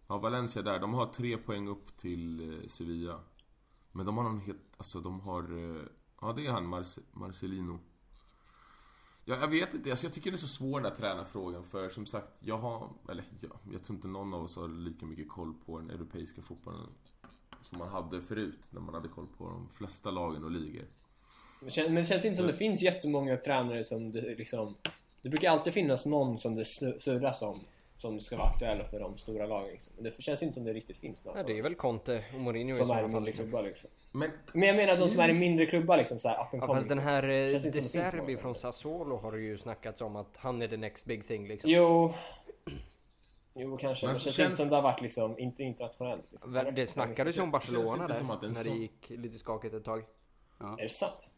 Ja, 0.07 0.17
Valencia 0.17 0.61
där. 0.61 0.79
De 0.79 0.93
har 0.93 1.05
tre 1.05 1.37
poäng 1.37 1.67
upp 1.67 1.97
till 1.97 2.53
eh, 2.61 2.67
Sevilla. 2.67 3.19
Men 3.91 4.05
de 4.05 4.17
har 4.17 4.23
någon 4.23 4.39
helt... 4.39 4.61
Alltså 4.77 4.99
de 4.99 5.19
har... 5.19 5.75
eh, 5.77 5.81
Ja, 6.21 6.33
det 6.33 6.45
är 6.47 6.51
han, 6.51 6.65
Marce, 6.67 7.01
Marcelino. 7.11 7.79
Ja, 9.27 9.37
jag 9.39 9.47
vet 9.47 9.73
inte, 9.73 9.89
alltså, 9.89 10.05
jag 10.05 10.13
tycker 10.13 10.31
det 10.31 10.35
är 10.35 10.37
så 10.37 10.47
svår 10.47 10.79
den 10.79 10.91
här 10.91 10.95
tränarfrågan 10.97 11.63
för 11.63 11.89
som 11.89 12.05
sagt, 12.05 12.31
jag 12.43 12.57
har... 12.57 12.89
Eller 13.09 13.23
ja, 13.41 13.49
jag 13.71 13.83
tror 13.83 13.95
inte 13.95 14.07
någon 14.07 14.33
av 14.33 14.43
oss 14.43 14.55
har 14.55 14.67
lika 14.67 15.05
mycket 15.05 15.29
koll 15.29 15.53
på 15.65 15.77
den 15.79 15.89
europeiska 15.89 16.41
fotbollen 16.41 16.87
som 17.61 17.77
man 17.77 17.89
hade 17.89 18.21
förut, 18.21 18.59
när 18.69 18.81
man 18.81 18.93
hade 18.95 19.07
koll 19.07 19.27
på 19.37 19.47
de 19.47 19.69
flesta 19.69 20.11
lagen 20.11 20.43
och 20.43 20.51
ligor. 20.51 20.85
Men 21.59 21.95
det 21.95 22.05
känns 22.05 22.25
inte 22.25 22.37
som 22.37 22.47
det 22.47 22.53
finns 22.53 22.81
jättemånga 22.81 23.37
tränare 23.37 23.83
som 23.83 24.11
det 24.11 24.21
liksom... 24.21 24.75
Det 25.21 25.29
brukar 25.29 25.51
alltid 25.51 25.73
finnas 25.73 26.05
någon 26.05 26.37
som 26.37 26.55
det 26.55 26.63
su- 26.63 26.97
surras 26.97 27.41
om. 27.41 27.59
Som 27.95 28.19
ska 28.19 28.37
vara 28.37 28.47
aktuella 28.47 28.87
för 28.87 28.99
de 28.99 29.17
stora 29.17 29.45
lagen 29.45 29.71
liksom. 29.71 29.93
Men 29.95 30.03
det 30.03 30.21
känns 30.21 30.43
inte 30.43 30.53
som 30.53 30.63
det 30.63 30.73
riktigt 30.73 30.97
finns 30.97 31.25
några 31.25 31.39
Ja, 31.39 31.43
det 31.47 31.57
är 31.57 31.63
väl 31.63 31.75
Conte 31.75 32.25
och 32.33 32.39
Mourinho 32.39 32.75
som 32.75 32.81
är 32.81 32.85
i 32.85 32.87
sådana 32.87 33.11
fall 33.11 33.23
liksom. 33.23 33.63
liksom. 33.63 33.89
Men 34.15 34.31
Men 34.53 34.67
jag 34.67 34.75
menar 34.75 34.97
de 34.97 35.09
som 35.09 35.19
är 35.19 35.29
i 35.29 35.33
mindre 35.33 35.65
klubbar 35.65 35.97
liksom 35.97 36.19
såhär 36.19 36.35
up 36.35 36.53
and 36.53 36.63
Ja, 36.63 36.67
fast 36.75 36.89
den 36.89 36.99
här 36.99 37.23
eh, 37.23 37.29
De 37.61 37.69
det 37.69 37.81
Serbi 37.81 38.37
från. 38.37 38.55
Sassuolo 38.55 39.17
har 39.17 39.31
det 39.31 39.39
ju 39.41 39.57
snackats 39.57 40.01
om 40.01 40.15
att 40.15 40.37
han 40.37 40.61
är 40.61 40.67
the 40.67 40.77
next 40.77 41.05
big 41.05 41.27
thing 41.27 41.47
liksom. 41.47 41.69
Jo... 41.69 42.13
Jo 43.57 43.77
kanske, 43.77 44.05
Men 44.05 44.09
men 44.09 44.13
det 44.13 44.19
så 44.19 44.23
känns 44.23 44.35
känns- 44.35 44.47
inte 44.49 44.55
som 44.55 44.69
det 44.69 44.75
har 44.75 44.81
varit 44.81 45.01
liksom, 45.01 45.39
inte 45.39 45.63
internationellt 45.63 46.31
liksom. 46.31 46.53
Det 46.75 46.87
snackades 46.87 47.37
ju 47.37 47.41
om 47.41 47.51
Barcelona 47.51 48.07
där, 48.07 48.13
som 48.13 48.29
att 48.29 48.41
när 48.41 48.47
det 48.49 48.55
sån- 48.55 48.77
gick 48.77 49.09
lite 49.09 49.37
skakigt 49.37 49.73
ett 49.73 49.83
tag. 49.83 50.03
Är 50.59 50.81
det 50.83 50.89
sant? 50.89 51.29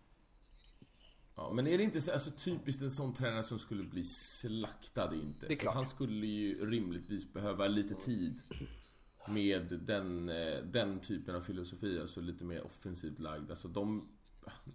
Ja, 1.35 1.51
men 1.53 1.67
är 1.67 1.77
det 1.77 1.83
inte 1.83 2.01
så, 2.01 2.11
alltså, 2.11 2.31
typiskt 2.31 2.81
en 2.81 2.89
sån 2.91 3.13
tränare 3.13 3.43
som 3.43 3.59
skulle 3.59 3.83
bli 3.83 4.03
slaktad 4.03 5.13
inte? 5.15 5.39
Det 5.47 5.53
är 5.53 5.55
För 5.55 5.61
klart. 5.61 5.73
han 5.75 5.85
skulle 5.85 6.27
ju 6.27 6.69
rimligtvis 6.71 7.33
behöva 7.33 7.67
lite 7.67 7.95
tid 7.95 8.39
med 9.29 9.79
den, 9.81 10.29
eh, 10.29 10.57
den 10.63 10.99
typen 10.99 11.35
av 11.35 11.41
filosofi, 11.41 11.99
alltså 12.01 12.21
lite 12.21 12.45
mer 12.45 12.65
offensivt 12.65 13.19
lagd. 13.19 13.49
Alltså 13.49 13.67
de, 13.67 14.07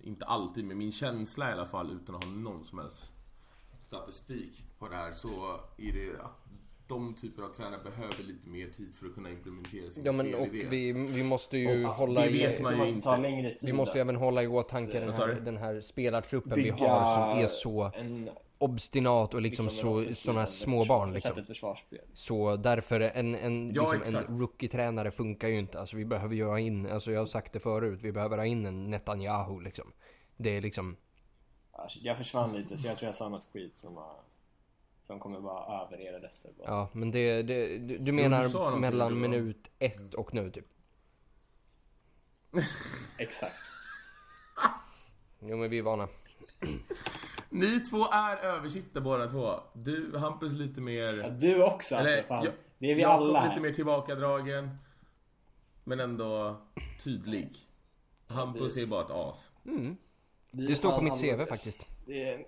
inte 0.02 0.24
alltid, 0.24 0.64
men 0.64 0.78
min 0.78 0.92
känsla 0.92 1.50
i 1.50 1.52
alla 1.52 1.66
fall, 1.66 1.90
utan 2.02 2.14
att 2.14 2.24
ha 2.24 2.30
någon 2.30 2.64
som 2.64 2.78
helst 2.78 3.12
statistik 3.82 4.64
på 4.78 4.88
det 4.88 4.96
här, 4.96 5.12
så 5.12 5.60
är 5.78 5.92
det 5.92 6.22
att 6.22 6.42
de 6.88 7.14
typer 7.14 7.42
av 7.42 7.48
tränare 7.48 7.80
behöver 7.84 8.22
lite 8.22 8.48
mer 8.48 8.68
tid 8.68 8.94
för 8.94 9.06
att 9.06 9.14
kunna 9.14 9.30
implementera 9.30 9.90
sin 9.90 10.04
Ja 10.04 10.12
men 10.12 10.34
och 10.34 10.48
vi, 10.52 10.92
vi 10.92 11.22
måste 11.22 11.58
ju 11.58 11.86
Och, 11.86 11.92
hålla 11.92 12.20
det 12.20 12.30
i... 12.30 12.38
vet 12.38 12.62
man 12.62 12.78
ju 12.78 12.88
inte. 12.88 13.56
Vi 13.66 13.72
måste 13.72 13.98
ju 13.98 14.00
även 14.00 14.16
hålla 14.16 14.42
i 14.42 14.46
åtanke 14.46 15.00
den 15.00 15.12
här, 15.12 15.40
den 15.44 15.56
här 15.56 15.80
spelartruppen 15.80 16.54
vi 16.54 16.62
bygga 16.62 16.88
har 16.88 17.32
som 17.32 17.42
är 17.42 17.46
så 17.46 17.90
en, 17.94 18.30
obstinat 18.62 19.34
och 19.34 19.42
liksom, 19.42 19.64
en 19.66 19.70
så, 19.72 19.92
offensiv, 19.92 20.14
såna 20.14 20.42
ett 20.42 20.50
små 20.50 20.80
försvar- 20.80 20.98
barn 20.98 21.12
liksom. 21.12 21.44
Så 22.14 22.56
därför 22.56 23.00
en, 23.00 23.34
en, 23.34 23.74
Ja, 23.74 23.92
liksom, 23.92 24.20
en 24.28 24.38
rookie-tränare 24.38 25.10
funkar 25.10 25.48
ju 25.48 25.58
inte. 25.58 25.80
Alltså 25.80 25.96
vi 25.96 26.04
behöver 26.04 26.34
ju 26.34 26.44
ha 26.44 26.58
in, 26.58 26.86
alltså 26.86 27.12
jag 27.12 27.20
har 27.20 27.26
sagt 27.26 27.52
det 27.52 27.60
förut, 27.60 28.00
vi 28.02 28.12
behöver 28.12 28.38
ha 28.38 28.46
in 28.46 28.66
en 28.66 28.90
Netanyahu 28.90 29.60
liksom. 29.60 29.92
Det 30.36 30.56
är 30.56 30.60
liksom, 30.60 30.96
Ja, 31.72 31.88
Jag 32.02 32.16
försvann 32.16 32.52
lite 32.52 32.78
så 32.78 32.86
jag 32.86 32.96
tror 32.96 33.06
jag 33.08 33.14
sa 33.14 33.28
något 33.28 33.46
skit 33.52 33.78
som 33.78 33.94
var 33.94 34.16
som 35.02 35.20
kommer 35.20 35.40
bara 35.40 35.82
över 35.86 36.00
era 36.00 36.20
bara. 36.20 36.68
ja 36.68 36.88
men 36.92 37.10
det, 37.10 37.42
det 37.42 37.78
du, 37.78 37.78
du 37.78 37.98
du 37.98 38.12
menar 38.12 38.42
sa 38.42 38.58
någonting, 38.58 38.80
mellan 38.80 39.20
minut 39.20 39.68
ett 39.78 40.14
och 40.14 40.34
nu 40.34 40.50
typ? 40.50 40.66
Exakt. 43.18 43.54
Jo 45.40 45.56
men 45.56 45.70
vi 45.70 45.78
är 45.78 45.82
vana. 45.82 46.08
Ni 47.50 47.80
två 47.80 48.06
är 48.12 48.36
översitta 48.36 49.00
båda 49.00 49.26
två. 49.30 49.60
Du, 49.72 50.18
Hampus 50.18 50.52
lite 50.52 50.80
mer... 50.80 51.14
Ja, 51.14 51.28
du 51.28 51.62
också 51.62 51.96
alltså. 51.96 52.12
Eller, 52.12 52.22
fan. 52.22 52.44
jag- 52.44 52.54
det 52.78 52.90
är 52.90 52.94
vi 52.94 53.02
Jakob 53.02 53.26
alla 53.28 53.48
lite 53.48 53.60
mer 53.60 53.72
tillbakadragen. 53.72 54.70
Men 55.84 56.00
ändå 56.00 56.56
tydlig. 57.04 57.56
Hampus 58.26 58.76
är 58.76 58.86
bara 58.86 59.00
ett 59.02 59.10
as. 59.10 59.52
Mm. 59.64 59.96
Det 60.50 60.76
står 60.76 60.92
på 60.92 61.02
mitt 61.02 61.20
CV 61.20 61.46
faktiskt. 61.46 61.86
Det 62.06 62.28
är... 62.28 62.44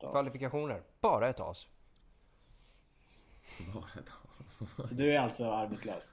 Ja. 0.00 0.10
Kvalifikationer, 0.10 0.82
bara 1.00 1.28
ett 1.28 1.40
as. 1.40 1.66
Bara 3.74 3.84
ett 4.00 4.10
as. 4.78 4.88
Så 4.88 4.94
du 4.94 5.14
är 5.14 5.18
alltså 5.20 5.50
arbetslös? 5.50 6.12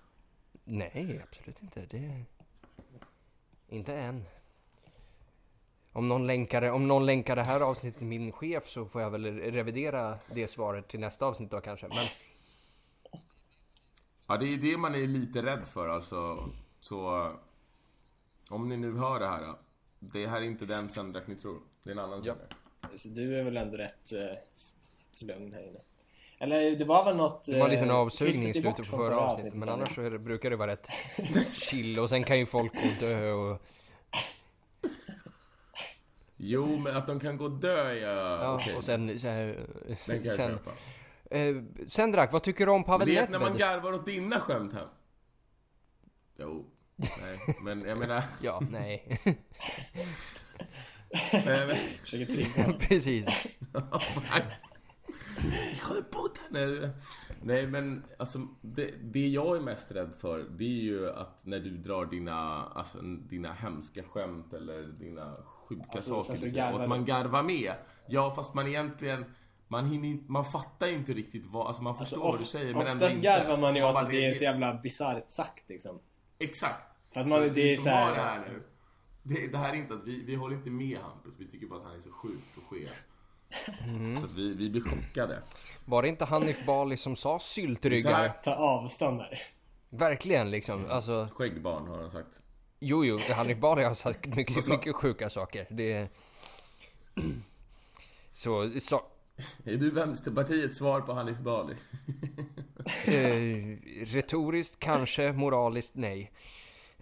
Nej, 0.63 1.21
absolut 1.23 1.61
inte. 1.63 1.85
Det... 1.85 2.23
Inte 3.67 3.95
än. 3.95 4.25
Om 5.93 6.07
någon, 6.07 6.27
länkar, 6.27 6.69
om 6.69 6.87
någon 6.87 7.05
länkar 7.05 7.35
det 7.35 7.43
här 7.43 7.61
avsnittet 7.61 7.97
till 7.97 8.07
min 8.07 8.31
chef 8.31 8.69
så 8.69 8.85
får 8.85 9.01
jag 9.01 9.09
väl 9.09 9.25
revidera 9.39 10.17
det 10.33 10.47
svaret 10.47 10.87
till 10.87 10.99
nästa 10.99 11.25
avsnitt 11.25 11.51
då 11.51 11.61
kanske. 11.61 11.87
Men 11.87 12.05
Ja, 14.27 14.37
det 14.37 14.53
är 14.53 14.57
det 14.57 14.77
man 14.77 14.95
är 14.95 15.07
lite 15.07 15.41
rädd 15.41 15.67
för 15.67 15.89
alltså. 15.89 16.49
Så... 16.79 17.31
Om 18.49 18.69
ni 18.69 18.77
nu 18.77 18.97
hör 18.97 19.19
det 19.19 19.27
här. 19.27 19.41
då. 19.41 19.59
Det 19.99 20.27
här 20.27 20.41
är 20.41 20.45
inte 20.45 20.65
den 20.65 20.89
Sendrak 20.89 21.27
ni 21.27 21.35
tror. 21.35 21.59
Det 21.83 21.89
är 21.89 21.91
en 21.93 21.99
annan 21.99 22.21
Ja. 22.23 22.33
Sendrak. 22.33 22.53
Så 22.95 23.07
du 23.07 23.39
är 23.39 23.43
väl 23.43 23.57
ändå 23.57 23.77
rätt 23.77 24.11
uh, 24.13 25.27
lugn 25.27 25.53
här 25.53 25.61
inne? 25.61 25.79
Eller 26.39 26.75
det 26.75 26.85
var 26.85 27.05
väl 27.05 27.15
något... 27.15 27.43
det 27.43 27.59
var 27.59 27.65
en 27.65 27.71
liten 27.71 27.89
eh, 27.89 27.95
avsugning 27.95 28.43
i 28.43 28.53
slutet 28.53 28.77
på 28.77 28.83
förra 28.83 29.19
avsnittet. 29.19 29.59
Men 29.59 29.69
annars 29.69 29.95
så 29.95 30.17
brukar 30.17 30.49
det 30.49 30.55
vara 30.55 30.71
rätt 30.71 30.87
chill 31.53 31.99
och 31.99 32.09
sen 32.09 32.23
kan 32.23 32.39
ju 32.39 32.45
folk 32.45 32.73
gå 32.73 32.87
och 32.87 32.99
dö 32.99 33.31
och... 33.31 33.61
Jo, 36.41 36.77
men 36.77 36.95
att 36.97 37.07
de 37.07 37.19
kan 37.19 37.37
gå 37.37 37.45
och 37.45 37.51
dö, 37.51 37.93
ja. 37.93 38.07
Ja, 38.43 38.55
okej. 38.55 38.75
och 38.75 38.83
sen... 38.83 39.19
sen, 39.19 39.55
Den 39.87 39.95
kan 40.05 40.23
jag 40.23 40.33
sen 40.33 40.49
köpa. 40.51 40.71
eh, 41.37 41.55
Sendrak, 41.87 42.31
vad 42.33 42.43
tycker 42.43 42.65
du 42.65 42.71
om 42.71 42.83
Pavel 42.83 43.07
Det 43.07 43.17
är 43.17 43.27
när 43.27 43.39
man 43.39 43.51
Nedved? 43.51 43.59
garvar 43.59 43.93
åt 43.93 44.05
dina 44.05 44.39
skämt 44.39 44.73
här. 44.73 44.87
Jo. 46.37 46.65
Nej, 46.95 47.55
men 47.61 47.81
jag 47.85 47.97
menar... 47.97 48.23
Ja, 48.41 48.61
nej. 48.71 49.19
Försöker 52.01 52.25
trigga. 52.25 52.73
Precis. 52.79 53.25
Nej, 56.49 56.89
Nej 57.41 57.67
men 57.67 58.03
alltså 58.19 58.47
det, 58.61 58.91
det 59.01 59.27
jag 59.27 59.57
är 59.57 59.61
mest 59.61 59.91
rädd 59.91 60.09
för 60.19 60.39
det 60.57 60.63
är 60.63 60.81
ju 60.83 61.09
att 61.09 61.45
när 61.45 61.59
du 61.59 61.69
drar 61.77 62.05
dina, 62.05 62.63
alltså, 62.65 63.01
dina 63.01 63.53
hemska 63.53 64.03
skämt 64.03 64.53
eller 64.53 64.83
dina 64.83 65.35
sjuka 65.45 65.83
Alltså, 65.91 66.23
saker 66.23 66.37
säger, 66.37 66.73
och 66.73 66.81
att 66.83 66.89
man 66.89 67.05
garvar 67.05 67.43
med. 67.43 67.73
Ja 68.07 68.31
fast 68.31 68.53
man 68.53 68.67
egentligen 68.67 69.25
man, 69.67 69.85
hinner, 69.85 70.07
inte- 70.07 70.31
man 70.31 70.45
fattar 70.45 70.87
ju 70.87 70.93
inte 70.93 71.13
riktigt 71.13 71.45
vad, 71.45 71.67
alltså 71.67 71.83
man 71.83 71.97
förstår 71.97 72.23
vad 72.23 72.39
du 72.39 72.45
säger 72.45 72.73
men 72.73 72.87
ändå 72.87 73.07
inte. 73.07 73.19
garvar 73.21 73.57
man 73.57 73.75
ju 73.75 73.83
åt 73.83 73.95
att 73.95 74.09
det 74.09 74.25
är 74.25 74.33
så 74.33 74.43
jävla 74.43 74.73
bisarrt 74.73 75.29
sagt 75.29 75.69
liksom. 75.69 75.99
Exakt. 76.39 76.83
För 77.13 77.19
att 77.19 77.27
man, 77.27 77.37
så 77.37 77.43
det 77.43 77.49
vi 77.49 77.71
är 77.71 77.75
som 77.75 77.83
så 77.83 77.89
här, 77.89 78.05
har 78.05 78.15
det 78.15 78.21
här 78.21 78.39
nu. 78.39 78.63
Det, 79.23 79.47
det 79.47 79.57
här 79.57 79.73
är 79.73 79.77
inte 79.77 79.93
att 79.93 80.03
vi, 80.03 80.23
vi 80.23 80.35
håller 80.35 80.55
inte 80.55 80.69
med 80.69 80.97
Hampus, 80.97 81.35
vi 81.37 81.47
tycker 81.47 81.67
bara 81.67 81.79
att 81.79 81.85
han 81.85 81.95
är 81.95 81.99
så 81.99 82.11
sjuk 82.11 82.39
och 82.57 82.63
skev. 82.63 82.89
Mm. 83.87 84.17
Så 84.17 84.27
vi, 84.27 84.53
vi 84.53 84.69
blir 84.69 84.81
chockade. 84.81 85.41
Var 85.85 86.01
det 86.01 86.07
inte 86.09 86.25
Hanif 86.25 86.65
Bali 86.65 86.97
som 86.97 87.15
sa 87.15 87.39
Så 87.39 87.45
syltryggar? 87.45 88.39
Ta 88.43 88.55
avstånd 88.55 89.17
där. 89.19 89.41
Verkligen 89.89 90.51
liksom. 90.51 90.85
Alltså, 90.89 91.27
Skäggbarn 91.31 91.87
har 91.87 91.97
han 91.97 92.09
sagt. 92.09 92.39
jo, 92.79 93.05
jo, 93.05 93.19
Hanif 93.35 93.57
Bali 93.57 93.83
har 93.83 93.93
sagt 93.93 94.25
mycket, 94.35 94.63
sa- 94.63 94.71
mycket 94.73 94.95
sjuka 94.95 95.29
saker. 95.29 95.67
Det... 95.69 96.07
Så, 98.31 98.71
så 98.79 99.01
Är 99.63 99.77
du 99.77 99.91
Vänsterpartiets 99.91 100.77
svar 100.77 101.01
på 101.01 101.13
Hanif 101.13 101.37
Bali? 101.37 101.75
eh, 103.05 103.77
retoriskt 104.05 104.79
kanske, 104.79 105.31
moraliskt 105.33 105.95
nej. 105.95 106.31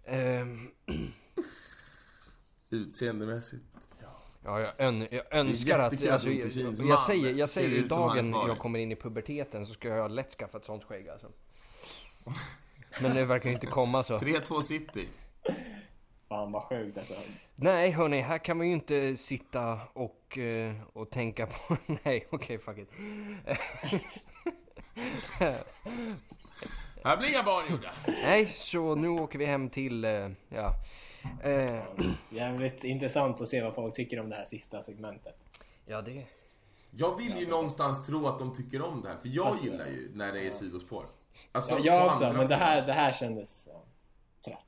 Ehm, 0.05 0.71
Utseendemässigt. 2.69 3.63
Ja, 4.47 4.59
jag, 4.59 4.73
ön, 4.77 5.07
jag 5.11 5.33
önskar 5.33 5.79
att... 5.79 6.07
Alltså, 6.09 6.29
jag, 6.29 6.49
jag 6.49 6.85
man 6.85 6.97
säger, 6.97 7.33
jag 7.33 7.49
säger 7.49 7.87
som 7.87 7.87
dagen 7.87 8.31
jag 8.47 8.59
kommer 8.59 8.79
in 8.79 8.91
i 8.91 8.95
puberteten 8.95 9.67
så 9.67 9.73
ska 9.73 9.87
jag 9.87 10.11
lätt 10.11 10.31
skaffa 10.31 10.57
ett 10.57 10.65
sånt 10.65 10.83
skägg 10.83 11.09
alltså. 11.09 11.27
Men 13.01 13.15
det 13.15 13.25
verkar 13.25 13.49
ju 13.49 13.55
inte 13.55 13.67
komma 13.67 14.03
så. 14.03 14.17
3-2 14.17 14.61
City. 14.61 15.07
Fan 16.29 16.51
vad 16.51 16.63
sjukt 16.63 16.97
alltså. 16.97 17.13
Nej 17.55 17.91
hörni, 17.91 18.21
här 18.21 18.37
kan 18.37 18.57
man 18.57 18.67
ju 18.67 18.73
inte 18.73 19.15
sitta 19.17 19.79
och, 19.93 20.37
eh, 20.37 20.75
och 20.93 21.09
tänka 21.09 21.47
på... 21.47 21.77
Nej, 22.03 22.27
okej, 22.29 22.59
fuck 22.59 22.77
it. 22.77 22.89
Här 27.03 27.17
blir 27.17 27.29
inga 27.29 27.43
barn 27.43 27.63
gjorda. 27.71 27.91
Nej, 28.07 28.51
så 28.55 28.95
nu 28.95 29.07
åker 29.07 29.39
vi 29.39 29.45
hem 29.45 29.69
till, 29.69 30.05
eh, 30.05 30.29
ja. 30.49 30.73
Eh, 31.43 31.83
Jävligt 32.29 32.83
intressant 32.83 33.41
att 33.41 33.47
se 33.47 33.63
vad 33.63 33.75
folk 33.75 33.95
tycker 33.95 34.19
om 34.19 34.29
det 34.29 34.35
här 34.35 34.45
sista 34.45 34.81
segmentet. 34.81 35.35
ja, 35.85 36.01
det... 36.01 36.25
Jag 36.91 37.17
vill 37.17 37.37
ju 37.39 37.47
någonstans 37.49 38.05
tro 38.07 38.27
att 38.27 38.39
de 38.39 38.53
tycker 38.53 38.81
om 38.81 39.01
det 39.01 39.09
här, 39.09 39.17
för 39.17 39.27
jag 39.29 39.57
gillar 39.63 39.85
ju 39.87 40.11
när 40.13 40.33
det 40.33 40.47
är 40.47 40.51
sidospår. 40.51 41.05
Alltså, 41.51 41.75
Ja, 41.75 41.79
på 41.81 41.85
jag 41.87 42.07
också, 42.07 42.33
men 42.33 42.47
det 42.47 42.55
här, 42.55 42.87
det 42.87 42.93
här 42.93 43.11
kändes 43.11 43.67
ja, 43.71 43.83
trött. 44.45 44.65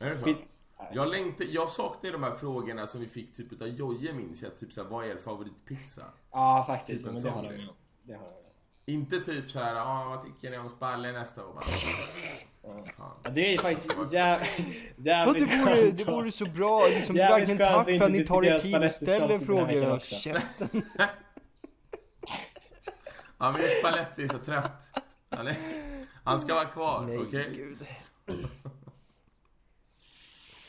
Är 0.00 0.10
det 0.10 0.16
så? 0.16 0.24
Skit- 0.24 0.44
Jag, 0.92 1.08
längtar, 1.08 1.44
jag 1.50 1.68
saknar 1.70 2.12
de 2.12 2.22
här 2.22 2.30
frågorna 2.30 2.86
som 2.86 3.00
vi 3.00 3.06
fick 3.08 3.32
typ 3.34 3.52
utav 3.52 3.68
Jojje 3.68 4.12
minns 4.12 4.42
jag. 4.42 4.58
Typ 4.58 4.72
såhär, 4.72 4.88
vad 4.88 5.04
är 5.04 5.08
er 5.10 5.16
favoritpizza? 5.16 6.02
Ja, 6.30 6.64
faktiskt. 6.66 7.04
Typ 7.04 7.08
en 7.08 7.14
men 7.14 7.22
det 7.22 7.30
har 7.30 7.42
de. 7.42 7.68
Det 8.02 8.14
har 8.14 8.24
de. 8.24 8.41
Inte 8.86 9.20
typ 9.20 9.50
så 9.50 9.58
här, 9.58 9.74
ah, 9.76 10.04
vad 10.08 10.22
tycker 10.22 10.50
ni 10.50 10.58
om 10.58 10.68
Spalle 10.68 11.12
nästa 11.12 11.46
år? 11.46 11.54
Bara, 11.54 11.64
Fan. 12.96 13.16
Ja, 13.22 13.30
det 13.30 13.54
är 13.54 13.58
faktiskt 13.58 13.90
jä- 13.90 14.06
Ja, 14.12 14.40
jävligt 14.96 15.50
det, 15.50 15.56
vore, 15.56 15.90
det 15.90 16.04
vore 16.04 16.32
så 16.32 16.46
bra, 16.46 16.86
liksom, 16.86 17.16
Jävligt 17.16 17.48
verkligen 17.48 17.58
tack 17.58 17.76
att 17.78 17.84
för 17.84 17.92
inte 17.92 18.04
att 18.06 18.12
ni 18.12 18.24
tar 18.26 18.44
er 18.44 18.58
tid 18.58 18.84
och 18.84 18.90
ställer 18.90 19.38
frågor. 19.38 19.98
käften. 19.98 20.68
Ja, 23.38 23.52
men 23.58 23.68
Spalletti 23.80 24.22
är 24.22 24.28
så 24.28 24.38
trött. 24.38 24.90
Han, 25.30 25.46
är, 25.46 25.56
han 26.24 26.40
ska 26.40 26.54
vara 26.54 26.64
kvar, 26.64 27.16
okej? 27.26 27.50
gud. 27.56 27.86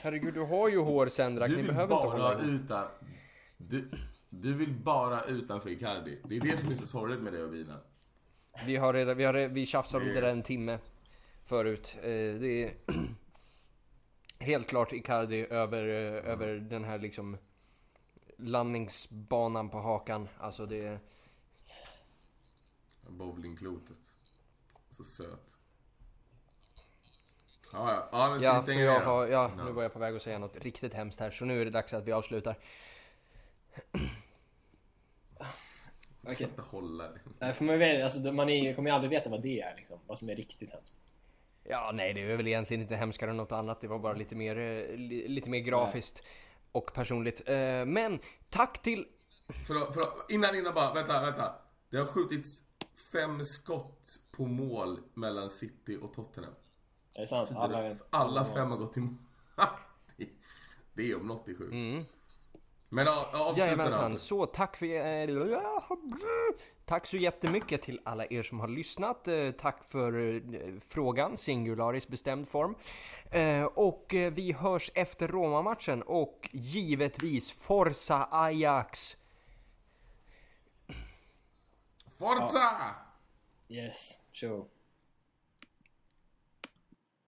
Herregud, 0.02 0.34
du 0.34 0.42
har 0.42 0.70
ju 0.70 0.78
hår 0.80 1.08
Sendrak, 1.08 1.50
Du 1.50 1.56
ni 1.56 1.62
vill 1.62 1.72
behöver 1.72 1.96
inte 1.96 2.08
bara 2.08 2.34
hålla 2.34 2.42
utan... 2.44 2.88
Du, 3.58 3.90
du 4.30 4.54
vill 4.54 4.74
bara 4.74 5.24
utanför 5.24 5.70
Icardi. 5.70 6.22
Det 6.24 6.36
är 6.38 6.42
det 6.42 6.58
som 6.58 6.70
är 6.72 6.76
så 6.76 6.86
sorgligt 6.88 7.20
med 7.22 7.34
dig 7.34 7.44
och 7.44 7.50
bilen. 7.52 7.78
Vi 8.62 8.76
har 8.78 8.94
redan, 8.94 9.18
vi 9.18 9.24
har 9.24 9.34
vi 9.34 9.66
tjafsade 9.66 10.04
om 10.04 10.10
Det- 10.14 10.22
där 10.22 10.30
en 10.30 10.44
timme 10.44 10.80
förut. 11.46 11.96
Eh, 11.98 12.04
det 12.40 12.64
är 12.64 12.74
helt 14.40 14.68
klart 14.68 14.94
Icardi 14.94 15.46
över, 15.50 15.84
eh, 15.88 16.32
över 16.32 16.54
den 16.56 16.84
här 16.84 17.00
liksom 17.00 17.38
landningsbanan 18.38 19.70
på 19.70 19.80
hakan. 19.80 20.30
Alltså 20.38 20.66
det 20.66 20.86
är... 20.86 21.00
Bowlingklotet. 23.08 23.98
Så 24.90 25.04
söt. 25.04 25.58
Ja, 27.74 27.92
ja. 27.92 28.10
ja 28.12 28.34
nu 28.34 28.40
ska 28.40 28.48
Ja, 28.50 28.54
vi 28.54 28.60
stänga 28.60 28.82
jag 28.82 29.00
har, 29.00 29.28
ja, 29.28 29.52
nu 29.66 29.72
var 29.72 29.84
jag 29.84 29.94
på 29.94 30.00
väg 30.00 30.16
att 30.16 30.22
säga 30.22 30.40
något 30.40 30.58
riktigt 30.58 30.94
hemskt 30.94 31.20
här 31.20 31.32
så 31.32 31.46
nu 31.46 31.62
är 31.62 31.66
det 31.66 31.72
dags 31.72 31.94
att 31.94 32.04
vi 32.04 32.12
avslutar. 32.12 32.56
Jag 36.26 36.38
kan 36.38 36.50
inte 36.50 36.62
hålla 36.62 37.04
det. 37.04 37.20
Nej, 37.40 37.54
för 37.54 37.66
man, 37.66 37.80
vet, 37.80 38.04
alltså, 38.04 38.32
man 38.32 38.50
är, 38.50 38.74
kommer 38.74 38.90
ju 38.90 38.96
aldrig 38.96 39.10
veta 39.12 39.30
vad 39.30 39.42
det 39.42 39.62
är 39.62 39.76
liksom. 39.76 40.00
Vad 40.08 40.20
som 40.20 40.30
är 40.30 40.36
riktigt 40.36 40.72
hemskt. 40.72 40.96
Ja, 41.64 41.92
nej 41.94 42.14
det 42.14 42.22
är 42.22 42.38
väl 42.38 42.48
egentligen 42.48 42.82
inte 42.82 42.96
hemskare 42.96 43.30
än 43.30 43.38
något 43.38 43.52
annat. 43.52 43.82
Det 43.82 43.88
var 43.88 44.00
bara 44.00 44.14
lite 44.14 44.36
mer, 44.36 44.58
eh, 44.58 44.96
li, 44.98 45.28
lite 45.28 45.50
mer 45.50 45.60
grafiskt 45.60 46.24
och 46.72 46.94
personligt. 46.94 47.50
Eh, 47.50 47.86
Men 47.86 48.20
tack 48.50 48.82
till 48.82 49.06
Förlåt, 49.68 49.90
förlåt. 49.94 50.26
Innan, 50.32 50.56
innan 50.56 50.74
bara. 50.74 50.94
Vänta, 50.94 51.22
vänta. 51.22 51.56
Det 51.90 51.98
har 51.98 52.06
skjutits 52.06 52.62
fem 53.12 53.44
skott 53.44 54.10
på 54.32 54.46
mål 54.46 55.00
mellan 55.14 55.50
City 55.50 55.98
och 56.02 56.14
Tottenham. 56.14 56.54
Är 57.14 57.22
det 57.22 57.28
sant? 57.28 57.52
Alla, 57.56 57.96
Alla 58.10 58.46
fem 58.46 58.70
har 58.72 58.78
gått 58.78 58.98
i 58.98 59.00
mål. 59.00 59.16
Det- 60.18 60.30
Det 60.94 61.12
är 61.12 61.20
om 61.20 61.28
något 61.28 61.50
är 61.50 61.54
sjukt. 61.56 61.74
Mm. 61.74 62.04
Men 62.94 63.06
ja, 63.06 63.30
ja, 63.34 63.40
avsluta 63.46 63.66
Jajamensan, 63.68 64.18
så 64.18 64.46
tack 64.46 64.78
för... 64.78 64.86
eh, 64.86 66.56
Tack 66.86 67.08
så 67.08 67.18
jättemycket 67.18 67.82
till 67.82 68.00
alla 68.04 68.26
er 68.26 68.44
som 68.44 68.60
har 68.60 68.68
lyssnat. 68.68 69.28
Eh, 69.28 69.52
Tack 69.52 69.84
för 69.90 70.36
eh, 70.36 70.74
frågan, 70.88 71.38
singularis 71.38 72.08
bestämd 72.08 72.48
form. 72.48 72.76
Och 73.74 74.06
vi 74.32 74.52
hörs 74.52 74.92
efter 74.96 75.28
Roma-matchen 75.28 76.02
och 76.04 76.50
givetvis 76.52 77.52
Forza 77.52 78.28
Ajax! 78.32 79.18
Forza! 82.20 82.96
Yes, 83.70 84.20
show. 84.34 84.68